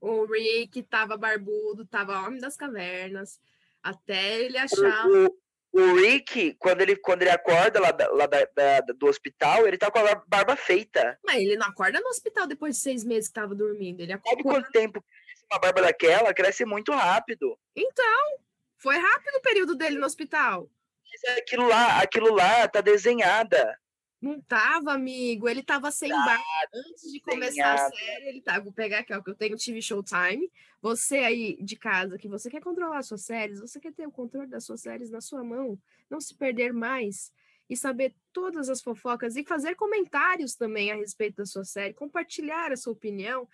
O 0.02 0.26
Rick 0.26 0.82
tava 0.84 1.18
barbudo, 1.18 1.86
tava 1.86 2.22
homem 2.22 2.40
das 2.40 2.56
cavernas, 2.56 3.40
até 3.84 4.40
ele 4.42 4.58
achar. 4.58 5.06
O, 5.08 5.38
o 5.74 5.96
Rick, 5.96 6.54
quando 6.58 6.82
ele, 6.82 6.96
quando 6.96 7.22
ele 7.22 7.32
acorda 7.32 7.80
lá, 7.80 7.90
lá 8.12 8.26
da- 8.26 8.48
da- 8.56 8.80
do 8.94 9.08
hospital, 9.08 9.68
ele 9.68 9.78
tá 9.78 9.92
com 9.92 10.00
a 10.00 10.04
bar- 10.04 10.24
barba 10.28 10.56
feita. 10.56 11.20
Mas 11.24 11.42
ele 11.42 11.58
não 11.58 11.68
acorda 11.68 12.00
no 12.00 12.08
hospital 12.10 12.48
depois 12.48 12.76
de 12.78 12.82
seis 12.82 13.04
meses 13.04 13.28
que 13.28 13.34
tava 13.34 13.54
dormindo. 13.54 14.00
Ele 14.02 14.14
Sabe 14.14 14.24
acordou. 14.26 14.52
quanto 14.54 14.72
tempo 14.72 15.02
cresce 15.02 15.46
uma 15.52 15.60
barba 15.60 15.82
daquela? 15.82 16.34
Cresce 16.34 16.66
muito 16.66 16.92
rápido. 16.94 17.60
Então, 17.76 18.38
foi 18.78 18.98
rápido 18.98 19.36
o 19.36 19.42
período 19.42 19.76
dele 19.76 19.98
no 20.00 20.06
hospital. 20.06 20.70
Mas 21.12 21.38
Aquilo 21.38 21.68
lá, 21.68 22.00
aquilo 22.02 22.34
lá 22.34 22.68
tá 22.68 22.80
desenhada. 22.82 23.78
Não 24.22 24.42
tava, 24.42 24.92
amigo. 24.92 25.48
Ele 25.48 25.64
tava 25.64 25.92
sem 25.92 26.10
barba. 26.10 26.44
Antes 26.74 27.12
de 27.12 27.20
começar 27.22 27.74
a 27.74 27.90
série, 27.90 28.28
ele 28.28 28.42
tava. 28.42 28.62
Vou 28.62 28.74
pegar 28.74 29.00
aqui, 29.00 29.14
ó, 29.14 29.22
que 29.22 29.30
eu 29.30 29.36
tenho 29.36 29.58
TV 29.58 29.82
Showtime. 29.82 30.52
Você 30.82 31.20
aí 31.20 31.58
de 31.62 31.76
casa, 31.76 32.18
que 32.18 32.28
você 32.28 32.50
quer 32.50 32.62
controlar 32.62 33.02
suas 33.04 33.22
séries, 33.22 33.60
você 33.60 33.80
quer 33.80 33.94
ter 33.94 34.08
o 34.08 34.12
controle 34.12 34.48
das 34.48 34.66
suas 34.66 34.82
séries 34.82 35.10
na 35.10 35.22
sua 35.22 35.44
mão, 35.44 35.78
não 36.10 36.20
se 36.22 36.36
perder 36.36 36.74
mais 36.74 37.34
e 37.70 37.76
saber 37.78 38.16
todas 38.34 38.70
as 38.70 38.82
fofocas 38.82 39.36
e 39.36 39.44
fazer 39.44 39.76
comentários 39.76 40.56
também 40.56 40.92
a 40.92 40.96
respeito 40.96 41.38
da 41.38 41.46
sua 41.46 41.64
série, 41.64 41.94
compartilhar 41.94 42.72
a 42.72 42.78
sua 42.78 42.94
opinião. 42.94 43.48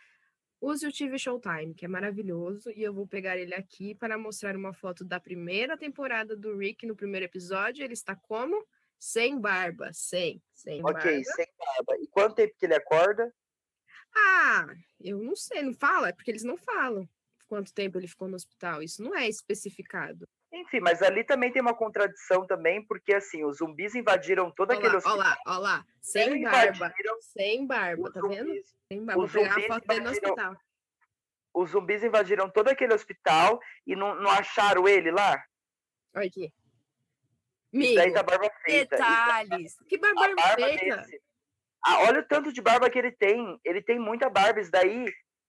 Use 0.61 0.87
o 0.87 0.91
TV 0.91 1.19
Showtime, 1.19 1.73
que 1.75 1.85
é 1.85 1.87
maravilhoso, 1.87 2.71
e 2.71 2.81
eu 2.81 2.93
vou 2.93 3.05
pegar 3.05 3.37
ele 3.37 3.53
aqui 3.53 3.93
para 3.93 4.17
mostrar 4.17 4.55
uma 4.55 4.73
foto 4.73 5.03
da 5.03 5.19
primeira 5.19 5.77
temporada 5.77 6.35
do 6.35 6.57
Rick 6.57 6.87
no 6.87 6.95
primeiro 6.95 7.25
episódio. 7.25 7.83
Ele 7.83 7.93
está 7.93 8.15
como? 8.15 8.65
Sem 8.99 9.39
barba, 9.39 9.91
sem, 9.93 10.41
sem 10.53 10.81
Ok, 10.83 10.93
barba. 10.93 11.23
sem 11.23 11.47
barba. 11.57 12.01
E 12.01 12.07
quanto 12.07 12.35
tempo 12.35 12.55
que 12.57 12.65
ele 12.65 12.75
acorda? 12.75 13.33
Ah, 14.15 14.67
eu 14.99 15.19
não 15.21 15.35
sei, 15.35 15.61
não 15.61 15.73
fala, 15.73 16.09
é 16.09 16.13
porque 16.13 16.31
eles 16.31 16.43
não 16.43 16.57
falam 16.57 17.07
quanto 17.47 17.73
tempo 17.73 17.97
ele 17.97 18.07
ficou 18.07 18.27
no 18.27 18.35
hospital. 18.35 18.81
Isso 18.81 19.03
não 19.03 19.15
é 19.15 19.27
especificado. 19.27 20.27
Enfim, 20.51 20.79
mas 20.79 21.01
ali 21.01 21.23
também 21.23 21.51
tem 21.51 21.61
uma 21.61 21.75
contradição 21.75 22.47
também, 22.47 22.85
porque 22.85 23.13
assim, 23.13 23.43
os 23.43 23.57
zumbis 23.57 23.93
invadiram 23.93 24.49
todo 24.49 24.69
Olha 24.71 24.79
aquele 24.79 24.95
hospital. 24.95 25.17
olha 25.17 25.29
lá, 25.29 25.37
olha 25.47 25.57
lá, 25.59 25.85
sem 26.01 26.41
barba, 26.43 26.93
sem 27.21 27.67
barba, 27.67 28.11
tá 28.11 28.21
vendo? 28.21 28.53
Sem 28.87 29.03
barba. 29.03 29.15
Vou 29.15 29.25
os 29.25 29.31
pegar 29.33 29.57
a 29.57 29.61
foto 29.67 29.87
dele 29.87 30.01
no 30.01 30.11
hospital. 30.11 30.57
Os 31.53 31.69
zumbis 31.71 32.03
invadiram 32.03 32.49
todo 32.49 32.69
aquele 32.69 32.93
hospital 32.93 33.59
e 33.85 33.95
não, 33.95 34.15
não 34.15 34.29
acharam 34.31 34.87
ele 34.87 35.11
lá? 35.11 35.43
Olha 36.15 36.27
aqui. 36.27 36.53
Isso 37.81 37.95
daí 37.95 38.03
Amigo, 38.05 38.15
tá 38.15 38.23
barba 38.23 38.51
feita. 38.63 38.95
Isso 38.95 39.03
detalhes. 39.03 39.75
Que 39.87 39.97
barba 39.97 40.35
barba 40.35 40.67
feita. 40.67 40.97
desse. 40.97 41.21
Ah, 41.85 41.99
olha 42.01 42.21
o 42.21 42.27
tanto 42.27 42.51
de 42.51 42.61
barba 42.61 42.89
que 42.89 42.97
ele 42.97 43.11
tem. 43.11 43.59
Ele 43.63 43.81
tem 43.81 43.99
muita 43.99 44.29
barba. 44.29 44.59
Isso 44.59 44.71
daí 44.71 45.05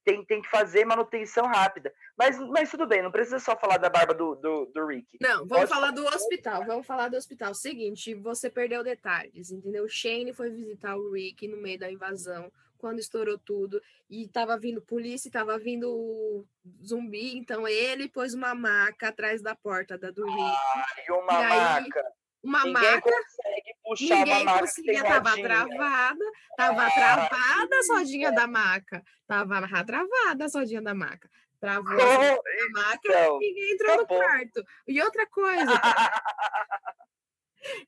tem, 0.06 0.24
tem 0.24 0.40
que 0.40 0.48
fazer 0.48 0.84
manutenção 0.84 1.46
rápida. 1.46 1.92
Mas, 2.16 2.38
mas 2.38 2.70
tudo 2.70 2.86
bem, 2.86 3.02
não 3.02 3.10
precisa 3.10 3.40
só 3.40 3.56
falar 3.56 3.76
da 3.78 3.90
barba 3.90 4.14
do, 4.14 4.36
do, 4.36 4.66
do 4.66 4.86
Rick. 4.86 5.18
Não, 5.20 5.46
vamos 5.46 5.48
Pode 5.48 5.68
falar 5.68 5.90
do 5.90 6.06
hospital. 6.06 6.64
Vamos 6.64 6.86
falar 6.86 7.08
do 7.08 7.16
hospital. 7.16 7.52
Seguinte, 7.54 8.14
você 8.14 8.48
perdeu 8.48 8.84
detalhes, 8.84 9.50
entendeu? 9.50 9.84
O 9.84 9.88
Shane 9.88 10.32
foi 10.32 10.50
visitar 10.50 10.96
o 10.96 11.12
Rick 11.12 11.48
no 11.48 11.56
meio 11.56 11.78
da 11.78 11.90
invasão, 11.90 12.52
quando 12.76 12.98
estourou 12.98 13.38
tudo, 13.38 13.80
e 14.08 14.28
tava 14.28 14.58
vindo 14.58 14.80
polícia, 14.82 15.28
e 15.28 15.32
tava 15.32 15.58
vindo 15.58 16.46
zumbi, 16.84 17.36
então 17.38 17.66
ele 17.66 18.08
pôs 18.08 18.34
uma 18.34 18.54
maca 18.54 19.08
atrás 19.08 19.42
da 19.42 19.54
porta 19.54 19.98
da 19.98 20.10
do. 20.10 20.26
E 20.26 21.12
uma 21.12 21.32
E 21.40 21.44
aí, 21.44 21.80
maca. 21.82 22.04
Uma 22.42 22.64
Ninguém 22.64 22.72
maca, 22.94 23.00
consegue 23.10 23.74
puxar 23.82 24.18
ninguém 24.18 24.44
maca 24.44 24.60
conseguia, 24.60 24.92
tem 24.92 25.02
tava 25.02 25.30
rodinha. 25.30 25.48
travada, 25.48 26.24
tava 26.56 26.86
Ah. 26.86 26.90
travada 26.92 27.76
a 27.76 27.94
rodinha 27.98 28.30
da 28.32 28.46
maca. 28.46 29.02
Tava 29.26 29.84
travada 29.84 30.44
a 30.44 30.48
rodinha 30.58 30.82
da 30.82 30.94
maca. 30.94 31.28
Travou 31.58 31.90
a 32.00 32.04
Oh, 32.04 32.42
da 32.42 32.80
maca, 32.80 33.00
então, 33.04 33.38
ninguém 33.40 33.72
entrou 33.72 33.96
no 33.96 34.06
tá 34.06 34.14
bom. 34.14 34.20
quarto. 34.20 34.64
E 34.86 35.02
outra 35.02 35.26
coisa, 35.26 35.64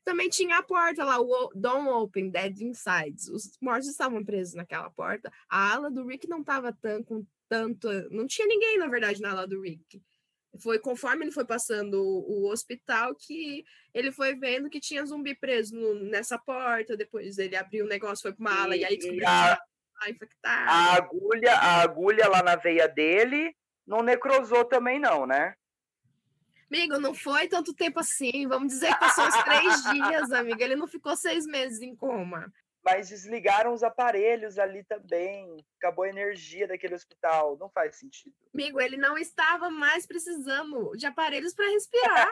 também 0.03 0.29
tinha 0.29 0.57
a 0.57 0.63
porta 0.63 1.03
lá, 1.03 1.19
o 1.19 1.51
Don't 1.55 1.87
Open, 1.89 2.29
Dead 2.29 2.59
Inside. 2.61 3.31
Os 3.31 3.57
mortos 3.61 3.87
estavam 3.87 4.23
presos 4.23 4.53
naquela 4.55 4.89
porta. 4.89 5.31
A 5.49 5.73
ala 5.73 5.89
do 5.91 6.05
Rick 6.05 6.27
não 6.27 6.41
estava 6.41 6.73
tão, 6.73 7.03
com 7.03 7.25
tanto. 7.47 7.87
Não 8.11 8.27
tinha 8.27 8.47
ninguém, 8.47 8.77
na 8.77 8.87
verdade, 8.87 9.21
na 9.21 9.31
ala 9.31 9.47
do 9.47 9.61
Rick. 9.61 10.01
Foi 10.61 10.79
conforme 10.79 11.25
ele 11.25 11.31
foi 11.31 11.45
passando 11.45 12.01
o, 12.01 12.45
o 12.47 12.51
hospital 12.51 13.13
que 13.15 13.63
ele 13.93 14.11
foi 14.11 14.35
vendo 14.35 14.69
que 14.69 14.79
tinha 14.79 15.05
zumbi 15.05 15.35
preso 15.35 15.75
no- 15.75 15.93
nessa 16.09 16.37
porta. 16.39 16.97
Depois 16.97 17.37
ele 17.37 17.55
abriu 17.55 17.85
o 17.85 17.87
negócio, 17.87 18.23
foi 18.23 18.33
para 18.33 18.41
uma 18.41 18.63
ala 18.63 18.75
e 18.75 18.83
aí 18.83 18.95
E 18.95 18.97
descobriu 18.97 19.27
a- 19.27 19.55
que 20.03 20.11
infectado. 20.11 20.69
a 20.69 20.95
agulha, 20.95 21.53
a 21.55 21.81
agulha 21.81 22.27
lá 22.27 22.41
na 22.41 22.55
veia 22.55 22.87
dele 22.87 23.53
não 23.85 24.01
necrosou 24.01 24.63
também, 24.65 24.97
não, 24.99 25.27
né? 25.27 25.53
Amigo, 26.71 26.99
não 26.99 27.13
foi 27.15 27.47
tanto 27.47 27.73
tempo 27.73 27.99
assim. 27.99 28.47
Vamos 28.47 28.69
dizer 28.69 28.93
que 28.93 28.99
passou 28.99 29.25
uns 29.25 29.43
três 29.43 29.83
dias, 29.83 30.31
amiga. 30.31 30.63
Ele 30.63 30.75
não 30.75 30.87
ficou 30.87 31.15
seis 31.15 31.45
meses 31.45 31.81
em 31.81 31.95
coma. 31.95 32.51
Mas 32.83 33.09
desligaram 33.09 33.73
os 33.73 33.83
aparelhos 33.83 34.57
ali 34.57 34.83
também. 34.83 35.57
Acabou 35.77 36.05
a 36.05 36.09
energia 36.09 36.67
daquele 36.67 36.95
hospital. 36.95 37.57
Não 37.57 37.69
faz 37.69 37.97
sentido. 37.97 38.33
Amigo, 38.53 38.79
ele 38.79 38.97
não 38.97 39.17
estava 39.17 39.69
mais 39.69 40.05
precisando 40.05 40.91
de 40.95 41.05
aparelhos 41.05 41.53
para 41.53 41.69
respirar. 41.69 42.29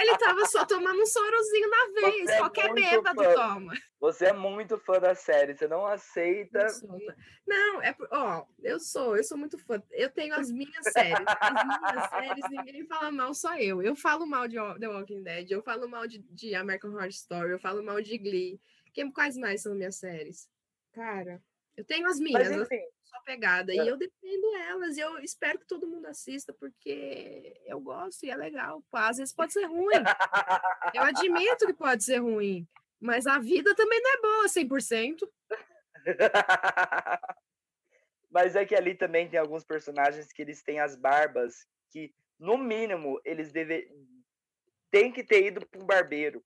Ele 0.00 0.10
estava 0.12 0.44
só 0.46 0.64
tomando 0.66 1.00
um 1.00 1.06
sorozinho 1.06 1.70
na 1.70 1.86
vez. 2.00 2.24
Você 2.24 2.32
é 2.32 2.38
Qualquer 2.38 2.68
muito 2.70 2.90
bêbado 2.90 3.22
fã. 3.22 3.34
toma. 3.34 3.72
Você 4.00 4.26
é 4.26 4.32
muito 4.32 4.78
fã 4.78 4.98
da 4.98 5.14
série. 5.14 5.54
Você 5.54 5.68
não 5.68 5.86
aceita. 5.86 6.66
Não, 6.82 6.98
não, 7.46 7.82
é 7.82 7.94
ó, 8.10 8.44
eu 8.62 8.80
sou, 8.80 9.16
eu 9.16 9.24
sou 9.24 9.38
muito 9.38 9.58
fã. 9.58 9.82
Eu 9.90 10.10
tenho 10.10 10.34
as 10.34 10.50
minhas 10.50 10.84
séries. 10.92 11.26
As 11.40 11.66
minhas 11.66 12.10
séries, 12.10 12.44
ninguém 12.50 12.86
fala 12.86 13.10
mal, 13.10 13.32
só 13.34 13.56
eu. 13.58 13.82
Eu 13.82 13.94
falo 13.94 14.26
mal 14.26 14.48
de 14.48 14.56
The 14.78 14.88
Walking 14.88 15.22
Dead, 15.22 15.50
eu 15.50 15.62
falo 15.62 15.88
mal 15.88 16.06
de, 16.06 16.18
de 16.18 16.54
American 16.54 16.90
Horror 16.90 17.08
Story, 17.08 17.52
eu 17.52 17.58
falo 17.58 17.82
mal 17.82 18.00
de 18.00 18.16
Glee. 18.18 18.60
Quem, 18.92 19.10
quais 19.10 19.36
mais 19.36 19.62
são 19.62 19.74
minhas 19.74 19.96
séries? 19.96 20.48
Cara, 20.92 21.42
eu 21.76 21.84
tenho 21.84 22.06
as 22.08 22.18
minhas, 22.18 22.48
Mas 22.48 22.56
eu 22.56 22.62
enfim, 22.62 22.82
sou 23.04 23.20
pegada, 23.24 23.72
É. 23.72 23.76
e 23.76 23.88
eu 23.88 23.96
defendo 23.96 24.56
elas, 24.56 24.96
e 24.96 25.00
eu 25.00 25.18
espero 25.18 25.58
que 25.58 25.66
todo 25.66 25.86
mundo 25.86 26.06
assista, 26.06 26.52
porque 26.52 27.60
eu 27.66 27.80
gosto 27.80 28.24
e 28.24 28.30
é 28.30 28.36
legal. 28.36 28.84
Às 28.92 29.18
vezes 29.18 29.32
pode 29.34 29.52
ser 29.52 29.64
ruim. 29.66 29.94
Eu 30.94 31.02
admito 31.02 31.66
que 31.66 31.74
pode 31.74 32.02
ser 32.04 32.18
ruim, 32.18 32.66
mas 33.00 33.26
a 33.26 33.38
vida 33.38 33.74
também 33.74 34.00
não 34.02 34.12
é 34.12 34.20
boa 34.20 34.48
100%. 34.48 35.28
Mas 38.30 38.54
é 38.54 38.64
que 38.64 38.76
ali 38.76 38.94
também 38.94 39.28
tem 39.28 39.40
alguns 39.40 39.64
personagens 39.64 40.32
que 40.32 40.40
eles 40.40 40.62
têm 40.62 40.78
as 40.78 40.94
barbas 40.94 41.66
que, 41.90 42.14
no 42.38 42.56
mínimo, 42.56 43.20
eles 43.24 43.50
devem 43.50 43.90
tem 44.90 45.12
que 45.12 45.22
ter 45.24 45.46
ido 45.46 45.66
para 45.66 45.80
um 45.80 45.84
barbeiro. 45.84 46.44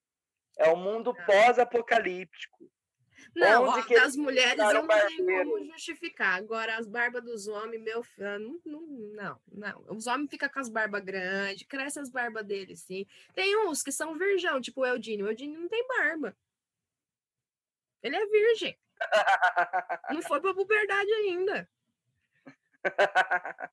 É 0.57 0.71
um 0.71 0.77
mundo 0.77 1.15
Ah. 1.19 1.25
pós-apocalíptico. 1.25 2.71
Não, 3.35 3.65
ó, 3.65 3.81
das 3.89 4.15
mulheres 4.17 4.59
eu 4.59 4.83
não 4.83 4.87
tenho 4.87 5.27
como 5.27 5.65
justificar. 5.73 6.37
Agora, 6.37 6.77
as 6.77 6.87
barbas 6.87 7.25
dos 7.25 7.49
homens, 7.49 7.83
meu 7.83 8.03
filho, 8.05 8.61
não, 8.65 8.89
não, 9.15 9.41
não. 9.51 9.85
Os 9.89 10.07
homens 10.07 10.31
ficam 10.31 10.49
com 10.49 10.61
as 10.61 10.69
barbas 10.69 11.03
grandes, 11.03 11.67
cresce 11.67 11.99
as 11.99 12.11
barbas 12.11 12.45
deles, 12.47 12.81
sim. 12.83 13.07
Tem 13.35 13.57
uns 13.67 13.83
que 13.83 13.91
são 13.91 14.17
virgão, 14.17 14.61
tipo 14.61 14.83
o 14.83 14.87
Eudinho. 14.87 15.25
O 15.25 15.29
Eudinho 15.31 15.59
não 15.61 15.69
tem 15.69 15.85
barba. 15.89 16.37
Ele 18.03 18.15
é 18.17 18.27
virgem. 18.27 18.79
Não 20.11 20.23
foi 20.23 20.41
pra 20.41 20.55
puberdade 20.55 21.13
ainda. 21.13 21.69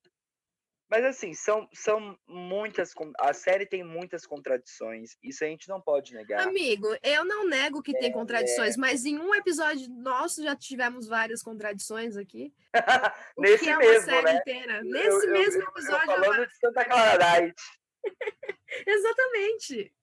Mas 0.91 1.05
assim, 1.05 1.33
são, 1.33 1.69
são 1.73 2.19
muitas. 2.27 2.93
A 3.17 3.31
série 3.33 3.65
tem 3.65 3.81
muitas 3.81 4.25
contradições. 4.25 5.15
Isso 5.23 5.41
a 5.45 5.47
gente 5.47 5.69
não 5.69 5.79
pode 5.81 6.13
negar. 6.13 6.45
Amigo, 6.45 6.87
eu 7.01 7.23
não 7.23 7.47
nego 7.47 7.81
que 7.81 7.95
É, 7.95 7.99
tem 7.99 8.11
contradições, 8.11 8.75
mas 8.75 9.05
em 9.05 9.17
um 9.17 9.33
episódio 9.33 9.87
nosso 9.89 10.43
já 10.43 10.53
tivemos 10.53 11.07
várias 11.07 11.41
contradições 11.41 12.17
aqui. 12.17 12.53
Nesse 13.37 13.69
é 13.69 13.77
mesmo, 13.77 14.21
né? 14.21 14.35
inteira. 14.35 14.83
Nesse 14.83 15.27
eu- 15.27 15.31
mesmo 15.31 15.61
eu- 15.61 15.65
eu 15.65 15.69
episódio. 15.69 16.07
falando 16.07 16.45
de 16.47 16.57
Santa 16.57 16.83
Clara 16.83 17.17
Diet. 17.39 17.55
Exatamente. 18.85 19.93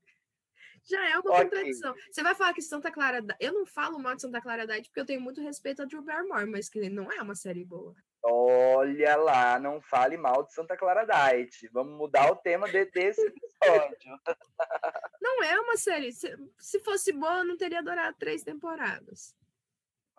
Já 0.91 1.11
é 1.11 1.19
uma 1.19 1.31
Ok. 1.33 1.43
contradição. 1.45 1.95
Você 2.11 2.23
vai 2.23 2.35
falar 2.35 2.55
que 2.55 2.63
Santa 2.63 2.91
Clara. 2.91 3.23
Eu 3.39 3.53
não 3.53 3.67
falo 3.67 3.99
mal 3.99 4.15
de 4.15 4.23
Santa 4.23 4.41
Clara 4.41 4.67
Diet 4.67 4.89
porque 4.89 5.01
eu 5.01 5.05
tenho 5.07 5.21
muito 5.21 5.43
respeito 5.43 5.83
a 5.83 5.85
Drew 5.85 6.01
Barrymore, 6.03 6.47
mas 6.47 6.69
que 6.71 6.89
não 6.89 7.13
é 7.13 7.21
uma 7.21 7.35
série 7.35 7.63
boa. 7.65 7.95
Olha 8.23 9.17
lá, 9.17 9.59
não 9.59 9.81
fale 9.81 10.17
mal 10.17 10.43
de 10.45 10.53
Santa 10.53 10.77
Clara 10.77 11.05
Diet. 11.05 11.69
Vamos 11.69 11.97
mudar 11.97 12.31
o 12.33 12.37
tema 12.37 12.69
de- 12.69 12.85
desse 12.87 13.21
episódio. 13.23 14.19
Não 15.23 15.43
é 15.45 15.61
uma 15.61 15.77
série. 15.77 16.13
Se, 16.13 16.37
se 16.59 16.81
fosse 16.81 17.13
boa, 17.13 17.45
não 17.45 17.57
teria 17.57 17.83
durado 17.83 18.17
três 18.19 18.43
temporadas. 18.43 19.37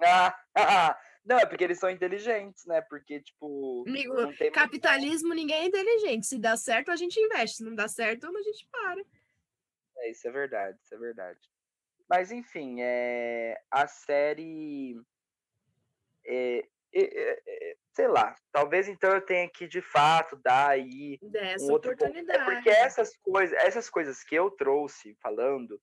Ah, 0.01 0.33
não, 1.25 1.37
é 1.37 1.45
porque 1.45 1.63
eles 1.63 1.79
são 1.79 1.89
inteligentes, 1.89 2.65
né? 2.65 2.81
Porque, 2.81 3.19
tipo. 3.21 3.83
Amigo, 3.87 4.13
capitalismo, 4.53 5.33
ninguém 5.33 5.63
é 5.63 5.65
inteligente. 5.65 6.25
Se 6.27 6.37
dá 6.39 6.55
certo, 6.55 6.91
a 6.91 6.95
gente 6.95 7.19
investe. 7.19 7.57
Se 7.57 7.63
não 7.63 7.75
dá 7.75 7.87
certo, 7.87 8.27
a 8.27 8.41
gente 8.41 8.67
para. 8.71 9.01
É, 9.97 10.11
isso 10.11 10.27
é 10.27 10.31
verdade, 10.31 10.77
isso 10.83 10.93
é 10.95 10.97
verdade. 10.97 11.39
Mas, 12.09 12.31
enfim, 12.31 12.77
é, 12.79 13.61
a 13.69 13.87
série. 13.87 14.95
é, 16.25 16.65
é, 16.93 17.41
é, 17.47 17.77
sei 17.99 18.07
lá, 18.07 18.33
talvez 18.49 18.87
então 18.87 19.11
eu 19.11 19.19
tenha 19.19 19.49
que 19.49 19.67
de 19.67 19.81
fato 19.81 20.37
dar 20.37 20.69
aí 20.69 21.19
Dessa 21.21 21.65
um 21.65 21.71
outro 21.71 21.91
ponto. 21.91 22.05
É 22.05 22.07
oportunidade. 22.07 22.45
porque 22.45 22.69
essas 22.69 23.17
coisas, 23.17 23.57
essas 23.59 23.89
coisas 23.89 24.23
que 24.23 24.35
eu 24.35 24.49
trouxe 24.51 25.17
falando, 25.21 25.81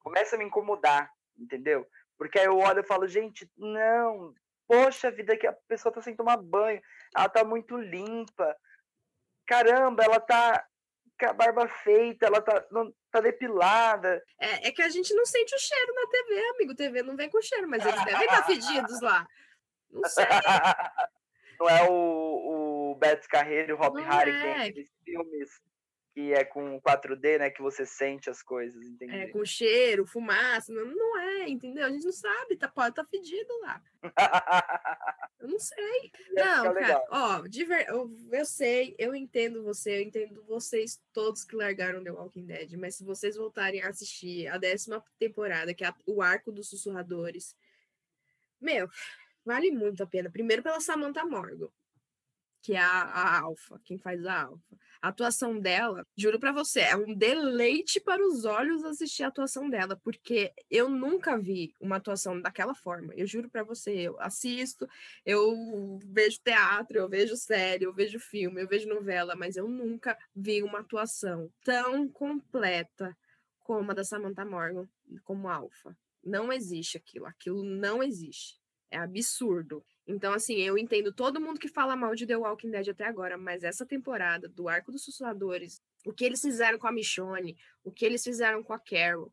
começa 0.00 0.34
a 0.34 0.38
me 0.40 0.44
incomodar, 0.44 1.08
entendeu? 1.38 1.86
Porque 2.18 2.40
aí 2.40 2.46
eu 2.46 2.58
olho 2.58 2.80
e 2.80 2.86
falo, 2.86 3.06
gente, 3.06 3.48
não, 3.56 4.34
poxa 4.66 5.08
vida, 5.12 5.36
que 5.36 5.46
a 5.46 5.52
pessoa 5.68 5.94
tá 5.94 6.02
sem 6.02 6.16
tomar 6.16 6.36
banho, 6.36 6.82
ela 7.16 7.28
tá 7.28 7.44
muito 7.44 7.76
limpa. 7.76 8.56
Caramba, 9.46 10.02
ela 10.02 10.18
tá 10.18 10.66
com 11.16 11.26
a 11.26 11.32
barba 11.32 11.68
feita, 11.68 12.26
ela 12.26 12.42
tá, 12.42 12.66
não, 12.72 12.92
tá 13.12 13.20
depilada. 13.20 14.20
É, 14.40 14.66
é 14.66 14.72
que 14.72 14.82
a 14.82 14.88
gente 14.88 15.14
não 15.14 15.24
sente 15.24 15.54
o 15.54 15.60
cheiro 15.60 15.94
na 15.94 16.10
TV, 16.10 16.48
amigo. 16.56 16.74
TV 16.74 17.02
não 17.04 17.14
vem 17.14 17.30
com 17.30 17.40
cheiro, 17.40 17.68
mas 17.68 17.86
eles 17.86 18.04
devem 18.04 18.24
estar 18.24 18.42
fedidos 18.46 19.00
lá. 19.00 19.24
Não 19.92 20.08
sei. 20.08 20.24
Não 21.58 21.68
é 21.68 21.88
o, 21.88 22.90
o 22.92 22.94
Beto 22.96 23.28
Carreiro 23.28 23.70
e 23.70 23.72
o 23.74 23.78
Não 23.78 23.94
Harry 23.94 24.32
que 24.32 24.40
tem 24.40 24.50
é. 24.50 24.68
aqueles 24.68 24.88
filmes 25.04 25.50
que 26.16 26.32
é 26.32 26.42
com 26.46 26.80
4D, 26.80 27.38
né? 27.38 27.50
Que 27.50 27.60
você 27.60 27.84
sente 27.84 28.30
as 28.30 28.42
coisas, 28.42 28.82
É, 28.82 28.88
entendeu? 28.88 29.30
com 29.32 29.44
cheiro, 29.44 30.06
fumaça. 30.06 30.72
Não, 30.72 30.86
não 30.86 31.18
é, 31.18 31.46
entendeu? 31.46 31.84
A 31.84 31.90
gente 31.90 32.06
não 32.06 32.12
sabe, 32.12 32.56
tá, 32.56 32.66
pode 32.66 32.88
estar 32.88 33.04
fedido 33.04 33.52
lá. 33.60 33.82
Eu 35.38 35.48
não 35.48 35.58
sei. 35.58 36.10
Ia 36.34 36.44
Não, 36.44 36.74
cara, 36.74 37.04
ó, 37.10 37.46
de 37.46 37.64
ver... 37.66 37.86
eu, 37.88 38.10
eu 38.32 38.46
sei, 38.46 38.96
eu 38.98 39.14
entendo 39.14 39.62
você, 39.62 39.98
eu 39.98 40.00
entendo 40.00 40.42
vocês 40.44 40.98
todos 41.12 41.44
que 41.44 41.54
largaram 41.54 42.02
The 42.02 42.10
Walking 42.10 42.46
Dead, 42.46 42.72
mas 42.78 42.94
se 42.94 43.04
vocês 43.04 43.36
voltarem 43.36 43.82
a 43.82 43.90
assistir 43.90 44.48
a 44.48 44.56
décima 44.56 45.04
temporada, 45.18 45.74
que 45.74 45.84
é 45.84 45.92
o 46.06 46.22
arco 46.22 46.50
dos 46.50 46.70
sussurradores, 46.70 47.54
meu, 48.58 48.88
vale 49.46 49.70
muito 49.70 50.02
a 50.02 50.06
pena. 50.06 50.30
Primeiro 50.30 50.62
pela 50.62 50.80
Samantha 50.80 51.24
Morgan, 51.24 51.68
que 52.60 52.74
é 52.74 52.80
a, 52.80 53.02
a 53.02 53.40
Alpha, 53.40 53.80
quem 53.84 53.96
faz 53.96 54.26
a 54.26 54.42
Alpha. 54.42 54.76
A 55.00 55.08
atuação 55.08 55.60
dela, 55.60 56.04
juro 56.16 56.40
pra 56.40 56.50
você, 56.50 56.80
é 56.80 56.96
um 56.96 57.14
deleite 57.14 58.00
para 58.00 58.26
os 58.26 58.44
olhos 58.44 58.82
assistir 58.82 59.22
a 59.22 59.28
atuação 59.28 59.70
dela, 59.70 60.00
porque 60.02 60.52
eu 60.68 60.88
nunca 60.88 61.38
vi 61.38 61.72
uma 61.80 61.96
atuação 61.96 62.40
daquela 62.40 62.74
forma. 62.74 63.14
Eu 63.14 63.24
juro 63.24 63.48
pra 63.48 63.62
você, 63.62 63.92
eu 63.92 64.20
assisto, 64.20 64.88
eu 65.24 65.98
vejo 66.04 66.40
teatro, 66.42 66.98
eu 66.98 67.08
vejo 67.08 67.36
série, 67.36 67.84
eu 67.84 67.92
vejo 67.92 68.18
filme, 68.18 68.60
eu 68.60 68.66
vejo 68.66 68.88
novela, 68.88 69.36
mas 69.36 69.56
eu 69.56 69.68
nunca 69.68 70.18
vi 70.34 70.62
uma 70.62 70.80
atuação 70.80 71.48
tão 71.62 72.08
completa 72.08 73.16
como 73.60 73.92
a 73.92 73.94
da 73.94 74.02
Samantha 74.02 74.44
Morgan, 74.44 74.88
como 75.22 75.48
Alpha. 75.48 75.96
Não 76.24 76.52
existe 76.52 76.96
aquilo, 76.96 77.26
aquilo 77.26 77.62
não 77.62 78.02
existe. 78.02 78.60
É 78.90 78.98
absurdo. 78.98 79.84
Então, 80.06 80.32
assim, 80.32 80.54
eu 80.54 80.78
entendo 80.78 81.12
todo 81.12 81.40
mundo 81.40 81.58
que 81.58 81.68
fala 81.68 81.96
mal 81.96 82.14
de 82.14 82.26
The 82.26 82.36
Walking 82.36 82.70
Dead 82.70 82.88
até 82.88 83.04
agora, 83.04 83.36
mas 83.36 83.64
essa 83.64 83.84
temporada 83.84 84.48
do 84.48 84.68
Arco 84.68 84.92
dos 84.92 85.04
Sussurradores, 85.04 85.80
o 86.06 86.12
que 86.12 86.24
eles 86.24 86.40
fizeram 86.40 86.78
com 86.78 86.86
a 86.86 86.92
Michonne, 86.92 87.56
o 87.82 87.90
que 87.90 88.04
eles 88.04 88.22
fizeram 88.22 88.62
com 88.62 88.72
a 88.72 88.78
Carol, 88.78 89.32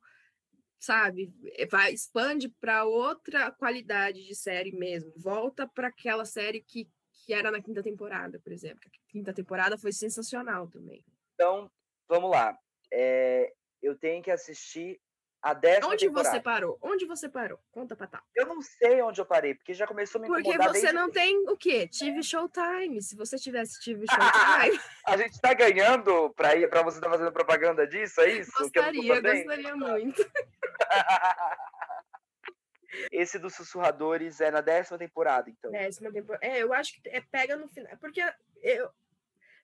sabe? 0.80 1.32
Eh, 1.58 1.68
Vai, 1.68 1.93
expande 1.93 2.49
para 2.49 2.86
outra 2.86 3.51
qualidade 3.51 4.26
de 4.26 4.36
série 4.36 4.72
mesmo. 4.72 5.14
Volta 5.16 5.68
para 5.68 5.89
aquela 5.89 6.26
série 6.26 6.62
que, 6.62 6.89
que 7.26 7.34
era 7.34 7.51
na 7.51 7.62
quinta 7.62 7.84
temporada, 7.84 8.39
por 8.39 8.51
exemplo. 8.51 8.82
A 8.86 9.12
quinta 9.12 9.34
temporada 9.34 9.78
foi 9.78 9.91
sensacional 9.91 10.68
também. 10.68 11.06
Então, 11.36 11.72
vamos 12.10 12.32
lá. 12.32 12.58
É, 12.91 13.54
eu 13.82 13.95
tenho 13.95 14.24
que 14.24 14.32
assistir 14.32 14.99
a 15.44 15.54
décima 15.54 15.89
Onde 15.89 16.06
temporada. 16.08 16.30
você 16.30 16.41
parou? 16.41 16.80
Onde 16.82 17.06
você 17.06 17.28
parou? 17.28 17.60
Conta 17.70 17.98
pra 17.98 18.08
tá. 18.08 18.24
Eu 18.34 18.46
não 18.46 18.62
sei 18.62 19.02
onde 19.02 19.20
eu 19.20 19.26
parei, 19.26 19.54
porque 19.54 19.74
já 19.74 19.86
começou 19.86 20.20
a 20.20 20.22
me 20.22 20.28
Porque 20.30 20.58
você 20.58 20.94
não 20.94 21.12
tem 21.12 21.38
o 21.50 21.58
quê? 21.58 21.89
TV 21.89 22.24
Showtime. 22.24 23.02
Se 23.02 23.14
você 23.14 23.38
tivesse 23.38 23.84
TV 23.84 24.06
Showtime, 24.10 24.80
A 25.06 25.18
gente 25.18 25.41
tá 25.41 25.54
ganhando 25.54 26.30
pra, 26.30 26.56
ir, 26.56 26.70
pra 26.70 26.82
você 26.82 26.98
estar 26.98 27.10
fazendo 27.10 27.34
propaganda 27.34 27.86
disso, 27.86 28.22
é 28.22 28.32
isso? 28.32 28.54
Gostaria, 28.58 29.22
gostaria 29.22 29.76
muito. 29.76 30.26
Esse 33.12 33.38
dos 33.38 33.54
sussurradores 33.54 34.39
é 34.39 34.50
na 34.50 34.62
décima 34.62 34.98
temporada, 34.98 35.50
então. 35.50 35.72
Décima 35.72 36.10
temporada. 36.10 36.46
É, 36.46 36.64
eu 36.64 36.72
acho 36.72 36.94
que 36.94 37.10
é, 37.10 37.20
pega 37.20 37.58
no 37.58 37.68
final. 37.68 37.98
Porque 37.98 38.22
eu, 38.62 38.89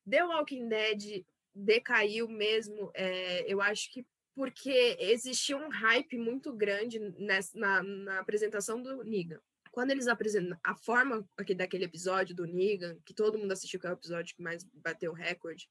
The 0.10 0.26
Walking 0.26 0.68
Dead 0.68 1.24
decaiu 1.56 2.28
mesmo, 2.28 2.92
é, 2.94 3.46
eu 3.48 3.62
acho 3.62 3.94
que 3.94 4.06
porque 4.40 4.96
existia 5.02 5.58
um 5.58 5.68
hype 5.68 6.18
muito 6.18 6.54
grande 6.54 6.98
nessa, 7.18 7.60
na, 7.60 7.84
na 7.84 8.20
apresentação 8.22 8.82
do 8.82 9.04
Negan. 9.04 9.42
Quando 9.70 9.92
eles 9.92 10.08
apresentam 10.08 10.58
a 10.64 10.74
forma 10.78 11.28
aqui 11.36 11.54
daquele 11.54 11.84
episódio 11.84 12.34
do 12.34 12.46
Negan, 12.46 12.98
que 13.06 13.14
todo 13.14 13.38
mundo 13.38 13.52
assistiu, 13.52 13.82
que 13.82 13.86
é 13.86 13.90
o 13.90 14.00
episódio 14.00 14.34
que 14.34 14.42
mais 14.42 14.64
bateu 14.64 15.12
recorde, 15.12 15.70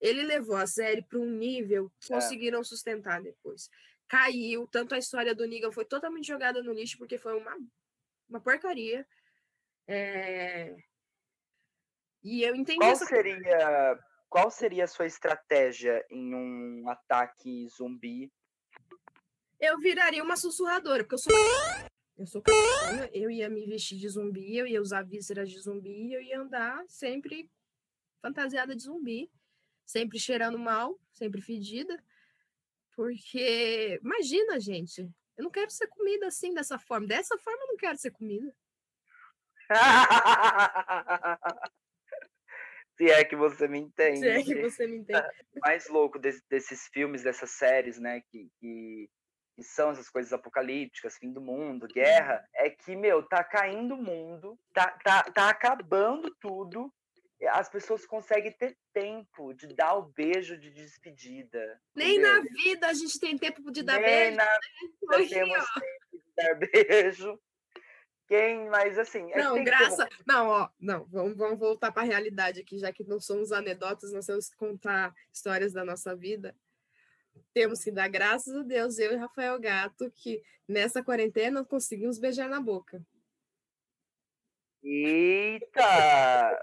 ele 0.00 0.22
levou 0.22 0.54
a 0.54 0.64
série 0.64 1.02
para 1.02 1.18
um 1.18 1.28
nível 1.28 1.90
que 1.98 2.12
É. 2.12 2.14
conseguiram 2.14 2.62
sustentar 2.62 3.20
depois. 3.20 3.68
Caiu, 4.06 4.68
tanto 4.68 4.94
a 4.94 4.98
história 4.98 5.34
do 5.34 5.44
Negan 5.44 5.72
foi 5.72 5.84
totalmente 5.84 6.28
jogada 6.28 6.62
no 6.62 6.72
lixo, 6.72 6.96
porque 6.98 7.18
foi 7.18 7.36
uma, 7.36 7.58
uma 8.28 8.40
porcaria. 8.40 9.04
É, 9.88 10.76
E 12.22 12.44
eu 12.44 12.54
entendi 12.54 12.78
Qual 12.78 12.92
essa 12.92 13.06
seria, 13.06 13.98
qual 14.32 14.50
seria 14.50 14.84
a 14.84 14.88
sua 14.88 15.04
estratégia 15.04 16.02
em 16.10 16.34
um 16.34 16.88
ataque 16.88 17.68
zumbi? 17.68 18.32
eu 19.60 19.78
viraria 19.78 20.24
uma 20.24 20.36
sussurradora, 20.36 21.04
porque 21.04 21.14
eu 21.14 21.18
sou. 21.18 21.32
Eu 22.14 22.26
sou 22.26 22.42
eu 23.14 23.30
ia 23.30 23.48
me 23.48 23.66
vestir 23.66 23.98
de 23.98 24.06
zumbi, 24.06 24.54
eu 24.54 24.66
ia 24.66 24.82
usar 24.82 25.02
vísceras 25.02 25.50
de 25.50 25.58
zumbi, 25.58 26.12
eu 26.12 26.20
ia 26.20 26.40
andar 26.40 26.84
sempre 26.86 27.50
fantasiada 28.20 28.76
de 28.76 28.82
zumbi, 28.82 29.32
sempre 29.84 30.20
cheirando 30.20 30.58
mal, 30.58 31.00
sempre 31.10 31.40
fedida. 31.40 32.00
Porque, 32.94 33.98
imagina, 34.04 34.60
gente, 34.60 35.10
eu 35.36 35.44
não 35.44 35.50
quero 35.50 35.70
ser 35.70 35.88
comida 35.88 36.28
assim, 36.28 36.52
dessa 36.52 36.78
forma. 36.78 37.06
Dessa 37.06 37.36
forma 37.38 37.62
eu 37.62 37.68
não 37.68 37.76
quero 37.76 37.96
ser 37.96 38.10
comida. 38.10 38.54
Se 43.02 43.10
é 43.10 43.24
que 43.24 43.36
você 43.36 43.66
me 43.68 43.78
entende. 43.80 44.20
Se 44.20 44.28
é 44.28 44.42
que 44.42 44.54
você 44.60 44.86
me 44.86 44.98
entende. 44.98 45.22
O 45.56 45.60
mais 45.60 45.88
louco 45.88 46.18
des- 46.18 46.42
desses 46.48 46.88
filmes, 46.92 47.22
dessas 47.22 47.50
séries, 47.50 47.98
né? 47.98 48.20
Que, 48.30 48.48
que 48.60 49.08
que 49.54 49.62
são 49.62 49.90
essas 49.90 50.08
coisas 50.08 50.32
apocalípticas, 50.32 51.18
fim 51.18 51.30
do 51.30 51.40
mundo, 51.40 51.86
guerra, 51.86 52.42
é 52.54 52.70
que, 52.70 52.96
meu, 52.96 53.22
tá 53.22 53.44
caindo 53.44 53.94
o 53.94 54.02
mundo, 54.02 54.58
tá, 54.72 54.90
tá, 55.04 55.22
tá 55.24 55.50
acabando 55.50 56.34
tudo, 56.40 56.90
as 57.50 57.68
pessoas 57.68 58.06
conseguem 58.06 58.52
ter 58.52 58.76
tempo 58.94 59.52
de 59.52 59.66
dar 59.74 59.94
o 59.94 60.10
beijo 60.16 60.56
de 60.56 60.70
despedida. 60.70 61.80
Nem 61.94 62.16
entendeu? 62.18 62.32
na 62.32 62.40
vida 62.62 62.86
a 62.88 62.94
gente 62.94 63.18
tem 63.20 63.36
tempo 63.36 63.70
de 63.70 63.82
dar 63.82 64.00
Nem 64.00 64.04
beijo. 64.04 64.36
Na 64.36 65.18
vida 65.18 65.20
né? 65.20 65.28
temos 65.28 65.66
tempo 65.74 66.12
de 66.12 66.32
dar 66.36 66.54
beijo. 66.72 67.40
Quem, 68.32 68.66
mas 68.70 68.98
assim. 68.98 69.30
É 69.30 69.42
não, 69.42 69.62
graça. 69.62 70.08
Como... 70.08 70.22
Não, 70.26 70.48
ó, 70.48 70.68
não, 70.80 71.04
vamos, 71.04 71.36
vamos 71.36 71.58
voltar 71.58 71.92
para 71.92 72.00
a 72.00 72.06
realidade 72.06 72.62
aqui, 72.62 72.78
já 72.78 72.90
que 72.90 73.04
não 73.04 73.20
somos 73.20 73.52
anedotas, 73.52 74.10
nós 74.10 74.24
temos 74.24 74.48
que 74.48 74.56
contar 74.56 75.14
histórias 75.30 75.70
da 75.74 75.84
nossa 75.84 76.16
vida. 76.16 76.56
Temos 77.52 77.84
que 77.84 77.90
dar 77.90 78.08
graças 78.08 78.56
a 78.56 78.62
Deus, 78.62 78.98
eu 78.98 79.12
e 79.12 79.16
Rafael 79.16 79.60
Gato, 79.60 80.10
que 80.16 80.42
nessa 80.66 81.04
quarentena 81.04 81.62
conseguimos 81.62 82.18
beijar 82.18 82.48
na 82.48 82.58
boca. 82.58 83.04
Eita! 84.82 86.58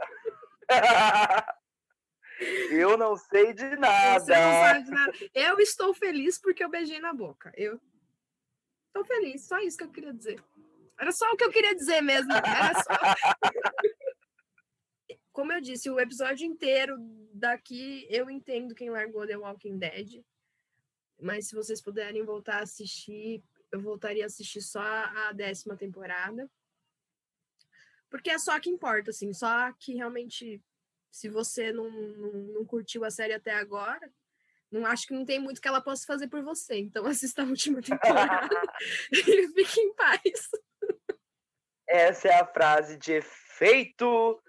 eu 2.72 2.97
não 2.97 3.15
sei 3.15 3.53
de 3.53 3.76
nada. 3.76 4.20
Você 4.20 4.34
não 4.34 4.51
sabe 4.53 4.84
de 4.86 4.89
nada. 4.89 5.13
Eu 5.36 5.59
estou 5.59 5.93
feliz 5.93 6.39
porque 6.39 6.63
eu 6.63 6.70
beijei 6.70 6.99
na 6.99 7.13
boca. 7.13 7.53
Eu 7.55 7.80
estou 8.88 9.05
feliz, 9.05 9.45
só 9.45 9.59
isso 9.59 9.78
que 9.78 9.84
eu 9.84 9.91
queria 9.91 10.11
dizer. 10.11 10.43
Era 11.00 11.12
só 11.12 11.26
o 11.32 11.38
que 11.38 11.43
eu 11.43 11.52
queria 11.52 11.74
dizer 11.76 12.02
mesmo. 12.02 12.32
Era 12.34 12.74
só. 12.74 12.89
Como 15.32 15.54
eu 15.54 15.62
disse, 15.62 15.89
o 15.89 16.00
episódio 16.00 16.45
inteiro 16.45 16.97
daqui 17.34 18.06
eu 18.10 18.30
entendo 18.30 18.76
quem 18.76 18.89
largou 18.89 19.26
The 19.26 19.38
Walking 19.38 19.78
Dead. 19.78 20.22
Mas 21.22 21.47
se 21.47 21.56
vocês 21.56 21.82
puderem 21.82 22.24
voltar 22.24 22.60
a 22.60 22.64
assistir, 22.64 23.41
eu 23.72 23.80
voltaria 23.80 24.24
a 24.24 24.28
assistir 24.28 24.62
só 24.62 24.82
a 24.82 25.32
décima 25.32 25.78
temporada. 25.78 26.50
Porque 28.10 28.30
é 28.30 28.39
só 28.39 28.60
que 28.60 28.70
importa, 28.70 29.12
assim, 29.12 29.32
só 29.34 29.72
que 29.74 29.93
realmente, 29.93 30.62
se 31.12 31.30
você 31.30 31.72
não, 31.72 31.89
não, 31.89 32.32
não 32.54 32.66
curtiu 32.66 33.06
a 33.06 33.12
série 33.12 33.34
até 33.34 33.54
agora, 33.54 34.12
não 34.72 34.86
acho 34.86 35.08
que 35.08 35.14
não 35.14 35.26
tem 35.26 35.39
muito 35.39 35.62
que 35.62 35.68
ela 35.68 35.82
possa 35.82 36.06
fazer 36.06 36.28
por 36.28 36.41
você. 36.43 36.78
Então 36.80 37.06
assista 37.08 37.43
a 37.43 37.45
última 37.45 37.82
temporada 37.82 38.56
e 39.12 39.47
fique 39.50 39.80
em 39.80 39.93
paz. 39.93 40.50
Essa 41.90 42.28
é 42.28 42.40
a 42.40 42.46
frase 42.46 42.98
de 42.98 43.14
efeito 43.14 44.40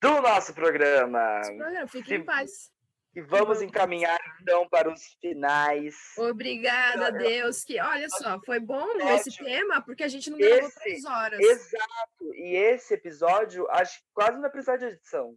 do 0.00 0.20
nosso 0.20 0.52
programa. 0.52 1.38
Nosso 1.38 1.56
programa 1.56 1.86
fique 1.86 2.14
em 2.14 2.24
paz. 2.24 2.72
E 3.14 3.20
vamos 3.20 3.62
encaminhar 3.62 4.18
então 4.40 4.68
para 4.68 4.90
os 4.90 5.04
finais. 5.20 5.94
Obrigada, 6.18 7.12
Deus. 7.12 7.62
Que 7.62 7.78
olha 7.78 8.08
só, 8.08 8.40
foi 8.44 8.58
bom 8.58 8.88
esse 9.14 9.36
tema 9.36 9.82
porque 9.82 10.02
a 10.02 10.08
gente 10.08 10.30
não 10.30 10.38
gravou 10.38 10.68
esse, 10.68 10.80
três 10.80 11.04
horas. 11.04 11.38
Exato. 11.38 12.34
E 12.34 12.56
esse 12.56 12.94
episódio, 12.94 13.70
acho 13.70 14.00
que 14.00 14.06
quase 14.12 14.38
não 14.38 14.50
precisa 14.50 14.78
de 14.78 14.86
edição. 14.86 15.36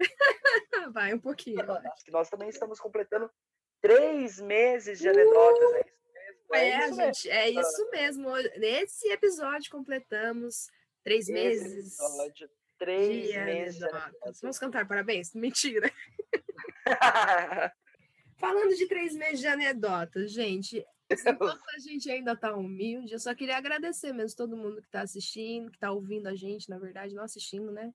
Vai 0.92 1.14
um 1.14 1.18
pouquinho. 1.18 1.62
Acho 1.72 2.04
que 2.04 2.10
nós 2.10 2.28
também 2.28 2.50
estamos 2.50 2.78
completando 2.78 3.30
três 3.80 4.38
meses 4.38 4.98
de 4.98 5.08
anedotas. 5.08 5.70
Uh! 5.70 5.74
É 5.74 5.80
isso 5.80 5.80
mesmo. 5.80 6.01
É, 6.52 6.70
é 6.70 6.88
isso 6.88 6.94
gente, 6.94 7.28
mesmo. 7.28 7.30
é 7.30 7.50
isso 7.50 7.90
mesmo. 7.90 8.30
Nesse 8.58 9.08
episódio 9.08 9.70
completamos 9.70 10.70
três 11.02 11.28
esse 11.28 11.32
meses. 11.32 11.98
Episódio, 11.98 12.50
três 12.78 13.34
meses. 13.44 13.80
Vamos 14.40 14.58
cantar 14.58 14.86
parabéns? 14.86 15.34
Mentira. 15.36 15.92
Falando 18.38 18.74
de 18.74 18.88
três 18.88 19.14
meses 19.14 19.40
de 19.40 19.46
anedotas, 19.46 20.32
gente, 20.32 20.84
enquanto 21.26 21.62
a 21.76 21.78
gente 21.78 22.10
ainda 22.10 22.32
está 22.32 22.56
humilde, 22.56 23.12
eu 23.12 23.20
só 23.20 23.34
queria 23.34 23.56
agradecer 23.56 24.12
mesmo 24.12 24.36
todo 24.36 24.56
mundo 24.56 24.80
que 24.80 24.88
está 24.88 25.02
assistindo, 25.02 25.70
que 25.70 25.76
está 25.76 25.92
ouvindo 25.92 26.26
a 26.26 26.34
gente, 26.34 26.68
na 26.68 26.78
verdade, 26.78 27.14
não 27.14 27.22
assistindo, 27.22 27.70
né? 27.70 27.92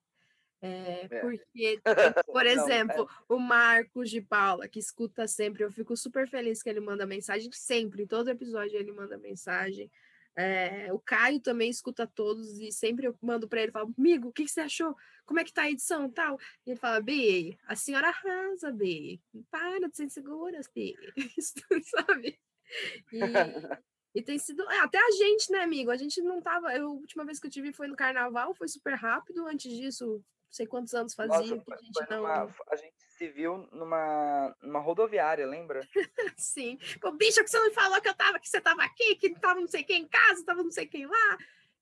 É, 0.62 1.08
é. 1.10 1.20
Porque, 1.20 1.82
por 2.26 2.46
exemplo, 2.46 2.98
não, 2.98 3.04
é. 3.04 3.08
o 3.30 3.40
Marcos 3.40 4.10
de 4.10 4.22
Paula, 4.22 4.68
que 4.68 4.80
escuta 4.80 5.28
sempre, 5.28 5.64
eu 5.64 5.72
fico 5.72 5.96
super 5.96 6.28
feliz 6.28 6.64
que 6.64 6.70
ele 6.70 6.80
manda 6.80 7.06
mensagem, 7.06 7.50
sempre, 7.52 8.04
em 8.04 8.08
todo 8.08 8.30
episódio 8.30 8.78
ele 8.78 8.92
manda 8.92 9.18
mensagem. 9.18 9.92
É, 10.36 10.94
o 10.94 11.00
Caio 11.00 11.40
também 11.40 11.68
escuta 11.68 12.06
todos 12.06 12.60
e 12.60 12.72
sempre 12.72 13.08
eu 13.08 13.18
mando 13.20 13.48
para 13.48 13.62
ele, 13.62 13.72
falo, 13.72 13.92
amigo, 13.98 14.30
o 14.30 14.32
que, 14.32 14.46
que, 14.46 14.52
você 14.52 14.62
achou? 14.62 14.96
Como 15.26 15.40
é 15.40 15.44
que 15.44 15.52
tá 15.52 15.64
a 15.64 15.72
edição 15.72 16.08
tal? 16.12 16.40
E 16.64 16.72
ele 16.72 16.80
fala, 16.80 17.02
B, 17.02 17.58
a 17.66 17.76
senhora 17.76 18.10
arrasa, 18.10 18.72
B. 18.72 19.20
Para 19.50 19.90
de 19.90 19.98
ser 19.98 20.04
insegura, 20.04 20.62
B. 20.76 20.96
sabe? 21.84 22.40
E, 23.12 24.20
e, 24.20 24.22
tem 24.22 24.38
sido. 24.38 24.62
É, 24.70 24.80
até 24.80 25.00
a 25.00 25.12
gente, 25.12 25.52
né, 25.52 25.60
amigo? 25.62 25.90
A 25.90 25.98
gente 25.98 26.22
não 26.22 26.40
tava. 26.40 26.72
Eu, 26.76 26.88
a 26.88 26.92
última 26.92 27.26
vez 27.26 27.40
que 27.40 27.48
eu 27.48 27.52
tive 27.52 27.74
foi 27.74 27.88
no 27.88 27.96
carnaval, 27.96 28.54
foi 28.54 28.68
super 28.68 28.94
rápido. 28.94 29.48
Antes 29.48 29.72
disso, 29.72 30.24
sei 30.50 30.66
quantos 30.66 30.94
anos 30.94 31.14
fazia 31.14 31.38
Nossa, 31.38 31.60
que 31.60 31.74
a 31.74 31.78
gente 31.78 32.10
não. 32.10 32.22
Uma, 32.22 32.56
a 32.70 32.76
gente 32.76 32.96
se 33.18 33.28
viu 33.30 33.68
numa, 33.72 34.56
numa 34.62 34.80
rodoviária, 34.80 35.46
lembra? 35.46 35.82
Sim. 36.38 36.78
Pô, 37.02 37.12
bicho, 37.12 37.44
que 37.44 37.50
você 37.50 37.60
não 37.60 37.74
falou 37.74 38.02
que 38.02 38.10
eu 38.10 38.16
tava, 38.16 38.40
que 38.40 38.50
você 38.50 38.62
tava 38.62 38.84
aqui, 38.84 39.16
que 39.16 39.30
tava 39.40 39.60
não 39.60 39.68
sei 39.68 39.84
quem 39.84 40.04
em 40.04 40.08
casa, 40.08 40.46
tava 40.46 40.64
não 40.64 40.72
sei 40.72 40.86
quem 40.86 41.06
lá. 41.06 41.38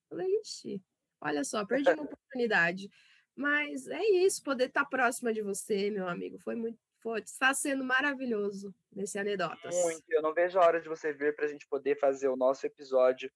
falei, 0.10 0.28
ixi, 0.42 0.82
olha 1.22 1.44
só, 1.44 1.66
perdi 1.66 1.90
uma 1.90 2.04
oportunidade. 2.04 2.90
Mas 3.36 3.88
é 3.88 4.02
isso, 4.02 4.42
poder 4.42 4.68
estar 4.68 4.86
próxima 4.86 5.34
de 5.34 5.42
você, 5.42 5.90
meu 5.92 6.08
amigo, 6.08 6.40
foi 6.40 6.56
muito, 6.56 6.80
foi, 7.02 7.20
está 7.20 7.54
sendo 7.54 7.84
maravilhoso 7.84 8.74
nesse 8.94 9.20
Anedotas. 9.20 9.76
Muito, 9.76 10.04
eu 10.10 10.22
não 10.22 10.34
vejo 10.34 10.58
a 10.58 10.66
hora 10.66 10.80
de 10.80 10.88
você 10.88 11.12
vir 11.12 11.36
para 11.36 11.46
a 11.46 11.50
gente 11.50 11.68
poder 11.68 12.00
fazer 12.00 12.30
o 12.30 12.38
nosso 12.38 12.66
episódio 12.66 13.30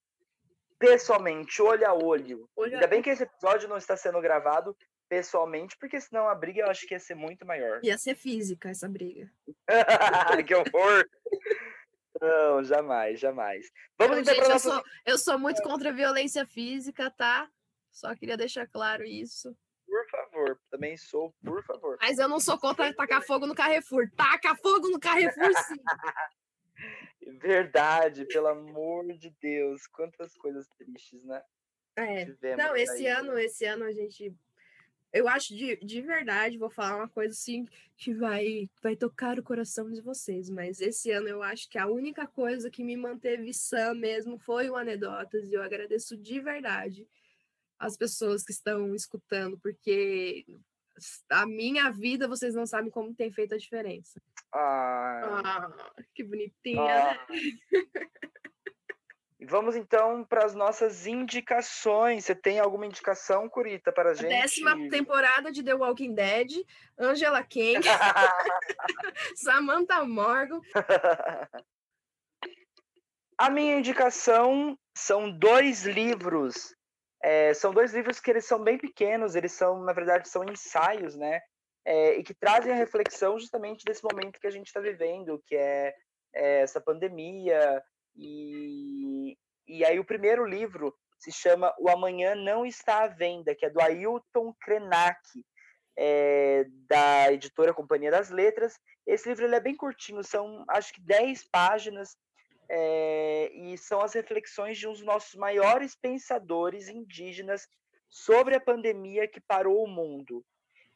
pessoalmente, 0.79 1.61
olho 1.61 1.85
a 1.85 1.93
olho. 1.93 2.49
olho 2.55 2.73
Ainda 2.73 2.87
bem 2.87 3.01
que 3.01 3.09
esse 3.09 3.23
episódio 3.23 3.67
não 3.67 3.75
está 3.75 3.97
sendo 3.97 4.21
gravado, 4.21 4.75
pessoalmente, 5.09 5.75
porque 5.77 5.99
senão 5.99 6.29
a 6.29 6.35
briga 6.35 6.61
eu 6.61 6.69
acho 6.69 6.87
que 6.87 6.93
ia 6.93 6.99
ser 6.99 7.15
muito 7.15 7.45
maior. 7.45 7.81
Ia 7.83 7.97
ser 7.97 8.15
física 8.15 8.69
essa 8.69 8.87
briga. 8.87 9.29
que 10.47 10.55
horror! 10.55 11.09
Não, 12.21 12.63
jamais, 12.63 13.19
jamais. 13.19 13.71
Vamos 13.97 14.19
então, 14.19 14.35
gente, 14.35 14.49
eu, 14.49 14.59
sou, 14.59 14.83
eu 15.05 15.17
sou 15.17 15.39
muito 15.39 15.61
contra 15.63 15.89
a 15.89 15.93
violência 15.93 16.45
física, 16.45 17.09
tá? 17.09 17.49
Só 17.91 18.13
queria 18.15 18.37
deixar 18.37 18.67
claro 18.67 19.03
isso. 19.03 19.55
Por 19.87 20.07
favor, 20.09 20.61
também 20.69 20.95
sou, 20.95 21.33
por 21.43 21.63
favor. 21.63 21.97
Mas 21.99 22.19
eu 22.19 22.27
não 22.27 22.39
sou 22.39 22.59
contra 22.59 22.93
tacar 22.93 23.23
fogo 23.23 23.47
no 23.47 23.55
Carrefour. 23.55 24.09
Taca 24.15 24.55
fogo 24.55 24.89
no 24.89 24.99
Carrefour, 24.99 25.51
sim. 25.63 25.81
Verdade, 27.41 28.25
pelo 28.25 28.47
amor 28.47 29.11
de 29.13 29.31
Deus. 29.41 29.87
Quantas 29.87 30.35
coisas 30.35 30.67
tristes, 30.77 31.23
né? 31.23 31.41
É. 31.95 32.55
não, 32.55 32.75
esse 32.75 33.07
aí, 33.07 33.07
ano, 33.07 33.33
né? 33.33 33.43
esse 33.45 33.65
ano 33.65 33.83
a 33.85 33.91
gente 33.91 34.33
eu 35.11 35.27
acho 35.27 35.55
de, 35.55 35.75
de 35.77 36.01
verdade, 36.01 36.57
vou 36.57 36.69
falar 36.69 36.97
uma 36.97 37.09
coisa 37.09 37.33
assim 37.33 37.65
que 37.97 38.13
vai, 38.13 38.69
vai 38.81 38.95
tocar 38.95 39.39
o 39.39 39.43
coração 39.43 39.91
de 39.91 40.01
vocês, 40.01 40.49
mas 40.49 40.79
esse 40.81 41.11
ano 41.11 41.27
eu 41.27 41.41
acho 41.41 41.69
que 41.69 41.77
a 41.77 41.87
única 41.87 42.27
coisa 42.27 42.69
que 42.69 42.83
me 42.83 42.95
manteve 42.95 43.53
sã 43.53 43.93
mesmo 43.93 44.37
foi 44.37 44.69
o 44.69 44.75
Anedotas, 44.75 45.49
e 45.49 45.53
eu 45.53 45.63
agradeço 45.63 46.15
de 46.15 46.39
verdade 46.39 47.07
as 47.79 47.97
pessoas 47.97 48.43
que 48.43 48.51
estão 48.51 48.93
escutando, 48.93 49.57
porque 49.59 50.45
a 51.29 51.45
minha 51.45 51.89
vida 51.89 52.27
vocês 52.27 52.53
não 52.53 52.65
sabem 52.65 52.91
como 52.91 53.15
tem 53.15 53.31
feito 53.31 53.55
a 53.55 53.57
diferença. 53.57 54.21
Ah, 54.53 55.41
ah 55.45 56.03
que 56.13 56.23
bonitinha, 56.23 56.83
né? 56.83 56.91
ah. 56.91 57.27
né? 57.29 57.39
Vamos 59.41 59.75
então 59.75 60.25
para 60.25 60.43
as 60.43 60.53
nossas 60.53 61.07
indicações. 61.07 62.25
Você 62.25 62.35
tem 62.35 62.59
alguma 62.59 62.85
indicação, 62.85 63.47
Curita, 63.47 63.91
para 63.91 64.11
a 64.11 64.13
gente? 64.13 64.27
Décima 64.27 64.75
temporada 64.89 65.49
de 65.49 65.63
The 65.63 65.73
Walking 65.73 66.13
Dead, 66.13 66.51
Angela 66.97 67.41
Kang, 67.41 67.81
Samantha 69.35 70.03
Morgan. 70.03 70.59
a 73.37 73.49
minha 73.49 73.77
indicação 73.77 74.77
são 74.93 75.31
dois 75.31 75.85
livros. 75.85 76.75
É, 77.23 77.53
são 77.53 77.73
dois 77.73 77.93
livros 77.93 78.19
que 78.19 78.29
eles 78.29 78.45
são 78.45 78.61
bem 78.61 78.77
pequenos, 78.77 79.35
eles 79.35 79.53
são, 79.53 79.83
na 79.83 79.93
verdade, 79.93 80.27
são 80.27 80.43
ensaios, 80.43 81.15
né? 81.15 81.39
É, 81.85 82.17
e 82.17 82.23
que 82.23 82.33
trazem 82.33 82.73
a 82.73 82.75
reflexão 82.75 83.39
justamente 83.39 83.85
desse 83.85 84.03
momento 84.03 84.39
que 84.39 84.47
a 84.47 84.51
gente 84.51 84.67
está 84.67 84.81
vivendo, 84.81 85.41
que 85.45 85.55
é, 85.55 85.95
é 86.33 86.61
essa 86.61 86.79
pandemia, 86.81 87.81
e, 88.15 89.37
e 89.67 89.85
aí 89.85 89.99
o 89.99 90.05
primeiro 90.05 90.45
livro 90.45 90.95
se 91.17 91.31
chama 91.31 91.73
O 91.77 91.89
Amanhã 91.89 92.33
Não 92.35 92.65
Está 92.65 93.03
à 93.03 93.07
Venda, 93.07 93.53
que 93.53 93.65
é 93.65 93.69
do 93.69 93.81
Ailton 93.81 94.53
Krenak, 94.61 95.19
é, 95.97 96.65
da 96.87 97.31
editora 97.31 97.73
Companhia 97.73 98.09
das 98.09 98.29
Letras. 98.29 98.79
Esse 99.05 99.27
livro 99.27 99.53
é 99.53 99.59
bem 99.59 99.75
curtinho, 99.75 100.23
são 100.23 100.63
acho 100.69 100.93
que 100.93 101.01
10 101.01 101.43
páginas, 101.49 102.17
é, 102.69 103.51
e 103.53 103.77
são 103.77 103.99
as 103.99 104.13
reflexões 104.13 104.77
de 104.77 104.87
um 104.87 104.91
dos 104.91 105.01
nossos 105.01 105.35
maiores 105.35 105.95
pensadores 105.95 106.87
indígenas 106.87 107.67
sobre 108.07 108.55
a 108.55 108.61
pandemia 108.61 109.27
que 109.27 109.41
parou 109.41 109.83
o 109.83 109.87
mundo. 109.87 110.45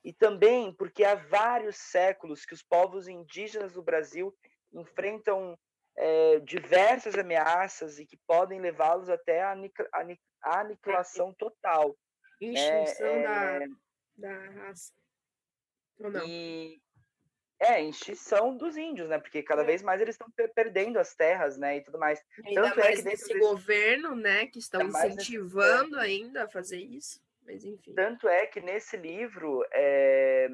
E 0.03 0.13
também 0.13 0.71
porque 0.73 1.03
há 1.03 1.15
vários 1.15 1.77
séculos 1.77 2.45
que 2.45 2.53
os 2.53 2.61
povos 2.61 3.07
indígenas 3.07 3.73
do 3.73 3.81
Brasil 3.81 4.33
enfrentam 4.71 5.57
é, 5.95 6.39
diversas 6.39 7.15
ameaças 7.15 7.99
e 7.99 8.05
que 8.05 8.17
podem 8.27 8.59
levá-los 8.59 9.09
até 9.09 9.41
a, 9.41 9.55
a 10.43 10.59
aniquilação 10.59 11.33
total. 11.33 11.95
Extinção 12.41 13.07
é, 13.07 13.23
da, 13.23 13.63
é, 13.63 13.67
da 14.17 14.49
raça. 14.49 14.91
Ou 15.99 16.11
não? 16.11 16.25
E, 16.25 16.81
é, 17.59 17.81
extinção 17.81 18.57
dos 18.57 18.75
índios, 18.75 19.07
né? 19.07 19.17
Porque 19.17 19.41
cada 19.41 19.61
é. 19.61 19.65
vez 19.65 19.81
mais 19.81 20.01
eles 20.01 20.15
estão 20.15 20.27
perdendo 20.53 20.99
as 20.99 21.15
terras, 21.15 21.57
né? 21.57 21.77
E 21.77 21.81
tudo 21.81 21.97
mais. 21.97 22.21
Ainda 22.45 22.61
Tanto 22.63 22.79
mais 22.79 22.89
é 22.89 22.95
que 22.95 23.01
desse 23.03 23.39
governo, 23.39 24.15
né? 24.15 24.47
Que 24.47 24.59
estão 24.59 24.81
incentivando 24.81 25.97
ainda 25.97 26.43
a 26.43 26.49
fazer 26.49 26.79
isso. 26.79 27.21
Mas 27.45 27.63
enfim. 27.63 27.93
Tanto 27.93 28.27
é 28.27 28.45
que 28.47 28.59
nesse 28.59 28.97
livro, 28.97 29.65
é, 29.71 30.49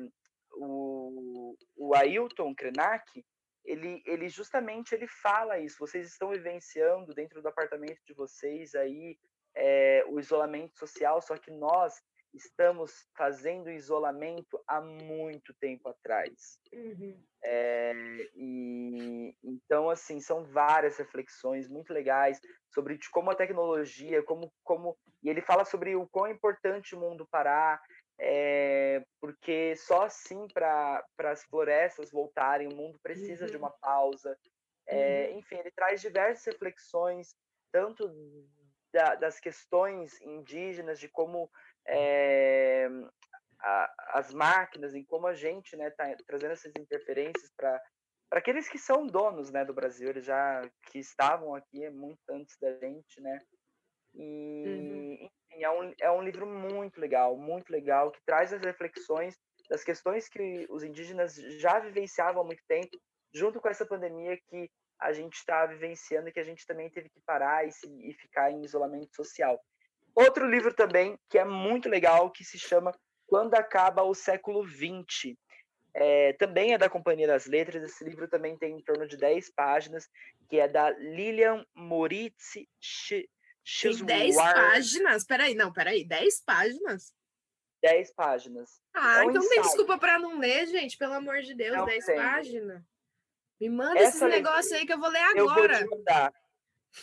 o, 0.54 1.56
o 1.78 1.96
Ailton 1.96 2.54
Krenak, 2.54 3.26
ele, 3.70 4.02
ele 4.06 4.28
justamente 4.28 4.94
ele 4.94 5.08
fala 5.08 5.60
isso. 5.60 5.78
Vocês 5.80 6.08
estão 6.08 6.30
vivenciando 6.32 7.14
dentro 7.14 7.40
do 7.42 7.48
apartamento 7.48 8.00
de 8.04 8.14
vocês 8.14 8.74
aí 8.74 9.16
é, 9.56 10.04
o 10.08 10.20
isolamento 10.20 10.78
social, 10.78 11.22
só 11.22 11.38
que 11.38 11.52
nós 11.52 11.94
estamos 12.34 13.08
fazendo 13.16 13.70
isolamento 13.70 14.62
há 14.68 14.82
muito 14.82 15.54
tempo 15.60 15.90
atrás. 15.90 16.60
Uhum. 16.74 17.24
É, 17.44 17.94
e 18.36 19.36
então 19.44 19.90
assim 19.90 20.20
são 20.20 20.44
várias 20.46 20.98
reflexões 20.98 21.70
muito 21.70 21.94
legais 21.94 22.40
sobre 22.74 23.00
como 23.12 23.32
a 23.32 23.36
tecnologia, 23.36 24.22
como 24.24 24.52
como 24.64 24.98
e 25.24 25.30
ele 25.30 25.42
fala 25.42 25.64
sobre 25.64 25.96
o 25.96 26.08
quão 26.08 26.28
importante 26.28 26.96
o 26.96 27.00
mundo 27.00 27.28
parar, 27.32 27.82
é, 28.20 29.04
porque 29.22 29.76
só 29.78 30.04
assim 30.04 30.48
para 30.54 31.04
as 31.20 31.44
florestas 31.46 32.12
voltarem 32.12 32.68
o 32.68 32.76
mundo 32.76 33.00
precisa 33.02 33.46
uhum. 33.46 33.52
de 33.52 33.58
uma 33.58 33.70
pausa. 33.70 34.38
É, 34.88 35.30
uhum. 35.30 35.40
Enfim, 35.40 35.56
ele 35.58 35.72
traz 35.72 36.02
diversas 36.02 36.46
reflexões 36.46 37.36
tanto 37.72 38.12
da, 38.92 39.16
das 39.16 39.40
questões 39.40 40.20
indígenas 40.22 41.00
de 41.00 41.08
como 41.08 41.50
é, 41.88 42.88
a, 43.62 43.94
as 44.20 44.34
máquinas, 44.34 44.94
em 44.96 45.04
como 45.04 45.28
a 45.28 45.34
gente 45.34 45.74
está 45.76 46.08
né, 46.08 46.16
tá 46.16 46.24
trazendo 46.26 46.52
essas 46.52 46.72
interferências 46.78 47.52
para 47.56 47.82
para 48.30 48.38
aqueles 48.38 48.70
que 48.70 48.78
são 48.78 49.08
donos 49.08 49.50
né, 49.50 49.66
do 49.66 49.74
Brasil, 49.74 50.08
eles 50.08 50.24
já 50.24 50.62
que 50.92 51.00
estavam 51.00 51.56
aqui 51.56 51.90
muito 51.90 52.20
antes 52.30 52.56
da 52.60 52.72
gente, 52.78 53.20
né? 53.20 53.42
E 54.14 54.64
uhum. 54.68 55.30
É, 55.52 55.70
um, 55.70 55.94
é 56.00 56.12
um 56.12 56.22
livro 56.22 56.46
muito 56.46 57.00
legal, 57.00 57.38
muito 57.38 57.70
legal, 57.72 58.12
que 58.12 58.22
traz 58.26 58.54
as 58.54 58.62
reflexões 58.62 59.38
das 59.70 59.84
questões 59.84 60.28
que 60.28 60.66
os 60.70 60.84
indígenas 60.84 61.36
já 61.60 61.80
vivenciavam 61.80 62.42
há 62.42 62.46
muito 62.46 62.64
tempo, 62.68 63.00
junto 63.34 63.62
com 63.62 63.70
essa 63.70 63.86
pandemia 63.86 64.38
que 64.38 64.70
a 65.00 65.14
gente 65.14 65.36
está 65.36 65.66
vivenciando 65.66 66.28
e 66.28 66.32
que 66.32 66.40
a 66.40 66.44
gente 66.44 66.66
também 66.66 66.90
teve 66.90 67.10
que 67.10 67.22
parar 67.26 67.66
e, 67.66 67.72
se, 67.72 67.88
e 67.88 68.14
ficar 68.14 68.52
em 68.52 68.64
isolamento 68.64 69.16
social. 69.16 69.60
Outro 70.16 70.50
livro 70.50 70.74
também 70.74 71.18
que 71.30 71.38
é 71.38 71.46
muito 71.46 71.88
legal, 71.88 72.32
que 72.32 72.44
se 72.44 72.58
chama 72.58 72.92
Quando 73.28 73.54
Acaba 73.56 74.04
o 74.04 74.14
Século 74.14 74.68
XX. 74.68 75.38
É, 75.94 76.34
também 76.34 76.74
é 76.74 76.78
da 76.78 76.90
Companhia 76.90 77.28
das 77.28 77.46
Letras. 77.46 77.84
Esse 77.84 78.04
livro 78.04 78.28
também 78.28 78.58
tem 78.58 78.76
em 78.76 78.84
torno 78.84 79.08
de 79.08 79.16
10 79.16 79.52
páginas, 79.54 80.10
que 80.50 80.60
é 80.60 80.68
da 80.68 80.90
Lilian 80.90 81.64
Moritz 81.76 82.54
Tem 83.82 84.06
10 84.06 84.36
páginas? 84.36 85.24
Peraí, 85.26 85.56
não, 85.56 85.72
peraí. 85.72 86.06
10 86.06 86.44
páginas? 86.44 87.14
10 87.82 88.14
páginas. 88.14 88.82
Ah, 88.94 89.20
é 89.20 89.26
um 89.26 89.30
então 89.30 89.42
ensaio. 89.42 89.50
tem 89.50 89.62
desculpa 89.62 89.98
para 89.98 90.20
não 90.20 90.40
ler, 90.40 90.68
gente, 90.68 90.98
pelo 90.98 91.14
amor 91.14 91.42
de 91.42 91.56
Deus, 91.56 91.78
não 91.78 91.86
10 91.86 92.06
páginas. 92.06 92.84
Me 93.60 93.70
manda 93.70 94.00
Essa 94.00 94.26
esses 94.26 94.30
negócios 94.30 94.72
aí 94.72 94.86
que 94.86 94.94
eu 94.94 95.00
vou 95.00 95.10
ler 95.10 95.20
agora. 95.20 95.74
Eu 95.74 95.88
vou 95.88 95.90
te 95.90 95.98
mandar. 95.98 96.34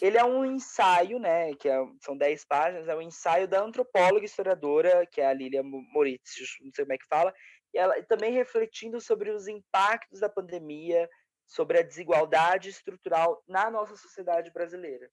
Ele 0.01 0.19
é 0.19 0.25
um 0.25 0.45
ensaio, 0.45 1.19
né? 1.19 1.55
Que 1.55 1.69
é, 1.69 1.79
são 2.01 2.17
10 2.17 2.45
páginas, 2.45 2.89
é 2.89 2.97
um 2.97 3.03
ensaio 3.03 3.47
da 3.47 3.63
antropóloga 3.63 4.23
e 4.23 4.25
historiadora, 4.25 5.07
que 5.07 5.21
é 5.21 5.27
a 5.27 5.33
Lilia 5.33 5.63
Moritz, 5.63 6.35
não 6.61 6.73
sei 6.73 6.85
como 6.85 6.93
é 6.93 6.99
que 6.99 7.07
fala, 7.07 7.33
e 7.73 7.79
ela 7.79 8.03
também 8.05 8.33
refletindo 8.33 9.01
sobre 9.01 9.31
os 9.31 9.47
impactos 9.47 10.21
da 10.21 10.29
pandemia, 10.29 11.09
sobre 11.47 11.79
a 11.79 11.83
desigualdade 11.83 12.71
estrutural 12.71 13.43
na 13.47 13.71
nossa 13.71 13.97
sociedade 13.97 14.51
brasileira. 14.51 15.09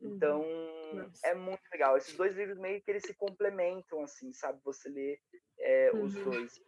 Então, 0.00 0.42
uhum. 0.42 1.10
é 1.24 1.34
muito 1.34 1.62
legal. 1.72 1.96
Esses 1.96 2.14
dois 2.16 2.36
livros 2.36 2.58
meio 2.58 2.82
que 2.82 2.90
eles 2.90 3.02
se 3.02 3.14
complementam, 3.14 4.02
assim, 4.02 4.32
sabe? 4.32 4.60
Você 4.64 4.88
lê 4.88 5.18
é, 5.58 5.90
uhum. 5.92 6.04
os 6.04 6.14
dois. 6.14 6.60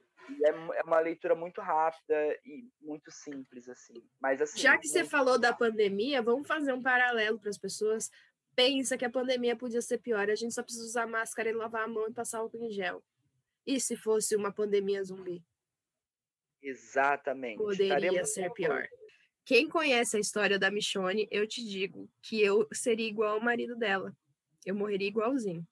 É, 0.45 0.49
é, 0.51 0.83
uma 0.83 1.01
leitura 1.01 1.35
muito 1.35 1.61
rápida 1.61 2.39
e 2.45 2.69
muito 2.81 3.11
simples, 3.11 3.69
assim. 3.69 4.03
Mas 4.21 4.41
assim. 4.43 4.59
Já 4.59 4.77
que 4.79 4.89
você 4.89 5.05
falou 5.05 5.39
da 5.39 5.53
pandemia, 5.53 6.23
vamos 6.23 6.47
fazer 6.47 6.73
um 6.73 6.83
paralelo 6.83 7.39
para 7.39 7.51
as 7.51 7.59
pessoas. 7.59 8.11
Pensa 8.55 8.99
que 8.99 9.05
a 9.05 9.11
pandemia 9.11 9.57
podia 9.57 9.81
ser 9.81 9.99
pior, 9.99 10.29
a 10.29 10.35
gente 10.35 10.53
só 10.53 10.63
precisa 10.63 10.85
usar 10.85 11.07
máscara 11.07 11.49
e 11.49 11.53
lavar 11.53 11.85
a 11.85 11.89
mão 11.89 12.09
e 12.09 12.13
passar 12.13 12.39
álcool 12.39 12.65
em 12.65 12.71
gel. 12.71 13.03
E 13.65 13.79
se 13.79 13.97
fosse 13.97 14.35
uma 14.35 14.53
pandemia 14.53 15.03
zumbi? 15.05 15.45
Exatamente. 16.61 17.59
Poderia 17.59 18.25
ser 18.25 18.51
pior. 18.53 18.89
Quem 19.49 19.67
conhece 19.67 20.15
a 20.15 20.21
história 20.21 20.59
da 20.59 20.71
Michone, 20.71 21.27
eu 21.31 21.49
te 21.49 21.65
digo 21.65 22.07
que 22.21 22.39
eu 22.39 22.69
seria 22.71 23.09
igual 23.09 23.37
ao 23.37 23.41
marido 23.41 23.75
dela. 23.75 24.15
Eu 24.63 24.75
morreria 24.75 25.09
igualzinho. 25.09 25.67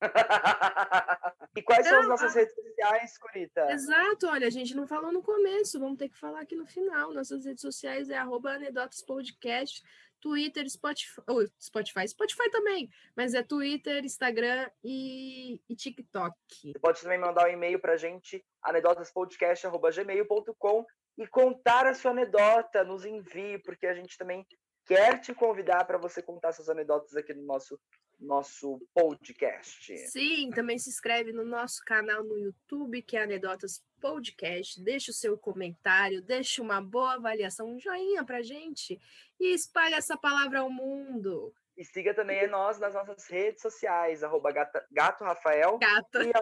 e 1.56 1.62
quais 1.62 1.84
não, 1.84 1.92
são 1.92 2.00
as 2.00 2.08
nossas 2.08 2.34
redes 2.34 2.52
sociais, 2.52 3.16
Curita? 3.18 3.70
Exato, 3.70 4.26
olha, 4.26 4.48
a 4.48 4.50
gente 4.50 4.74
não 4.74 4.84
falou 4.84 5.12
no 5.12 5.22
começo, 5.22 5.78
vamos 5.78 5.96
ter 5.96 6.08
que 6.08 6.18
falar 6.18 6.40
aqui 6.40 6.56
no 6.56 6.66
final. 6.66 7.14
Nossas 7.14 7.44
redes 7.44 7.60
sociais 7.60 8.10
é 8.10 8.18
arroba 8.18 8.54
anedotas 8.54 9.00
podcast, 9.00 9.80
Twitter, 10.20 10.68
Spotify, 10.68 11.22
Spotify, 11.60 12.08
Spotify 12.08 12.50
também, 12.50 12.90
mas 13.16 13.32
é 13.32 13.44
Twitter, 13.44 14.04
Instagram 14.04 14.68
e, 14.82 15.60
e 15.68 15.76
TikTok. 15.76 16.34
Você 16.64 16.80
pode 16.80 17.00
também 17.00 17.20
mandar 17.20 17.46
um 17.46 17.52
e-mail 17.52 17.78
para 17.78 17.92
a 17.92 17.96
gente, 17.96 18.44
anedotaspodcast.gmail.com 18.60 20.84
e 21.18 21.26
contar 21.26 21.86
a 21.86 21.94
sua 21.94 22.10
anedota, 22.12 22.84
nos 22.84 23.04
envie, 23.04 23.58
porque 23.58 23.86
a 23.86 23.94
gente 23.94 24.16
também 24.16 24.46
quer 24.86 25.20
te 25.20 25.34
convidar 25.34 25.84
para 25.84 25.98
você 25.98 26.22
contar 26.22 26.52
suas 26.52 26.68
anedotas 26.68 27.14
aqui 27.14 27.32
no 27.32 27.44
nosso 27.44 27.78
nosso 28.20 28.78
podcast. 28.92 29.96
Sim, 30.08 30.50
também 30.50 30.78
se 30.78 30.90
inscreve 30.90 31.32
no 31.32 31.44
nosso 31.44 31.82
canal 31.86 32.22
no 32.22 32.36
YouTube, 32.38 33.00
que 33.02 33.16
é 33.16 33.22
Anedotas 33.22 33.82
Podcast. 34.00 34.82
Deixa 34.82 35.10
o 35.10 35.14
seu 35.14 35.38
comentário, 35.38 36.20
deixa 36.22 36.60
uma 36.60 36.82
boa 36.82 37.14
avaliação, 37.14 37.68
um 37.68 37.78
joinha 37.78 38.24
pra 38.24 38.42
gente 38.42 39.00
e 39.38 39.54
espalhe 39.54 39.94
essa 39.94 40.18
palavra 40.18 40.60
ao 40.60 40.70
mundo. 40.70 41.54
E 41.76 41.84
siga 41.84 42.12
também 42.12 42.46
nós 42.46 42.78
nas 42.78 42.92
nossas 42.92 43.26
redes 43.26 43.62
sociais, 43.62 44.22
arroba 44.22 44.52
gato 44.52 45.24
Rafael. 45.24 45.78
Gato. 45.78 46.18
E 46.22 46.32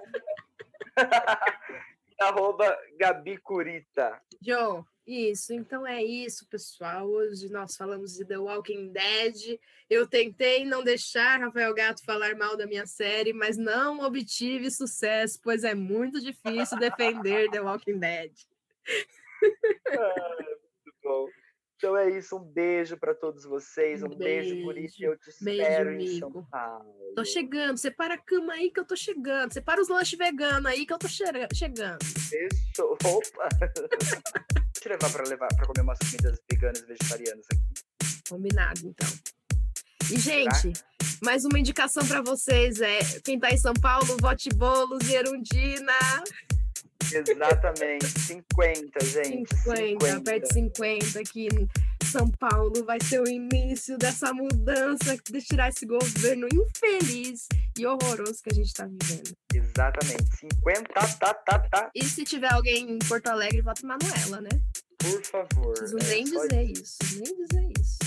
arroba 2.19 2.77
Gabi 2.99 3.39
Curita. 3.39 4.21
João, 4.41 4.85
isso, 5.07 5.55
então 5.55 5.87
é 5.87 6.03
isso, 6.03 6.47
pessoal. 6.49 7.09
Hoje 7.09 7.49
nós 7.49 7.77
falamos 7.77 8.15
de 8.15 8.25
The 8.25 8.39
Walking 8.39 8.93
Dead. 8.93 9.59
Eu 9.89 10.07
tentei 10.07 10.65
não 10.65 10.85
deixar 10.85 11.41
Rafael 11.41 11.73
Gato 11.73 12.05
falar 12.05 12.37
mal 12.37 12.57
da 12.57 12.67
minha 12.67 12.87
série, 12.87 13.33
mas 13.33 13.57
não 13.57 14.01
obtive 14.01 14.71
sucesso, 14.71 15.41
pois 15.43 15.65
é 15.65 15.75
muito 15.75 16.21
difícil 16.21 16.79
defender 16.79 17.51
The 17.51 17.61
Walking 17.61 17.99
Dead. 17.99 18.33
Ah, 19.91 20.37
muito 20.41 20.99
bom. 21.03 21.29
Então 21.79 21.97
é 21.97 22.11
isso, 22.11 22.37
um 22.37 22.41
beijo 22.41 22.99
para 22.99 23.15
todos 23.15 23.45
vocês, 23.45 24.03
um, 24.03 24.09
beijo, 24.09 24.51
beijo 24.51 24.65
por 24.65 24.77
isso, 24.77 24.97
eu 25.01 25.17
te 25.17 25.31
beijo, 25.45 25.63
espero 25.63 25.91
amigo. 25.91 26.11
em 26.11 26.19
São 26.19 26.47
Paulo. 26.51 27.13
Tô 27.15 27.25
chegando, 27.25 27.77
separa 27.79 28.15
a 28.15 28.19
cama 28.19 28.53
aí 28.55 28.73
que 28.73 28.81
eu 28.81 28.85
tô 28.85 28.97
chegando, 28.97 29.53
separa 29.53 29.81
os 29.81 29.89
lanches 29.89 30.19
veganos 30.19 30.67
aí 30.67 30.85
que 30.85 30.93
eu 30.93 30.99
tô 30.99 31.07
che 31.07 31.23
chegando. 31.55 31.99
Fechou, 32.03 32.99
opa! 33.07 33.49
te 34.73 34.89
levar 34.89 35.13
para 35.13 35.29
levar 35.29 35.49
para 35.55 35.67
comer 35.69 35.83
umas 35.83 35.99
comidas 36.01 36.41
veganas 36.51 36.81
vegetarianas 36.81 37.47
aqui. 37.47 38.21
Combinado, 38.29 38.81
então. 38.81 39.09
E, 40.11 40.19
gente, 40.19 40.73
mais 41.23 41.45
uma 41.45 41.61
indicação 41.61 42.05
para 42.05 42.23
vocês 42.23 42.81
é 42.81 42.99
quem 43.23 43.39
tá 43.39 43.51
em 43.51 43.57
São 43.57 43.75
Paulo, 43.75 44.17
vote 44.21 44.49
bolos 44.49 45.09
e 45.09 45.15
Erundina. 45.15 45.93
Exatamente, 47.13 48.07
50, 48.07 49.05
gente. 49.05 49.57
50, 49.57 50.07
50. 50.07 50.21
perto 50.21 50.49
de 50.49 50.55
50 50.55 51.21
aqui 51.21 51.49
em 51.53 51.69
São 52.07 52.31
Paulo 52.31 52.85
vai 52.85 52.99
ser 53.01 53.21
o 53.21 53.29
início 53.29 53.97
dessa 53.97 54.33
mudança 54.33 55.17
de 55.17 55.41
tirar 55.41 55.71
esse 55.71 55.87
governo 55.87 56.47
infeliz 56.53 57.47
e 57.79 57.87
horroroso 57.87 58.43
que 58.43 58.51
a 58.51 58.55
gente 58.55 58.67
está 58.67 58.87
vivendo. 58.87 59.33
Exatamente, 59.55 60.37
50, 60.39 60.93
tá, 61.19 61.35
tá, 61.35 61.59
tá. 61.59 61.91
E 61.95 62.05
se 62.05 62.25
tiver 62.25 62.53
alguém 62.53 62.91
em 62.91 62.99
Porto 62.99 63.29
Alegre, 63.29 63.63
vota 63.63 63.87
Manuela, 63.87 64.41
né? 64.41 64.51
Por 64.99 65.23
favor. 65.25 65.75
Preciso 65.75 65.99
é, 65.99 66.05
nem 66.05 66.25
dizer 66.25 66.63
isso, 66.65 66.99
nem 67.15 67.47
dizer 67.47 67.73
isso. 67.79 67.99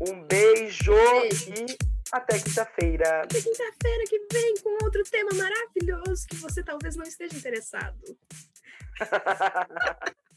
Um 0.00 0.22
beijo, 0.26 0.92
beijo. 0.92 1.52
e 1.52 1.97
até 2.12 2.38
quinta-feira. 2.38 3.22
Até 3.22 3.40
quinta-feira 3.40 4.04
que 4.08 4.26
vem 4.32 4.54
com 4.62 4.84
outro 4.84 5.02
tema 5.04 5.30
maravilhoso 5.34 6.26
que 6.26 6.36
você 6.36 6.62
talvez 6.62 6.96
não 6.96 7.04
esteja 7.04 7.36
interessado. 7.36 8.16